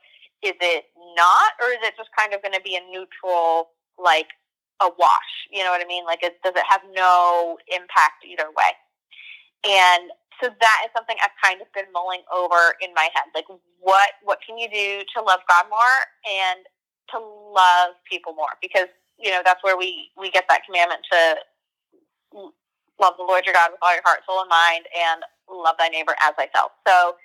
Is 0.43 0.55
it 0.61 0.85
not, 1.17 1.53
or 1.61 1.69
is 1.73 1.79
it 1.83 1.95
just 1.97 2.11
kind 2.17 2.35
of 2.35 2.43
going 2.43 2.55
to 2.55 2.61
be 2.63 2.77
a 2.77 2.81
neutral, 2.91 3.71
like 3.99 4.29
a 4.81 4.89
wash? 4.99 5.33
You 5.51 5.65
know 5.65 5.71
what 5.71 5.85
I 5.85 5.87
mean? 5.87 6.05
Like, 6.05 6.23
it, 6.23 6.41
does 6.43 6.55
it 6.57 6.65
have 6.69 6.81
no 6.95 7.59
impact 7.69 8.25
either 8.25 8.49
way? 8.49 8.73
And 9.69 10.11
so 10.41 10.49
that 10.49 10.79
is 10.85 10.91
something 10.97 11.17
I've 11.23 11.37
kind 11.43 11.61
of 11.61 11.69
been 11.73 11.91
mulling 11.93 12.23
over 12.33 12.75
in 12.81 12.93
my 12.95 13.09
head. 13.15 13.29
Like, 13.35 13.47
what 13.79 14.17
what 14.23 14.39
can 14.45 14.59
you 14.59 14.69
do 14.69 15.05
to 15.17 15.23
love 15.23 15.41
God 15.49 15.67
more 15.69 15.99
and 16.25 16.65
to 17.13 17.19
love 17.21 17.95
people 18.09 18.35
more? 18.35 18.57
Because 18.61 18.89
you 19.19 19.31
know 19.31 19.43
that's 19.45 19.63
where 19.63 19.77
we 19.77 20.11
we 20.17 20.31
get 20.31 20.45
that 20.49 20.65
commandment 20.65 21.01
to 21.13 21.19
love 23.01 23.15
the 23.17 23.25
Lord 23.25 23.45
your 23.45 23.55
God 23.55 23.73
with 23.73 23.81
all 23.83 23.93
your 23.93 24.05
heart, 24.05 24.21
soul, 24.27 24.41
and 24.41 24.51
mind, 24.51 24.85
and 24.93 25.21
love 25.49 25.77
thy 25.79 25.89
neighbor 25.89 26.15
as 26.23 26.33
thyself. 26.37 26.73
So, 26.87 27.17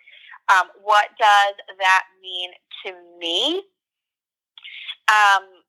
um, 0.51 0.71
what 0.83 1.09
does 1.19 1.55
that 1.79 2.03
mean 2.21 2.51
to 2.85 2.93
me? 3.19 3.63
Um, 5.07 5.63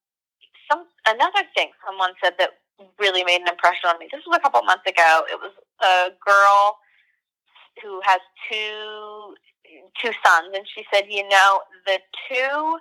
some 0.70 0.86
another 1.06 1.46
thing 1.54 1.70
someone 1.86 2.12
said 2.22 2.34
that 2.38 2.58
really 2.98 3.24
made 3.24 3.40
an 3.40 3.48
impression 3.48 3.88
on 3.88 3.98
me. 3.98 4.08
This 4.10 4.22
was 4.26 4.36
a 4.36 4.40
couple 4.40 4.62
months 4.62 4.84
ago. 4.86 5.22
It 5.30 5.38
was 5.40 5.52
a 5.82 6.10
girl 6.24 6.78
who 7.82 8.00
has 8.04 8.20
two 8.50 9.34
two 10.02 10.12
sons, 10.24 10.54
and 10.54 10.66
she 10.74 10.84
said, 10.92 11.06
"You 11.08 11.28
know, 11.28 11.62
the 11.86 12.00
two 12.28 12.78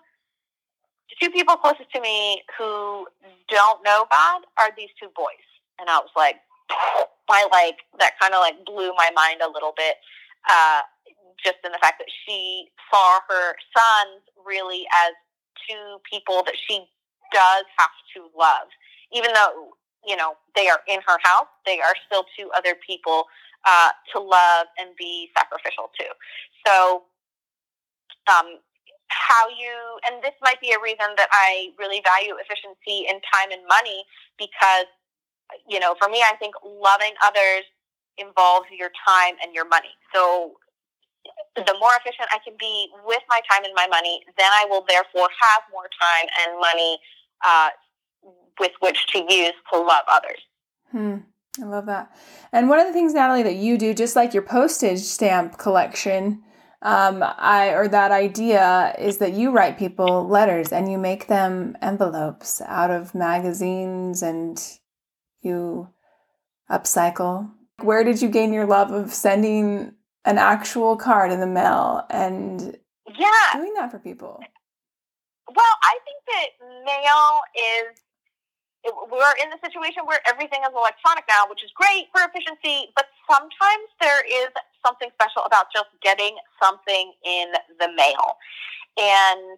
the 1.10 1.16
two 1.22 1.32
people 1.32 1.56
closest 1.58 1.91
to 1.93 2.02
me 2.02 2.43
who 2.58 3.08
don't 3.50 3.84
know 3.84 4.06
God 4.12 4.41
are 4.60 4.72
these 4.76 4.89
two 5.00 5.10
boys." 5.16 5.46
And 5.80 5.89
I 5.89 6.00
was 6.00 6.12
like, 6.16 6.38
"My 7.30 7.48
like 7.52 7.78
that 8.00 8.20
kind 8.20 8.34
of 8.34 8.39
like 8.41 8.66
blew 8.66 8.93
my 8.98 9.12
mind 9.16 9.41
a 9.41 9.50
little 9.50 9.74
bit." 9.78 9.98
Uh, 10.50 10.82
just 11.43 11.58
in 11.66 11.72
the 11.72 11.80
fact 11.80 12.00
that 12.00 12.08
she 12.26 12.70
saw 12.91 13.20
her 13.30 13.56
sons 13.76 14.24
really 14.46 14.86
as 15.06 15.14
two 15.68 15.98
people 16.10 16.43
that 16.46 16.56
she 16.68 16.86
does 17.34 17.66
have 17.78 17.89
to 18.16 18.30
love, 18.38 18.68
even 19.12 19.34
though 19.34 19.74
you 20.06 20.16
know 20.16 20.36
they 20.56 20.70
are 20.70 20.82
in 20.88 21.00
her 21.08 21.18
house. 21.24 21.48
They 21.66 21.80
are 21.82 21.96
still 22.08 22.26
two 22.38 22.50
other 22.58 22.76
people 22.86 23.26
uh, 23.66 23.89
to 24.13 24.20
love 24.20 24.68
and 24.78 24.95
be 24.97 25.30
sacrificial 25.38 25.89
to. 25.99 26.05
So, 26.66 27.03
um, 28.28 28.59
how 29.09 29.47
you 29.49 29.74
and 30.09 30.24
this 30.24 30.34
might 30.41 30.59
be 30.59 30.72
a 30.72 30.82
reason 30.82 31.13
that 31.18 31.30
I 31.32 31.70
really 31.78 32.01
value 32.03 32.36
efficiency 32.41 33.05
in 33.07 33.22
time 33.22 33.51
and 33.51 33.61
money 33.68 34.03
because 34.38 34.89
you 35.70 35.80
know 35.80 35.95
for 36.01 36.09
me 36.09 36.24
I 36.26 36.36
think 36.38 36.55
loving 36.63 37.13
others 37.24 37.70
involves 38.18 38.68
your 38.72 38.89
time 39.05 39.36
and 39.43 39.53
your 39.53 39.68
money. 39.68 39.93
So 40.13 40.53
the 41.55 41.76
more 41.80 41.91
efficient 41.99 42.30
I 42.32 42.39
can 42.43 42.55
be 42.59 42.89
with 43.05 43.22
my 43.30 43.39
time 43.49 43.63
and 43.63 43.74
my 43.76 43.88
money, 43.88 44.22
then 44.38 44.49
I 44.51 44.66
will 44.70 44.86
therefore 44.88 45.28
have 45.41 45.63
more 45.72 45.89
time 45.99 46.28
and 46.43 46.59
money 46.59 46.99
uh, 47.45 47.70
with 48.59 48.72
which 48.80 49.07
to 49.07 49.20
use 49.30 49.53
to 49.72 49.80
love 49.80 50.03
others. 50.11 50.41
Hmm. 50.91 51.18
I 51.62 51.66
love 51.66 51.86
that. 51.86 52.12
And 52.51 52.70
one 52.70 52.80
of 52.80 52.88
the 52.88 52.93
things, 52.93 53.14
Natalie, 53.14 53.43
that 53.43 53.56
you 53.56 53.78
do, 53.78 53.93
just 53.93 54.16
like 54.16 54.34
your 54.34 54.43
postage 54.43 54.99
stamp 54.99 55.58
collection, 55.58 56.43
um, 56.82 57.24
I 57.24 57.70
or 57.70 57.88
that 57.88 58.12
idea 58.12 58.93
is 58.99 59.18
that 59.18 59.34
you 59.34 59.51
write 59.51 59.80
people 59.80 60.28
letters 60.28 60.72
and 60.72 60.91
you 60.91 60.97
make 60.97 61.28
them 61.28 61.76
envelopes 61.82 62.62
out 62.62 62.91
of 62.91 63.16
magazines 63.16 64.22
and 64.22 64.62
you 65.41 65.89
upcycle. 66.70 67.49
Where 67.82 68.03
did 68.03 68.22
you 68.22 68.30
gain 68.30 68.53
your 68.53 68.66
love 68.66 68.91
of 68.91 69.14
sending 69.14 69.93
an 70.26 70.38
actual 70.38 70.95
card 70.95 71.32
in 71.32 71.39
the 71.39 71.47
mail 71.47 72.06
and 72.10 72.78
yeah 73.08 73.49
doing 73.53 73.74
that 73.76 73.91
for 73.91 73.99
people? 73.99 74.39
Well, 75.47 75.76
I 75.84 75.97
think 76.03 76.22
that 76.28 76.84
mail 76.86 77.41
is 77.56 77.99
we're 78.86 79.38
in 79.42 79.50
the 79.50 79.58
situation 79.66 80.06
where 80.06 80.22
everything 80.30 80.62
is 80.62 80.74
electronic 80.76 81.26
now, 81.28 81.50
which 81.50 81.64
is 81.64 81.72
great 81.74 82.08
for 82.14 82.22
efficiency, 82.22 82.94
but 82.96 83.10
sometimes 83.26 83.90
there 84.00 84.22
is 84.26 84.50
something 84.86 85.10
special 85.18 85.42
about 85.46 85.74
just 85.74 85.90
getting 86.02 86.38
something 86.62 87.14
in 87.26 87.54
the 87.80 87.90
mail. 87.98 88.38
And 88.98 89.58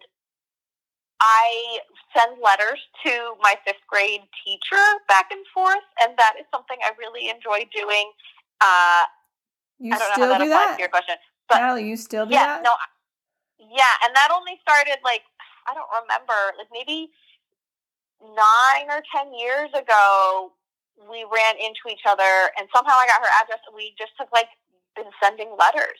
I 1.20 1.80
send 2.16 2.40
letters 2.42 2.80
to 3.04 3.34
my 3.42 3.54
fifth 3.66 3.84
grade 3.88 4.22
teacher 4.44 4.84
back 5.08 5.28
and 5.30 5.44
forth, 5.52 5.84
and 6.00 6.16
that 6.16 6.34
is 6.38 6.46
something 6.54 6.78
I 6.82 6.92
really 6.98 7.28
enjoy 7.28 7.68
doing. 7.74 8.12
Uh, 8.60 9.04
you 9.78 9.94
still 9.94 10.28
that 10.28 10.40
do 10.40 10.48
that? 10.48 10.76
To 10.76 10.80
your 10.80 10.88
question, 10.88 11.16
but 11.48 11.58
Natalie, 11.58 11.88
you 11.88 11.96
still 11.96 12.26
do 12.26 12.34
yeah, 12.34 12.58
that? 12.58 12.62
No, 12.62 12.70
yeah, 13.58 14.06
and 14.06 14.14
that 14.14 14.30
only 14.34 14.58
started 14.62 14.98
like 15.04 15.22
I 15.66 15.74
don't 15.74 15.90
remember, 16.02 16.56
like 16.56 16.68
maybe 16.72 17.10
nine 18.22 18.86
or 18.90 19.02
ten 19.14 19.32
years 19.34 19.70
ago, 19.74 20.52
we 21.10 21.24
ran 21.30 21.56
into 21.56 21.86
each 21.90 22.02
other, 22.06 22.50
and 22.58 22.68
somehow 22.74 22.94
I 22.98 23.06
got 23.06 23.22
her 23.22 23.32
address, 23.42 23.62
and 23.66 23.76
we 23.76 23.94
just 23.98 24.12
have 24.18 24.28
like 24.32 24.50
been 24.96 25.10
sending 25.22 25.54
letters. 25.58 25.98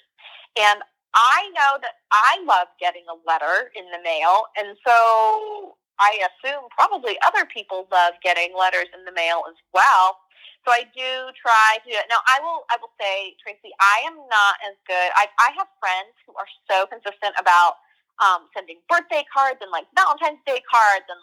And 0.58 0.82
I 1.14 1.50
know 1.54 1.78
that 1.80 2.02
I 2.10 2.42
love 2.44 2.68
getting 2.80 3.06
a 3.08 3.16
letter 3.26 3.70
in 3.76 3.86
the 3.94 4.02
mail, 4.02 4.50
and 4.58 4.76
so 4.86 5.78
I 5.98 6.18
assume 6.26 6.66
probably 6.74 7.18
other 7.26 7.46
people 7.46 7.86
love 7.90 8.14
getting 8.22 8.54
letters 8.54 8.90
in 8.94 9.04
the 9.04 9.14
mail 9.14 9.42
as 9.48 9.58
well. 9.74 10.18
So 10.66 10.74
I 10.74 10.84
do 10.92 11.10
try 11.38 11.78
to. 11.86 11.90
Now 12.10 12.20
I 12.26 12.42
will 12.42 12.66
I 12.68 12.76
will 12.82 12.92
say, 13.00 13.38
Tracy, 13.40 13.70
I 13.80 14.02
am 14.06 14.18
not 14.28 14.58
as 14.66 14.74
good. 14.86 15.10
I 15.14 15.30
I 15.38 15.54
have 15.56 15.70
friends 15.78 16.12
who 16.26 16.34
are 16.34 16.50
so 16.68 16.86
consistent 16.90 17.34
about 17.38 17.78
um, 18.18 18.50
sending 18.52 18.82
birthday 18.90 19.24
cards 19.30 19.62
and 19.62 19.70
like 19.70 19.86
Valentine's 19.94 20.42
Day 20.44 20.60
cards 20.66 21.06
and 21.08 21.22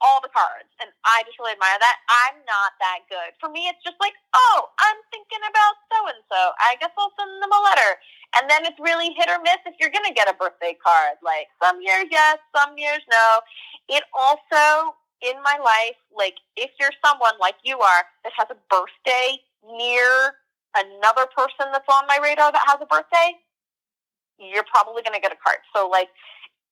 all 0.00 0.20
the 0.24 0.32
cards. 0.32 0.68
And 0.80 0.88
I 1.04 1.22
just 1.28 1.38
really 1.38 1.52
admire 1.54 1.76
that. 1.76 1.96
I'm 2.08 2.40
not 2.48 2.72
that 2.80 3.04
good. 3.08 3.36
For 3.38 3.52
me, 3.52 3.68
it's 3.68 3.80
just 3.84 4.00
like, 4.00 4.16
oh, 4.32 4.72
I'm 4.80 4.98
thinking 5.12 5.44
about 5.44 5.74
so 5.92 5.98
and 6.08 6.22
so. 6.28 6.40
I 6.60 6.76
guess 6.80 6.92
I'll 6.96 7.12
send 7.16 7.40
them 7.40 7.52
a 7.52 7.60
letter. 7.60 8.00
And 8.36 8.48
then 8.48 8.64
it's 8.64 8.78
really 8.80 9.12
hit 9.16 9.28
or 9.28 9.42
miss 9.42 9.60
if 9.68 9.76
you're 9.78 9.92
going 9.92 10.06
to 10.08 10.16
get 10.16 10.30
a 10.30 10.36
birthday 10.36 10.76
card. 10.80 11.20
Like 11.20 11.52
some 11.60 11.80
years, 11.82 12.08
yes, 12.08 12.40
some 12.54 12.76
years, 12.76 13.00
no. 13.10 13.44
It 13.88 14.04
also, 14.16 14.96
in 15.20 15.36
my 15.44 15.60
life, 15.60 15.98
like 16.14 16.40
if 16.56 16.70
you're 16.80 16.94
someone 17.04 17.36
like 17.40 17.60
you 17.64 17.78
are 17.80 18.02
that 18.24 18.32
has 18.36 18.48
a 18.48 18.58
birthday 18.72 19.40
near 19.66 20.40
another 20.76 21.26
person 21.34 21.68
that's 21.72 21.88
on 21.90 22.06
my 22.06 22.18
radar 22.22 22.52
that 22.52 22.64
has 22.66 22.78
a 22.80 22.86
birthday, 22.86 23.36
you're 24.38 24.64
probably 24.72 25.02
going 25.02 25.14
to 25.14 25.20
get 25.20 25.32
a 25.32 25.40
card. 25.42 25.60
So, 25.76 25.88
like, 25.88 26.08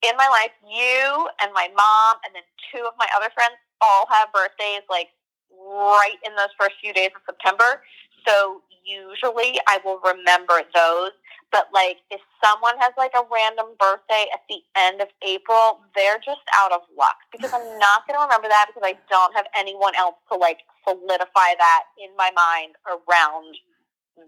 in 0.02 0.16
my 0.16 0.28
life, 0.28 0.54
you 0.62 1.28
and 1.42 1.52
my 1.52 1.68
mom 1.74 2.20
and 2.24 2.34
then 2.34 2.46
two 2.70 2.84
of 2.86 2.94
my 2.98 3.06
other 3.16 3.30
friends 3.34 3.56
all 3.80 4.06
have 4.10 4.32
birthdays 4.32 4.86
like 4.90 5.08
right 5.50 6.18
in 6.24 6.34
those 6.36 6.52
first 6.58 6.74
few 6.80 6.92
days 6.92 7.10
of 7.14 7.22
September. 7.26 7.82
So 8.26 8.62
usually 8.84 9.58
I 9.66 9.80
will 9.84 10.00
remember 10.00 10.62
those. 10.74 11.12
But 11.50 11.68
like 11.72 11.98
if 12.10 12.20
someone 12.44 12.76
has 12.78 12.92
like 12.98 13.12
a 13.16 13.24
random 13.32 13.74
birthday 13.78 14.26
at 14.34 14.40
the 14.48 14.60
end 14.76 15.00
of 15.00 15.08
April, 15.26 15.80
they're 15.94 16.18
just 16.18 16.44
out 16.54 16.72
of 16.72 16.82
luck 16.96 17.16
because 17.32 17.52
I'm 17.52 17.78
not 17.78 18.06
going 18.06 18.18
to 18.18 18.22
remember 18.22 18.48
that 18.48 18.66
because 18.68 18.84
I 18.84 18.98
don't 19.08 19.34
have 19.34 19.46
anyone 19.56 19.94
else 19.96 20.16
to 20.30 20.38
like 20.38 20.58
solidify 20.86 21.56
that 21.58 21.84
in 21.98 22.14
my 22.16 22.30
mind 22.36 22.74
around 22.86 23.56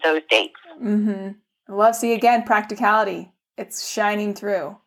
those 0.03 0.23
dates. 0.31 0.61
Mm-hmm. 0.81 1.75
Love 1.75 1.95
see 1.95 2.15
again 2.15 2.43
practicality. 2.43 3.31
It's 3.57 3.89
shining 3.89 4.35
through. 4.35 4.79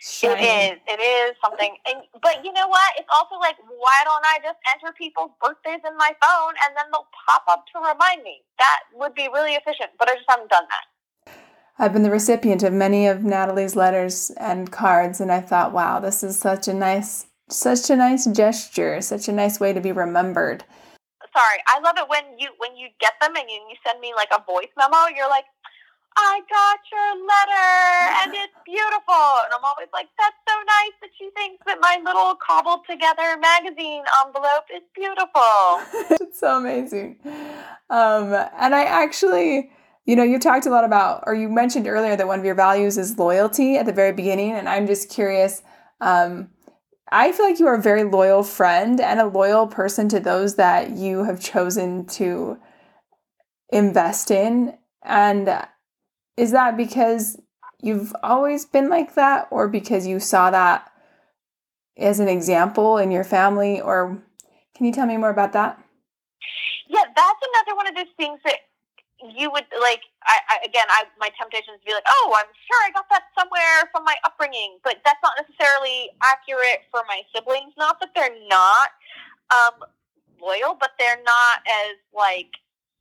It 0.00 0.40
is. 0.40 0.78
It 0.88 1.00
is 1.00 1.36
something. 1.44 1.76
And 1.86 2.00
but 2.22 2.44
you 2.44 2.52
know 2.52 2.68
what? 2.68 2.92
It's 2.96 3.08
also 3.12 3.36
like, 3.36 3.56
why 3.68 4.00
don't 4.04 4.24
I 4.24 4.38
just 4.42 4.58
enter 4.72 4.94
people's 4.96 5.30
birthdays 5.42 5.84
in 5.86 5.96
my 5.96 6.12
phone 6.22 6.54
and 6.64 6.76
then 6.76 6.86
they'll 6.90 7.08
pop 7.28 7.44
up 7.48 7.64
to 7.74 7.78
remind 7.80 8.22
me? 8.22 8.40
That 8.58 8.80
would 8.94 9.14
be 9.14 9.28
really 9.32 9.52
efficient. 9.52 9.90
But 9.98 10.08
I 10.08 10.14
just 10.14 10.28
haven't 10.28 10.48
done 10.48 10.64
that. 10.64 11.34
I've 11.78 11.92
been 11.92 12.02
the 12.02 12.10
recipient 12.10 12.62
of 12.62 12.72
many 12.72 13.06
of 13.06 13.24
Natalie's 13.24 13.74
letters 13.74 14.30
and 14.36 14.70
cards, 14.70 15.18
and 15.18 15.32
I 15.32 15.40
thought, 15.40 15.72
wow, 15.72 15.98
this 15.98 16.22
is 16.22 16.38
such 16.38 16.68
a 16.68 16.74
nice, 16.74 17.26
such 17.48 17.88
a 17.88 17.96
nice 17.96 18.26
gesture, 18.26 19.00
such 19.00 19.28
a 19.28 19.32
nice 19.32 19.58
way 19.58 19.72
to 19.72 19.80
be 19.80 19.90
remembered. 19.90 20.64
Sorry, 21.32 21.58
I 21.68 21.80
love 21.80 21.96
it 21.96 22.08
when 22.08 22.38
you 22.38 22.50
when 22.58 22.76
you 22.76 22.88
get 23.00 23.14
them 23.20 23.36
and 23.36 23.48
you, 23.48 23.56
you 23.68 23.76
send 23.86 24.00
me 24.00 24.12
like 24.14 24.28
a 24.32 24.44
voice 24.44 24.68
memo. 24.76 25.08
You're 25.16 25.30
like, 25.30 25.44
I 26.16 26.40
got 26.48 26.78
your 26.90 27.10
letter 27.26 27.70
and 28.22 28.34
it's 28.34 28.58
beautiful. 28.64 29.24
And 29.44 29.52
I'm 29.54 29.64
always 29.64 29.88
like, 29.92 30.08
that's 30.18 30.36
so 30.48 30.54
nice 30.56 30.96
that 31.02 31.10
she 31.18 31.30
thinks 31.36 31.62
that 31.66 31.78
my 31.80 32.00
little 32.04 32.36
cobbled 32.36 32.80
together 32.88 33.36
magazine 33.38 34.02
envelope 34.24 34.66
is 34.74 34.82
beautiful. 34.94 36.20
it's 36.26 36.40
so 36.40 36.58
amazing. 36.58 37.18
Um, 37.88 38.34
and 38.58 38.74
I 38.74 38.84
actually, 38.84 39.70
you 40.04 40.16
know, 40.16 40.22
you 40.22 40.38
talked 40.38 40.66
a 40.66 40.70
lot 40.70 40.84
about, 40.84 41.24
or 41.26 41.34
you 41.34 41.48
mentioned 41.48 41.86
earlier 41.86 42.16
that 42.16 42.26
one 42.26 42.38
of 42.38 42.44
your 42.44 42.54
values 42.54 42.98
is 42.98 43.18
loyalty 43.18 43.76
at 43.76 43.86
the 43.86 43.92
very 43.92 44.12
beginning. 44.12 44.52
And 44.52 44.68
I'm 44.68 44.86
just 44.86 45.08
curious. 45.10 45.62
Um, 46.00 46.50
I 47.12 47.32
feel 47.32 47.46
like 47.46 47.58
you 47.58 47.66
are 47.66 47.74
a 47.74 47.82
very 47.82 48.04
loyal 48.04 48.42
friend 48.44 49.00
and 49.00 49.18
a 49.18 49.26
loyal 49.26 49.66
person 49.66 50.08
to 50.10 50.20
those 50.20 50.54
that 50.56 50.90
you 50.90 51.24
have 51.24 51.40
chosen 51.40 52.06
to 52.06 52.58
invest 53.72 54.30
in. 54.30 54.76
And 55.02 55.48
is 56.40 56.52
that 56.52 56.74
because 56.74 57.38
you've 57.82 58.14
always 58.22 58.64
been 58.64 58.88
like 58.88 59.14
that, 59.14 59.46
or 59.50 59.68
because 59.68 60.06
you 60.06 60.18
saw 60.18 60.50
that 60.50 60.90
as 61.98 62.18
an 62.18 62.28
example 62.28 62.96
in 62.96 63.10
your 63.10 63.24
family? 63.24 63.78
Or 63.78 64.22
can 64.74 64.86
you 64.86 64.92
tell 64.92 65.04
me 65.04 65.18
more 65.18 65.28
about 65.28 65.52
that? 65.52 65.78
Yeah, 66.88 67.04
that's 67.14 67.40
another 67.44 67.76
one 67.76 67.86
of 67.88 67.94
those 67.94 68.14
things 68.16 68.40
that 68.44 68.56
you 69.36 69.50
would 69.52 69.66
like 69.82 70.00
I, 70.24 70.40
I 70.48 70.56
again 70.64 70.88
I 70.88 71.04
my 71.20 71.28
temptation 71.36 71.74
is 71.76 71.80
to 71.80 71.86
be 71.86 71.92
like 71.92 72.08
oh 72.08 72.32
I'm 72.32 72.48
sure 72.48 72.80
I 72.88 72.90
got 72.90 73.04
that 73.12 73.24
somewhere 73.38 73.84
from 73.92 74.02
my 74.04 74.16
upbringing 74.24 74.78
but 74.82 74.96
that's 75.04 75.20
not 75.22 75.36
necessarily 75.36 76.08
accurate 76.24 76.88
for 76.90 77.02
my 77.06 77.20
siblings 77.28 77.74
not 77.76 78.00
that 78.00 78.16
they're 78.16 78.32
not 78.48 78.96
um, 79.52 79.84
loyal 80.40 80.72
but 80.72 80.96
they're 80.98 81.20
not 81.20 81.60
as 81.68 82.00
like 82.16 82.48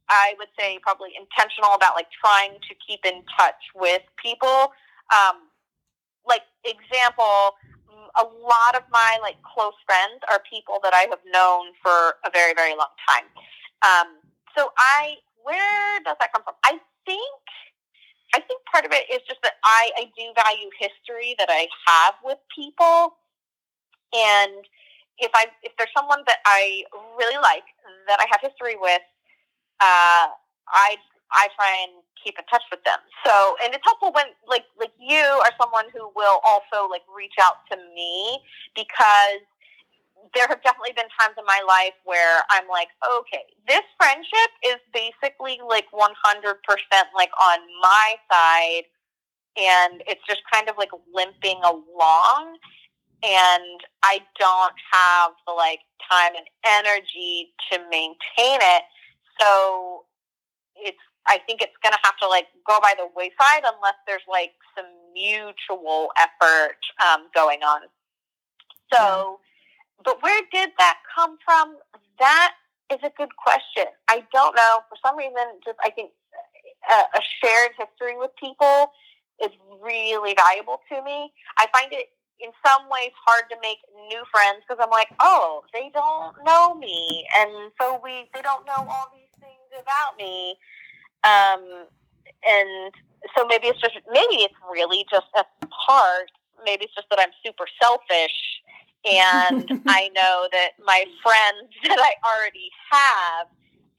I 0.10 0.34
would 0.38 0.50
say 0.60 0.80
probably 0.82 1.10
intentional 1.18 1.74
about 1.74 1.96
like 1.96 2.08
trying 2.12 2.58
to 2.68 2.74
keep 2.86 3.06
in 3.06 3.24
touch 3.38 3.62
with 3.76 4.02
people 4.22 4.74
um, 5.14 5.50
like 6.28 6.44
example 6.66 7.56
a 8.18 8.26
lot 8.26 8.74
of 8.76 8.84
my 8.92 9.20
like 9.22 9.38
close 9.44 9.78
friends 9.86 10.22
are 10.32 10.42
people 10.50 10.80
that 10.84 10.94
I 10.94 11.06
have 11.10 11.22
known 11.32 11.74
for 11.82 12.18
a 12.26 12.30
very 12.34 12.54
very 12.54 12.76
long 12.76 12.94
time 13.08 13.30
um, 13.82 14.20
so 14.58 14.72
I 14.78 15.16
where 15.44 16.00
does 16.04 16.18
that 16.20 16.32
come 16.34 16.44
from? 16.44 16.56
I 16.64 16.78
think 17.06 17.42
I 18.36 18.40
think 18.42 18.62
part 18.70 18.86
of 18.86 18.92
it 18.94 19.10
is 19.10 19.26
just 19.28 19.42
that 19.42 19.58
I, 19.64 19.90
I 19.98 20.04
do 20.14 20.30
value 20.38 20.70
history 20.78 21.34
that 21.40 21.50
I 21.50 21.66
have 21.90 22.14
with 22.24 22.38
people. 22.54 23.18
And 24.14 24.62
if 25.18 25.32
I 25.34 25.48
if 25.64 25.74
there's 25.78 25.90
someone 25.96 26.22
that 26.28 26.40
I 26.46 26.84
really 27.18 27.42
like 27.42 27.66
that 28.08 28.20
I 28.20 28.26
have 28.30 28.42
history 28.42 28.76
with, 28.80 29.02
uh, 29.82 30.34
I 30.70 30.98
I 31.32 31.48
try 31.56 31.86
and 31.86 32.04
keep 32.24 32.38
in 32.38 32.46
touch 32.46 32.64
with 32.72 32.84
them. 32.84 33.00
So 33.26 33.56
and 33.64 33.74
it's 33.74 33.84
helpful 33.86 34.12
when 34.14 34.28
like 34.48 34.66
like 34.80 34.94
you 35.00 35.24
are 35.24 35.54
someone 35.62 35.86
who 35.94 36.12
will 36.16 36.40
also 36.44 36.90
like 36.90 37.04
reach 37.16 37.36
out 37.42 37.64
to 37.72 37.78
me 37.96 38.40
because 38.76 39.44
there 40.34 40.48
have 40.48 40.62
definitely 40.62 40.94
been 40.94 41.10
times 41.20 41.36
in 41.40 41.46
my 41.46 41.62
life 41.68 41.96
where 42.04 42.44
I'm 42.52 42.68
like, 42.68 42.90
okay, 43.02 43.44
this 43.68 43.82
friendship 43.98 44.52
is 44.66 44.78
basically 44.94 45.60
like 45.66 45.86
100% 45.96 46.12
like 47.16 47.32
on 47.40 47.60
my 47.82 48.16
side 48.32 48.84
and 49.58 50.04
it's 50.08 50.22
just 50.28 50.42
kind 50.52 50.70
of 50.70 50.78
like 50.78 50.92
limping 51.14 51.60
along 51.64 52.58
and 53.24 53.80
I 54.04 54.20
don't 54.40 54.76
have 54.92 55.32
the 55.48 55.54
like 55.54 55.80
time 56.10 56.34
and 56.36 56.48
energy 56.66 57.52
to 57.72 57.80
maintain 57.90 58.60
it. 58.62 58.84
So 59.40 60.04
it's 60.76 60.98
I 61.28 61.40
think 61.46 61.62
it's 61.62 61.76
going 61.84 61.94
to 61.94 62.00
have 62.04 62.18
to 62.22 62.28
like 62.28 62.48
go 62.68 62.80
by 62.82 62.94
the 62.98 63.08
wayside 63.16 63.64
unless 63.64 63.96
there's 64.08 64.26
like 64.28 64.54
some 64.76 64.88
mutual 65.14 66.10
effort 66.18 66.80
um, 67.04 67.28
going 67.36 67.60
on. 67.62 67.82
So 68.92 69.40
but 70.04 70.22
where 70.24 70.42
did 70.52 70.72
that 70.78 70.98
come 71.14 71.38
from? 71.44 71.78
That 72.20 72.54
is 72.92 73.00
a 73.04 73.12
good 73.18 73.36
question. 73.36 73.92
I 74.08 74.24
don't 74.34 74.56
know. 74.56 74.80
For 74.90 74.98
some 75.06 75.18
reason, 75.18 75.60
just 75.66 75.78
I 75.84 75.90
think 75.92 76.12
a, 76.90 76.96
a 76.96 77.22
shared 77.44 77.72
history 77.78 78.18
with 78.18 78.32
people 78.40 78.92
is 79.44 79.52
really 79.82 80.36
valuable 80.36 80.82
to 80.92 81.04
me. 81.04 81.32
I 81.58 81.68
find 81.74 81.92
it 81.92 82.08
in 82.40 82.52
some 82.66 82.88
ways 82.90 83.12
hard 83.26 83.44
to 83.52 83.58
make 83.62 83.80
new 84.08 84.24
friends 84.32 84.64
because 84.68 84.82
I'm 84.82 84.92
like, 84.92 85.10
oh, 85.20 85.64
they 85.74 85.92
don't 85.94 86.36
know 86.46 86.76
me, 86.76 87.26
and 87.38 87.72
so 87.80 88.00
we 88.04 88.30
they 88.34 88.42
don't 88.42 88.66
know 88.66 88.88
all 88.88 89.12
these 89.14 89.29
about 89.74 90.18
me, 90.18 90.56
um, 91.24 91.88
and 92.48 92.94
so 93.36 93.46
maybe 93.46 93.68
it's 93.68 93.82
just 93.82 93.96
maybe 94.12 94.44
it's 94.44 94.56
really 94.72 95.06
just 95.12 95.28
a 95.36 95.46
part. 95.68 96.32
Maybe 96.66 96.86
it's 96.86 96.96
just 96.96 97.08
that 97.10 97.20
I'm 97.20 97.32
super 97.44 97.66
selfish 97.82 98.60
and 99.06 99.82
I 99.88 100.10
know 100.10 100.48
that 100.52 100.72
my 100.86 101.06
friends 101.24 101.72
that 101.84 102.00
I 102.00 102.14
already 102.28 102.70
have, 102.92 103.48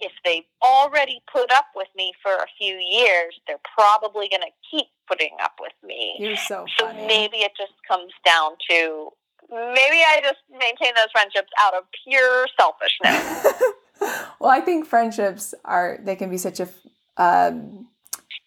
if 0.01 0.13
they've 0.25 0.45
already 0.63 1.23
put 1.33 1.53
up 1.53 1.67
with 1.75 1.89
me 1.97 2.13
for 2.23 2.33
a 2.33 2.47
few 2.59 2.77
years, 2.77 3.39
they're 3.47 3.61
probably 3.77 4.29
going 4.29 4.43
to 4.43 4.53
keep 4.71 4.87
putting 5.09 5.37
up 5.43 5.55
with 5.61 5.73
me. 5.85 6.17
You're 6.19 6.37
so 6.37 6.67
funny. 6.79 7.01
So 7.01 7.07
maybe 7.07 7.39
it 7.39 7.53
just 7.57 7.73
comes 7.89 8.13
down 8.25 8.53
to 8.71 9.11
maybe 9.51 10.03
I 10.07 10.21
just 10.23 10.39
maintain 10.51 10.95
those 10.95 11.11
friendships 11.13 11.51
out 11.61 11.75
of 11.75 11.85
pure 12.05 12.47
selfishness. 12.59 13.63
well, 14.41 14.51
I 14.51 14.61
think 14.61 14.87
friendships 14.87 15.55
are 15.65 15.99
they 16.03 16.17
can 16.17 16.31
be 16.31 16.39
such 16.39 16.61
a 16.61 16.69
um, 17.17 17.89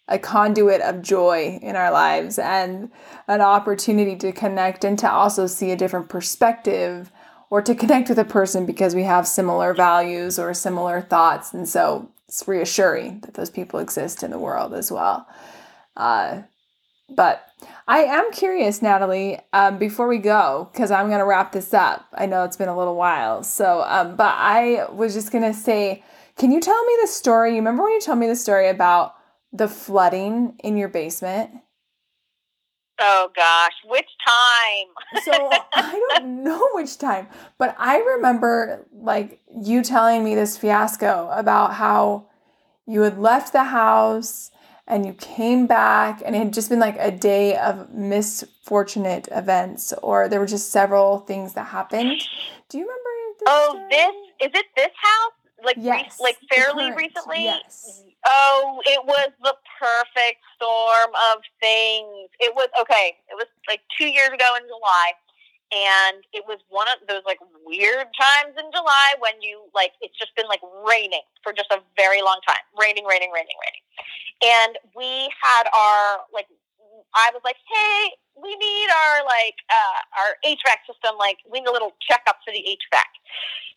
a 0.08 0.18
conduit 0.18 0.82
of 0.82 1.00
joy 1.00 1.58
in 1.62 1.76
our 1.76 1.90
lives 1.90 2.38
and 2.38 2.90
an 3.26 3.40
opportunity 3.40 4.16
to 4.16 4.32
connect 4.32 4.84
and 4.84 4.98
to 4.98 5.10
also 5.10 5.46
see 5.46 5.70
a 5.70 5.76
different 5.76 6.08
perspective 6.08 7.10
or 7.48 7.62
to 7.62 7.74
connect 7.74 8.08
with 8.08 8.18
a 8.18 8.24
person 8.24 8.66
because 8.66 8.94
we 8.94 9.04
have 9.04 9.26
similar 9.26 9.72
values 9.72 10.38
or 10.38 10.52
similar 10.52 11.00
thoughts. 11.00 11.54
And 11.54 11.68
so 11.68 12.10
it's 12.28 12.46
reassuring 12.46 13.20
that 13.20 13.34
those 13.34 13.50
people 13.50 13.80
exist 13.80 14.22
in 14.22 14.30
the 14.30 14.38
world 14.38 14.74
as 14.74 14.90
well. 14.90 15.26
Uh, 15.96 16.42
but 17.10 17.48
I 17.86 18.00
am 18.00 18.32
curious, 18.32 18.82
Natalie, 18.82 19.38
um, 19.52 19.78
before 19.78 20.08
we 20.08 20.18
go, 20.18 20.68
because 20.72 20.90
I'm 20.90 21.08
going 21.08 21.18
to 21.18 21.24
wrap 21.24 21.52
this 21.52 21.74
up. 21.74 22.06
I 22.14 22.26
know 22.26 22.44
it's 22.44 22.56
been 22.56 22.68
a 22.68 22.76
little 22.76 22.96
while. 22.96 23.42
So, 23.42 23.82
um, 23.86 24.16
but 24.16 24.34
I 24.36 24.86
was 24.90 25.14
just 25.14 25.30
going 25.30 25.44
to 25.44 25.54
say, 25.54 26.02
can 26.36 26.50
you 26.50 26.60
tell 26.60 26.84
me 26.84 26.96
the 27.02 27.08
story? 27.08 27.50
You 27.50 27.56
remember 27.56 27.82
when 27.82 27.92
you 27.92 28.00
told 28.00 28.18
me 28.18 28.26
the 28.26 28.36
story 28.36 28.68
about 28.68 29.14
the 29.52 29.68
flooding 29.68 30.58
in 30.64 30.76
your 30.76 30.88
basement? 30.88 31.50
Oh 33.00 33.30
gosh, 33.34 33.72
which 33.86 34.08
time? 34.24 35.22
so 35.24 35.50
I 35.74 36.00
don't 36.18 36.44
know 36.44 36.68
which 36.74 36.96
time, 36.96 37.26
but 37.58 37.74
I 37.78 37.98
remember 37.98 38.86
like 38.92 39.40
you 39.60 39.82
telling 39.82 40.22
me 40.22 40.34
this 40.36 40.56
fiasco 40.56 41.28
about 41.32 41.74
how 41.74 42.26
you 42.86 43.02
had 43.02 43.18
left 43.18 43.52
the 43.52 43.64
house 43.64 44.52
and 44.86 45.06
you 45.06 45.14
came 45.14 45.66
back 45.66 46.22
and 46.24 46.34
it 46.34 46.38
had 46.38 46.52
just 46.52 46.68
been 46.68 46.78
like 46.78 46.96
a 46.98 47.10
day 47.10 47.56
of 47.56 47.90
misfortunate 47.92 49.28
events 49.30 49.92
or 50.02 50.28
there 50.28 50.40
were 50.40 50.46
just 50.46 50.70
several 50.70 51.20
things 51.20 51.54
that 51.54 51.68
happened. 51.68 52.12
Do 52.68 52.78
you 52.78 52.84
remember 52.84 53.10
this? 53.38 53.46
Oh, 53.46 53.68
story? 53.70 53.88
this 53.90 54.14
is 54.40 54.60
it 54.60 54.66
this 54.76 54.92
house? 54.96 55.32
Like 55.64 55.76
yes, 55.78 56.18
re- 56.20 56.24
like 56.24 56.38
fairly 56.52 56.92
recently? 56.92 57.44
Yes. 57.44 58.02
Oh, 58.26 58.80
it 58.84 59.04
was 59.04 59.30
the 59.42 59.54
perfect 59.80 60.40
storm 60.56 61.10
of 61.32 61.40
things. 61.60 62.28
It 62.40 62.54
was 62.54 62.68
okay. 62.80 63.16
It 63.30 63.34
was 63.34 63.46
like 63.68 63.80
two 63.98 64.06
years 64.06 64.28
ago 64.28 64.56
in 64.56 64.66
July, 64.66 65.12
and 65.72 66.24
it 66.32 66.44
was 66.46 66.58
one 66.68 66.86
of 66.88 67.06
those 67.08 67.22
like 67.24 67.38
weird 67.64 68.06
times 68.18 68.54
in 68.58 68.70
July 68.72 69.14
when 69.20 69.40
you 69.40 69.64
like 69.74 69.92
it's 70.00 70.16
just 70.18 70.34
been 70.36 70.46
like 70.48 70.60
raining 70.86 71.24
for 71.42 71.52
just 71.52 71.70
a 71.70 71.80
very 71.96 72.22
long 72.22 72.40
time, 72.46 72.62
raining, 72.78 73.04
raining, 73.04 73.30
raining, 73.32 73.56
raining, 73.60 73.84
and 74.42 74.78
we 74.96 75.30
had 75.42 75.64
our 75.72 76.24
like. 76.32 76.46
I 77.14 77.30
was 77.32 77.42
like, 77.44 77.58
hey, 77.66 78.14
we 78.34 78.50
need 78.56 78.88
our 78.90 79.24
like 79.24 79.58
uh, 79.70 80.00
our 80.18 80.30
HVAC 80.42 80.82
system. 80.86 81.14
Like, 81.18 81.38
we 81.46 81.60
need 81.60 81.70
a 81.70 81.74
little 81.74 81.94
checkup 82.02 82.42
for 82.44 82.50
the 82.50 82.62
HVAC. 82.62 83.10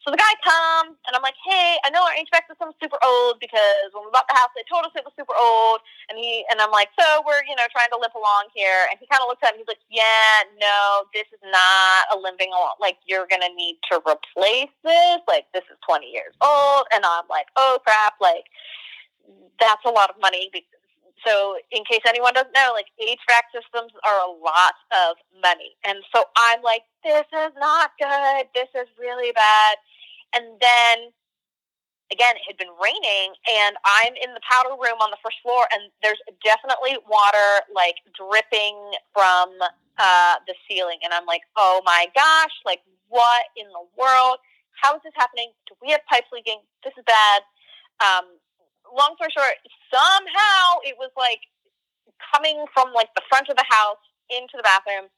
So 0.08 0.16
the 0.16 0.24
guy 0.24 0.36
comes, 0.40 0.96
and 1.04 1.20
I'm 1.20 1.22
like, 1.22 1.36
hey, 1.44 1.76
I 1.84 1.92
know 1.92 2.00
our 2.00 2.16
HVAC 2.16 2.48
system's 2.48 2.80
super 2.80 2.96
old 3.04 3.44
because 3.44 3.92
when 3.92 4.08
we 4.08 4.12
bought 4.16 4.24
the 4.32 4.40
house, 4.40 4.56
they 4.56 4.64
told 4.64 4.88
us 4.88 4.96
it 4.96 5.04
was 5.04 5.12
super 5.20 5.36
old. 5.36 5.84
And 6.08 6.16
he 6.16 6.48
and 6.48 6.64
I'm 6.64 6.72
like, 6.72 6.88
so 6.96 7.22
we're 7.28 7.44
you 7.44 7.60
know 7.60 7.68
trying 7.76 7.92
to 7.92 8.00
limp 8.00 8.16
along 8.16 8.50
here. 8.56 8.88
And 8.88 8.96
he 8.98 9.06
kind 9.12 9.20
of 9.20 9.28
looks 9.28 9.44
at 9.44 9.54
me. 9.54 9.68
He's 9.68 9.70
like, 9.70 9.84
yeah, 9.92 10.48
no, 10.58 11.06
this 11.12 11.28
is 11.36 11.44
not 11.44 12.08
a 12.14 12.16
limping 12.16 12.56
along. 12.56 12.80
Like 12.80 12.98
you're 13.04 13.28
gonna 13.28 13.52
need 13.52 13.84
to 13.92 14.00
replace 14.08 14.72
this. 14.82 15.20
Like 15.28 15.52
this 15.52 15.68
is 15.68 15.78
20 15.84 16.08
years 16.08 16.34
old. 16.40 16.88
And 16.96 17.04
I'm 17.04 17.28
like, 17.28 17.52
oh 17.60 17.84
crap, 17.84 18.16
like 18.24 18.48
that's 19.60 19.84
a 19.86 19.92
lot 19.92 20.10
of 20.10 20.16
money. 20.22 20.50
So, 21.26 21.58
in 21.72 21.84
case 21.86 22.02
anyone 22.08 22.34
doesn't 22.34 22.54
know, 22.54 22.72
like 22.74 22.88
HVAC 23.02 23.50
systems 23.54 23.92
are 24.06 24.20
a 24.20 24.32
lot 24.32 24.74
of 24.92 25.18
money. 25.42 25.76
And 25.86 26.00
so 26.14 26.26
I'm 26.38 26.62
like, 26.62 26.84
this 27.04 27.26
is 27.34 27.54
not 27.58 27.92
good. 28.00 28.48
This 28.54 28.70
is 28.76 28.88
really 29.00 29.32
bad. 29.32 29.78
And 30.36 30.46
then 30.62 31.12
again, 32.12 32.36
it 32.36 32.46
had 32.48 32.58
been 32.58 32.72
raining, 32.80 33.36
and 33.52 33.76
I'm 33.84 34.14
in 34.16 34.34
the 34.34 34.44
powder 34.48 34.76
room 34.76 35.00
on 35.04 35.12
the 35.12 35.20
first 35.24 35.38
floor, 35.44 35.68
and 35.76 35.92
there's 36.02 36.20
definitely 36.44 36.96
water 37.08 37.64
like 37.74 38.00
dripping 38.16 38.78
from 39.12 39.52
uh, 39.98 40.36
the 40.48 40.56
ceiling. 40.68 41.00
And 41.04 41.14
I'm 41.14 41.26
like, 41.26 41.44
oh 41.56 41.82
my 41.86 42.08
gosh, 42.16 42.56
like 42.66 42.82
what 43.10 43.52
in 43.56 43.68
the 43.68 43.86
world? 43.98 44.40
How 44.82 44.96
is 44.96 45.02
this 45.04 45.14
happening? 45.16 45.52
Do 45.68 45.76
we 45.82 45.92
have 45.92 46.02
pipes 46.06 46.30
leaking? 46.32 46.62
This 46.84 46.94
is 46.98 47.04
bad. 47.04 47.42
Um, 48.00 48.26
long 48.96 49.16
story 49.16 49.32
short, 49.34 49.58
somehow 49.92 50.82
it 50.84 50.96
was 51.00 51.12
like 51.18 51.42
coming 52.34 52.66
from 52.74 52.94
like 52.94 53.10
the 53.16 53.26
front 53.30 53.50
of 53.50 53.58
the 53.58 53.68
house 53.68 54.02
into 54.30 54.56
the 54.56 54.64
bathroom, 54.64 55.10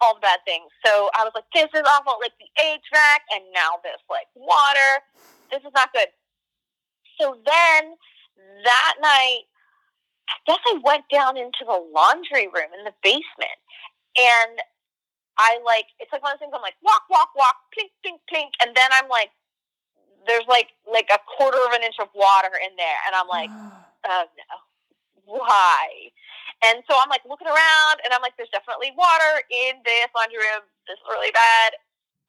all 0.00 0.14
the 0.14 0.24
bad 0.24 0.40
things. 0.44 0.70
So 0.84 1.10
I 1.14 1.24
was 1.24 1.32
like, 1.34 1.48
this 1.54 1.70
is 1.74 1.86
awful, 1.86 2.18
like 2.20 2.36
the 2.38 2.50
HVAC, 2.60 3.20
and 3.36 3.44
now 3.54 3.78
this 3.82 4.00
like 4.08 4.28
water. 4.34 5.04
This 5.50 5.60
is 5.62 5.74
not 5.74 5.92
good. 5.92 6.08
So 7.20 7.36
then 7.44 7.94
that 8.64 8.94
night, 9.00 9.44
I 10.28 10.36
guess 10.46 10.62
I 10.64 10.80
went 10.82 11.04
down 11.12 11.36
into 11.36 11.66
the 11.66 11.76
laundry 11.92 12.48
room 12.48 12.72
in 12.72 12.84
the 12.84 12.94
basement, 13.02 13.58
and 14.16 14.58
I 15.38 15.60
like 15.64 15.86
it's 16.00 16.12
like 16.12 16.22
one 16.22 16.32
of 16.32 16.40
those 16.40 16.46
things. 16.48 16.56
I'm 16.56 16.62
like 16.64 16.80
walk, 16.82 17.04
walk, 17.10 17.36
walk, 17.36 17.56
plink, 17.76 17.92
plink, 18.00 18.20
plink, 18.32 18.52
and 18.60 18.74
then 18.76 18.90
I'm 18.92 19.08
like, 19.08 19.30
there's 20.26 20.46
like 20.48 20.70
like 20.86 21.08
a 21.12 21.18
quarter 21.36 21.58
of 21.58 21.72
an 21.72 21.82
inch 21.82 21.98
of 22.00 22.08
water 22.14 22.52
in 22.62 22.74
there, 22.76 22.98
and 23.06 23.14
I'm 23.14 23.28
like, 23.28 23.50
oh 24.08 24.24
no, 24.36 24.54
why? 25.24 26.10
And 26.62 26.82
so 26.86 26.94
I'm 26.94 27.10
like 27.10 27.26
looking 27.26 27.50
around, 27.50 27.96
and 28.04 28.14
I'm 28.14 28.22
like, 28.22 28.38
there's 28.38 28.52
definitely 28.54 28.94
water 28.94 29.42
in 29.50 29.82
this 29.82 30.10
laundry 30.14 30.38
room. 30.38 30.62
This 30.86 30.98
is 30.98 31.06
really 31.10 31.34
bad. 31.34 31.74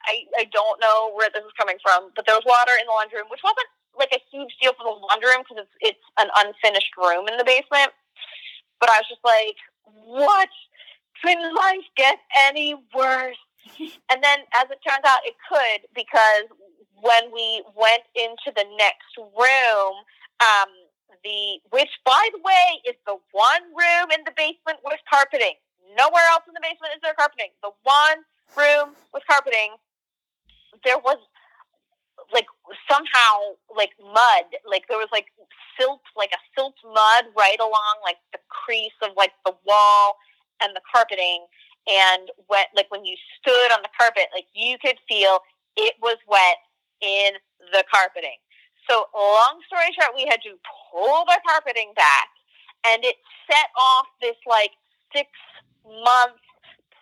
I 0.05 0.25
I 0.37 0.45
don't 0.51 0.79
know 0.81 1.13
where 1.13 1.29
this 1.33 1.45
is 1.45 1.53
coming 1.57 1.77
from, 1.81 2.11
but 2.15 2.25
there 2.25 2.35
was 2.35 2.45
water 2.45 2.73
in 2.79 2.85
the 2.85 2.95
laundry 2.95 3.21
room, 3.21 3.29
which 3.29 3.45
wasn't 3.45 3.69
like 3.97 4.11
a 4.13 4.21
huge 4.33 4.53
deal 4.61 4.73
for 4.73 4.83
the 4.83 4.95
laundry 4.95 5.29
room 5.29 5.45
because 5.45 5.65
it's 5.65 5.75
it's 5.95 6.05
an 6.17 6.29
unfinished 6.37 6.93
room 6.97 7.27
in 7.29 7.37
the 7.37 7.45
basement. 7.45 7.93
But 8.79 8.89
I 8.89 8.99
was 8.99 9.07
just 9.07 9.23
like, 9.23 9.57
what? 9.85 10.49
Can 11.23 11.39
life 11.55 11.87
get 11.95 12.19
any 12.49 12.75
worse? 12.93 13.37
And 14.11 14.21
then, 14.21 14.39
as 14.59 14.69
it 14.69 14.79
turns 14.85 15.05
out, 15.07 15.21
it 15.23 15.35
could 15.49 15.87
because 15.95 16.51
when 17.03 17.35
we 17.35 17.61
went 17.75 18.07
into 18.15 18.49
the 18.55 18.63
next 18.79 19.11
room, 19.19 19.93
um, 20.39 20.71
the 21.23 21.59
which, 21.69 21.91
by 22.07 22.23
the 22.31 22.39
way, 22.39 22.79
is 22.87 22.95
the 23.05 23.19
one 23.31 23.63
room 23.75 24.07
in 24.15 24.23
the 24.23 24.31
basement 24.35 24.79
with 24.83 24.99
carpeting. 25.11 25.59
Nowhere 25.99 26.23
else 26.31 26.47
in 26.47 26.55
the 26.55 26.63
basement 26.63 26.95
is 26.95 27.03
there 27.03 27.13
carpeting. 27.13 27.51
The 27.61 27.75
one 27.83 28.23
room 28.55 28.95
with 29.13 29.23
carpeting. 29.27 29.75
There 30.83 30.97
was 30.99 31.19
like 32.31 32.47
somehow 32.87 33.59
like 33.75 33.91
mud, 33.99 34.47
like 34.63 34.87
there 34.87 34.97
was 34.97 35.11
like 35.11 35.27
silt, 35.75 36.01
like 36.15 36.31
a 36.31 36.41
silt 36.55 36.75
mud 36.87 37.35
right 37.35 37.59
along 37.59 37.99
like 38.01 38.17
the 38.31 38.39
crease 38.47 38.95
of 39.03 39.11
like 39.19 39.35
the 39.45 39.53
wall 39.67 40.15
and 40.63 40.71
the 40.75 40.81
carpeting. 40.87 41.45
And 41.83 42.31
when 42.47 42.63
like 42.75 42.87
when 42.89 43.03
you 43.03 43.15
stood 43.39 43.75
on 43.75 43.83
the 43.83 43.91
carpet, 43.91 44.31
like 44.33 44.47
you 44.55 44.79
could 44.79 44.95
feel 45.07 45.43
it 45.75 45.95
was 46.01 46.17
wet 46.27 46.63
in 47.03 47.35
the 47.75 47.83
carpeting. 47.91 48.39
So 48.89 49.05
long 49.15 49.59
story 49.67 49.91
short, 49.99 50.15
we 50.15 50.25
had 50.27 50.39
to 50.43 50.55
pull 50.91 51.23
the 51.27 51.39
carpeting 51.47 51.93
back, 51.95 52.27
and 52.87 53.03
it 53.03 53.15
set 53.47 53.67
off 53.75 54.07
this 54.21 54.35
like 54.47 54.71
six 55.11 55.29
month 55.83 56.39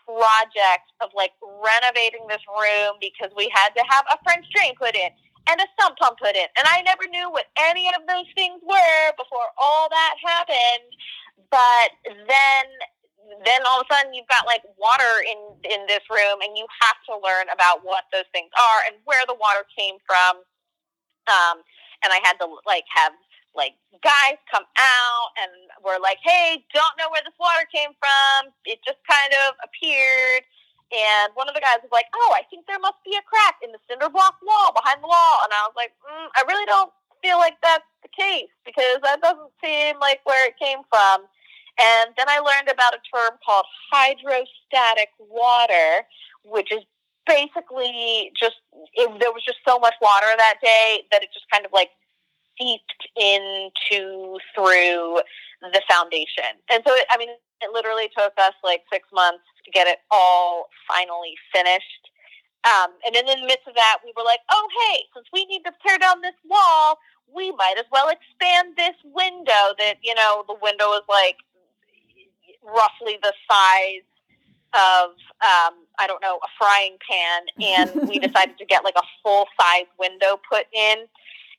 project 0.05 0.89
of 0.99 1.09
like 1.15 1.31
renovating 1.41 2.25
this 2.27 2.41
room 2.49 2.97
because 2.99 3.31
we 3.37 3.49
had 3.53 3.69
to 3.77 3.83
have 3.89 4.05
a 4.11 4.17
French 4.25 4.45
drain 4.53 4.73
put 4.77 4.95
in 4.95 5.09
and 5.49 5.57
a 5.61 5.67
sump 5.79 5.97
pump 5.97 6.17
put 6.19 6.35
in. 6.35 6.49
And 6.57 6.65
I 6.69 6.81
never 6.81 7.07
knew 7.09 7.31
what 7.31 7.45
any 7.57 7.87
of 7.89 8.05
those 8.07 8.29
things 8.35 8.61
were 8.61 9.05
before 9.17 9.49
all 9.57 9.89
that 9.89 10.15
happened. 10.21 10.89
But 11.49 11.89
then 12.05 12.65
then 13.45 13.61
all 13.65 13.81
of 13.81 13.87
a 13.89 13.93
sudden 13.93 14.13
you've 14.13 14.27
got 14.27 14.45
like 14.45 14.63
water 14.77 15.23
in 15.23 15.39
in 15.71 15.87
this 15.87 16.03
room 16.11 16.43
and 16.43 16.57
you 16.57 16.67
have 16.83 16.99
to 17.07 17.13
learn 17.23 17.47
about 17.53 17.83
what 17.83 18.05
those 18.11 18.27
things 18.35 18.51
are 18.59 18.79
and 18.87 18.99
where 19.05 19.23
the 19.27 19.35
water 19.37 19.63
came 19.77 19.97
from. 20.05 20.43
Um 21.29 21.63
and 22.03 22.11
I 22.11 22.19
had 22.23 22.37
to 22.41 22.47
like 22.65 22.85
have 22.93 23.13
like 23.55 23.75
guys 24.03 24.39
come 24.49 24.63
out 24.79 25.29
and 25.39 25.51
were 25.83 25.99
like, 25.99 26.17
"Hey, 26.23 26.63
don't 26.73 26.95
know 26.97 27.09
where 27.11 27.21
this 27.23 27.35
water 27.39 27.67
came 27.73 27.91
from. 27.99 28.51
It 28.65 28.79
just 28.85 28.99
kind 29.07 29.31
of 29.47 29.55
appeared." 29.63 30.43
And 30.91 31.31
one 31.35 31.47
of 31.47 31.55
the 31.55 31.63
guys 31.63 31.79
was 31.83 31.91
like, 31.91 32.07
"Oh, 32.15 32.31
I 32.35 32.43
think 32.49 32.67
there 32.67 32.79
must 32.79 32.99
be 33.03 33.15
a 33.15 33.23
crack 33.23 33.59
in 33.63 33.71
the 33.71 33.79
cinder 33.89 34.09
block 34.09 34.39
wall 34.43 34.71
behind 34.73 35.03
the 35.03 35.07
wall." 35.07 35.37
And 35.43 35.51
I 35.53 35.67
was 35.67 35.75
like, 35.75 35.93
mm, 36.03 36.27
"I 36.35 36.43
really 36.47 36.65
don't 36.65 36.91
feel 37.21 37.37
like 37.37 37.59
that's 37.61 37.87
the 38.03 38.09
case 38.09 38.51
because 38.65 38.99
that 39.03 39.21
doesn't 39.21 39.51
seem 39.63 39.99
like 39.99 40.21
where 40.25 40.47
it 40.47 40.57
came 40.59 40.83
from." 40.89 41.27
And 41.81 42.13
then 42.17 42.29
I 42.29 42.39
learned 42.39 42.69
about 42.71 42.93
a 42.93 43.01
term 43.09 43.37
called 43.45 43.65
hydrostatic 43.91 45.09
water, 45.17 46.05
which 46.43 46.71
is 46.71 46.81
basically 47.25 48.31
just 48.39 48.55
it, 48.93 49.09
there 49.19 49.31
was 49.31 49.43
just 49.43 49.59
so 49.67 49.79
much 49.79 49.93
water 50.01 50.27
that 50.37 50.55
day 50.61 51.03
that 51.11 51.23
it 51.23 51.29
just 51.33 51.45
kind 51.51 51.65
of 51.65 51.71
like 51.73 51.89
seeped 52.59 53.07
into 53.15 54.37
through 54.53 55.21
the 55.61 55.81
foundation. 55.89 56.57
And 56.69 56.83
so, 56.85 56.93
it, 56.93 57.05
I 57.11 57.17
mean, 57.17 57.29
it 57.61 57.71
literally 57.71 58.09
took 58.17 58.33
us 58.37 58.53
like 58.63 58.81
six 58.91 59.07
months 59.13 59.43
to 59.65 59.71
get 59.71 59.87
it 59.87 59.99
all 60.09 60.67
finally 60.87 61.35
finished. 61.53 62.09
Um, 62.63 62.93
and 63.05 63.15
then 63.15 63.27
in 63.29 63.41
the 63.41 63.47
midst 63.47 63.67
of 63.67 63.73
that, 63.73 63.97
we 64.05 64.13
were 64.15 64.23
like, 64.23 64.41
oh, 64.51 64.67
hey, 64.85 65.01
since 65.15 65.25
we 65.33 65.45
need 65.45 65.63
to 65.65 65.73
tear 65.85 65.97
down 65.97 66.21
this 66.21 66.37
wall, 66.45 66.99
we 67.33 67.51
might 67.53 67.75
as 67.77 67.85
well 67.91 68.09
expand 68.09 68.75
this 68.77 68.97
window 69.03 69.73
that, 69.79 69.97
you 70.03 70.13
know, 70.13 70.43
the 70.47 70.57
window 70.61 70.93
is 70.93 71.05
like 71.09 71.37
roughly 72.63 73.17
the 73.21 73.33
size 73.49 74.05
of, 74.73 75.11
um, 75.41 75.85
I 75.99 76.07
don't 76.07 76.21
know, 76.21 76.39
a 76.43 76.49
frying 76.57 76.97
pan. 77.03 77.41
And 77.61 78.09
we 78.09 78.19
decided 78.19 78.57
to 78.57 78.65
get 78.65 78.83
like 78.83 78.95
a 78.97 79.03
full 79.23 79.47
size 79.59 79.87
window 79.99 80.39
put 80.49 80.65
in. 80.73 81.05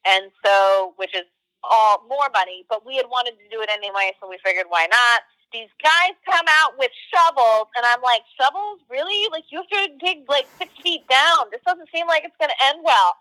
And 0.05 0.31
so, 0.45 0.95
which 0.97 1.15
is 1.15 1.25
all 1.63 2.03
more 2.09 2.27
money, 2.33 2.65
but 2.69 2.85
we 2.85 2.97
had 2.97 3.07
wanted 3.07 3.39
to 3.39 3.47
do 3.51 3.63
it 3.63 3.71
anyway, 3.71 4.13
so 4.21 4.29
we 4.29 4.39
figured 4.45 4.67
why 4.69 4.87
not. 4.91 5.23
These 5.53 5.71
guys 5.83 6.17
come 6.25 6.47
out 6.49 6.75
with 6.79 6.91
shovels, 7.13 7.69
and 7.77 7.85
I'm 7.85 8.01
like, 8.01 8.23
shovels? 8.41 8.81
Really? 8.89 9.29
Like, 9.31 9.45
you 9.51 9.61
have 9.61 9.69
to 9.69 9.95
dig 10.01 10.25
like 10.29 10.47
six 10.59 10.73
feet 10.83 11.07
down. 11.09 11.53
This 11.53 11.61
doesn't 11.67 11.89
seem 11.95 12.09
like 12.09 12.25
it's 12.25 12.37
going 12.41 12.51
to 12.51 12.67
end 12.67 12.81
well. 12.83 13.15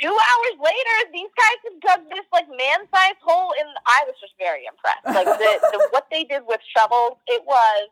Two 0.00 0.12
hours 0.12 0.56
later, 0.58 0.96
these 1.12 1.30
guys 1.36 1.58
have 1.68 1.78
dug 1.80 2.00
this 2.10 2.24
like 2.32 2.48
man-sized 2.48 3.20
hole 3.20 3.52
and 3.58 3.68
I 3.86 4.04
was 4.06 4.16
just 4.20 4.32
very 4.38 4.64
impressed. 4.64 5.04
Like 5.04 5.28
the, 5.28 5.52
the 5.72 5.88
what 5.92 6.06
they 6.10 6.24
did 6.24 6.42
with 6.46 6.60
shovels, 6.76 7.20
it 7.28 7.44
was 7.44 7.88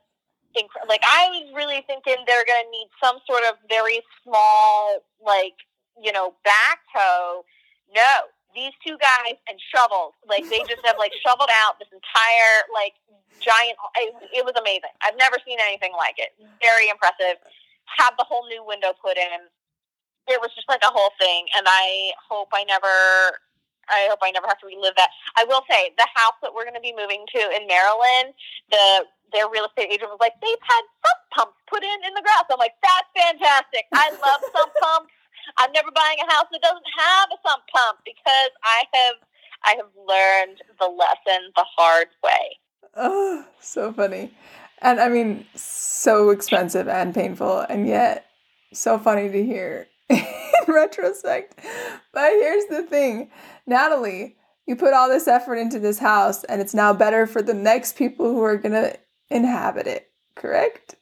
incredible. 0.56 0.88
Like 0.88 1.04
I 1.04 1.28
was 1.28 1.52
really 1.54 1.84
thinking 1.86 2.16
they're 2.26 2.48
going 2.48 2.64
to 2.64 2.70
need 2.72 2.88
some 3.02 3.20
sort 3.28 3.44
of 3.44 3.60
very 3.68 4.00
small, 4.24 5.04
like 5.20 5.54
you 6.00 6.12
know, 6.12 6.34
backhoe 6.46 7.44
no, 7.94 8.28
these 8.54 8.72
two 8.84 8.96
guys 9.00 9.36
and 9.48 9.56
shovels. 9.72 10.14
Like 10.28 10.44
they 10.48 10.60
just 10.68 10.84
have 10.84 10.96
like 10.98 11.12
shoveled 11.24 11.50
out 11.64 11.78
this 11.78 11.88
entire 11.92 12.56
like 12.72 12.96
giant. 13.40 13.76
It, 13.96 14.42
it 14.42 14.44
was 14.44 14.56
amazing. 14.58 14.92
I've 15.04 15.16
never 15.16 15.36
seen 15.44 15.58
anything 15.60 15.92
like 15.96 16.16
it. 16.18 16.36
Very 16.60 16.88
impressive. 16.88 17.40
Have 17.96 18.16
the 18.18 18.24
whole 18.24 18.46
new 18.48 18.64
window 18.64 18.92
put 19.00 19.16
in. 19.16 19.48
It 20.29 20.41
was 20.41 20.53
just 20.55 20.68
like 20.68 20.83
a 20.85 20.93
whole 20.93 21.11
thing, 21.18 21.47
and 21.57 21.66
I 21.68 22.12
hope 22.29 22.49
I 22.53 22.64
never. 22.64 23.41
I 23.89 24.05
hope 24.12 24.20
I 24.20 24.29
never 24.31 24.45
have 24.45 24.61
to 24.61 24.68
relive 24.68 24.93
that. 25.01 25.09
I 25.41 25.49
will 25.49 25.64
say 25.64 25.97
the 25.97 26.05
house 26.12 26.37
that 26.45 26.53
we're 26.53 26.68
going 26.68 26.76
to 26.76 26.85
be 26.85 26.93
moving 26.93 27.24
to 27.24 27.41
in 27.57 27.64
Maryland, 27.64 28.37
the 28.68 29.09
their 29.33 29.49
real 29.49 29.64
estate 29.64 29.89
agent 29.89 30.12
was 30.12 30.20
like, 30.20 30.37
they've 30.41 30.64
had 30.64 30.85
sump 31.05 31.20
pumps 31.33 31.59
put 31.68 31.81
in 31.81 31.99
in 32.05 32.12
the 32.12 32.20
grass. 32.20 32.45
I'm 32.53 32.61
like, 32.61 32.76
that's 32.85 33.09
fantastic. 33.16 33.89
I 33.93 34.12
love 34.12 34.41
sump 34.53 34.72
pumps. 34.85 35.12
I'm 35.57 35.72
never 35.72 35.89
buying 35.93 36.20
a 36.20 36.29
house 36.33 36.49
that 36.53 36.61
doesn't 36.61 36.91
have 37.01 37.29
a 37.33 37.39
sump 37.41 37.64
pump 37.72 38.05
because 38.05 38.53
I 38.64 38.85
have 38.93 39.16
I 39.64 39.72
have 39.76 39.91
learned 39.97 40.61
the 40.79 40.87
lesson 40.87 41.49
the 41.57 41.64
hard 41.64 42.09
way. 42.22 42.59
Oh, 42.97 43.45
so 43.61 43.93
funny. 43.93 44.33
And 44.81 45.01
I 45.01 45.09
mean, 45.09 45.47
so 45.55 46.31
expensive 46.31 46.89
and 46.89 47.14
painful, 47.14 47.61
and 47.68 47.89
yet 47.89 48.26
so 48.72 48.99
funny 48.99 49.29
to 49.29 49.45
hear 49.45 49.89
in 50.68 50.74
retrospect. 50.74 51.59
But 52.12 52.30
here's 52.32 52.66
the 52.66 52.82
thing 52.82 53.30
Natalie, 53.66 54.36
you 54.66 54.76
put 54.76 54.94
all 54.94 55.09
this 55.09 55.28
effort 55.28 55.56
into 55.56 55.78
this 55.78 55.98
house, 55.98 56.44
and 56.44 56.61
it's 56.61 56.74
now 56.74 56.92
better 56.92 57.26
for 57.26 57.42
the 57.42 57.54
next 57.54 57.96
people 57.96 58.26
who 58.26 58.42
are 58.42 58.56
going 58.56 58.72
to 58.72 58.98
inhabit 59.30 59.86
it, 59.86 60.11
correct? 60.34 60.96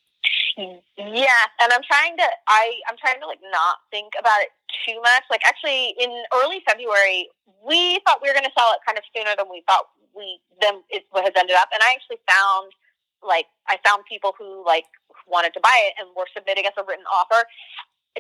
Yeah, 0.57 1.44
and 1.61 1.72
I'm 1.72 1.84
trying 1.84 2.16
to 2.16 2.24
I 2.48 2.72
I'm 2.88 2.96
trying 2.96 3.20
to 3.20 3.26
like 3.26 3.40
not 3.52 3.76
think 3.90 4.14
about 4.18 4.40
it 4.40 4.48
too 4.88 4.96
much. 5.02 5.24
Like 5.30 5.42
actually 5.46 5.94
in 6.00 6.11
early 6.34 6.62
February, 6.66 7.28
we 7.61 8.00
thought 8.07 8.20
we 8.22 8.28
were 8.28 8.34
going 8.34 8.48
to 8.48 8.57
sell 8.57 8.72
it 8.72 8.80
kind 8.86 8.96
of 8.96 9.04
sooner 9.12 9.36
than 9.36 9.52
we 9.52 9.62
thought 9.68 9.84
we 10.16 10.40
then 10.61 10.80
it 10.88 11.04
has 11.12 11.36
ended 11.36 11.57
up. 11.61 11.68
And 11.74 11.82
I 11.84 11.92
actually 11.92 12.24
found 12.24 12.72
like 13.20 13.46
I 13.68 13.76
found 13.84 14.04
people 14.09 14.32
who 14.38 14.64
like 14.64 14.88
wanted 15.28 15.52
to 15.54 15.61
buy 15.61 15.76
it 15.92 15.94
and 16.00 16.09
were 16.16 16.26
submitting 16.32 16.64
us 16.64 16.72
a 16.78 16.84
written 16.88 17.04
offer. 17.12 17.44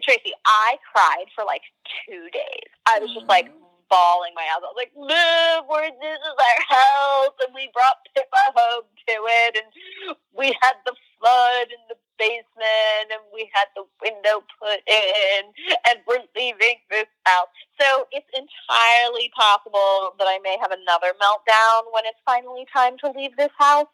Tracy, 0.02 0.32
I 0.44 0.76
cried 0.92 1.26
for 1.34 1.44
like 1.44 1.62
two 2.06 2.28
days. 2.32 2.70
I 2.86 2.98
was 2.98 3.12
just 3.14 3.26
like 3.26 3.50
bawling 3.88 4.34
my 4.34 4.42
eyes 4.42 4.62
out, 4.66 4.76
like, 4.76 4.92
"Live, 4.96 5.64
where 5.68 5.90
this 5.90 6.18
is 6.18 6.36
our 6.36 6.62
house," 6.68 7.34
and 7.46 7.54
we 7.54 7.70
brought 7.72 7.96
Pippa 8.14 8.52
home 8.54 8.84
to 9.08 9.14
it, 9.14 9.56
and 9.56 10.16
we 10.36 10.56
had 10.60 10.74
the 10.84 10.94
flood 11.18 11.68
in 11.70 11.80
the 11.88 11.96
basement 12.18 13.12
and 13.12 13.20
we 13.32 13.48
had 13.52 13.66
the 13.76 13.84
window 14.02 14.42
put 14.60 14.80
in 14.86 15.52
and 15.88 16.00
we're 16.06 16.24
leaving 16.34 16.80
this 16.90 17.08
house. 17.24 17.48
So 17.80 18.06
it's 18.12 18.28
entirely 18.32 19.30
possible 19.36 20.16
that 20.18 20.26
I 20.26 20.38
may 20.42 20.56
have 20.60 20.72
another 20.72 21.12
meltdown 21.20 21.92
when 21.92 22.04
it's 22.06 22.20
finally 22.24 22.66
time 22.72 22.96
to 23.04 23.12
leave 23.12 23.36
this 23.36 23.52
house. 23.58 23.92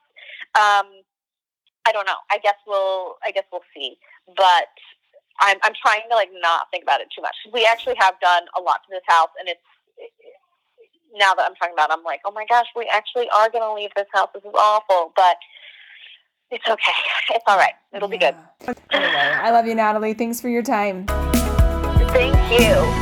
Um, 0.54 1.02
I 1.84 1.90
don't 1.90 2.06
know. 2.06 2.20
I 2.30 2.38
guess 2.38 2.54
we'll 2.66 3.16
I 3.24 3.32
guess 3.32 3.44
we'll 3.50 3.66
see. 3.74 3.98
But 4.36 4.70
I'm 5.42 5.58
I'm 5.62 5.74
trying 5.74 6.08
to 6.08 6.14
like 6.14 6.30
not 6.40 6.70
think 6.70 6.82
about 6.82 7.00
it 7.00 7.08
too 7.14 7.22
much. 7.22 7.34
We 7.52 7.66
actually 7.66 7.96
have 7.98 8.18
done 8.20 8.44
a 8.56 8.60
lot 8.62 8.80
to 8.86 8.90
this 8.90 9.04
house 9.06 9.30
and 9.38 9.48
it's 9.48 9.60
now 11.14 11.34
that 11.34 11.44
I'm 11.46 11.54
talking 11.54 11.74
about 11.74 11.90
it, 11.90 11.94
I'm 11.98 12.04
like, 12.04 12.20
oh 12.24 12.32
my 12.32 12.46
gosh, 12.48 12.66
we 12.74 12.88
actually 12.92 13.28
are 13.36 13.50
going 13.50 13.62
to 13.62 13.74
leave 13.74 13.90
this 13.96 14.06
house. 14.12 14.28
This 14.34 14.44
is 14.44 14.54
awful, 14.54 15.12
but 15.16 15.36
it's 16.50 16.66
okay. 16.68 16.92
It's 17.30 17.44
all 17.46 17.56
right. 17.56 17.74
It'll 17.94 18.12
yeah. 18.12 18.32
be 18.32 18.66
good. 18.66 18.76
Anyway, 18.90 19.12
I 19.12 19.50
love 19.50 19.66
you, 19.66 19.74
Natalie. 19.74 20.14
Thanks 20.14 20.40
for 20.40 20.48
your 20.48 20.62
time. 20.62 21.06
Thank 21.06 22.60
you. 22.60 23.01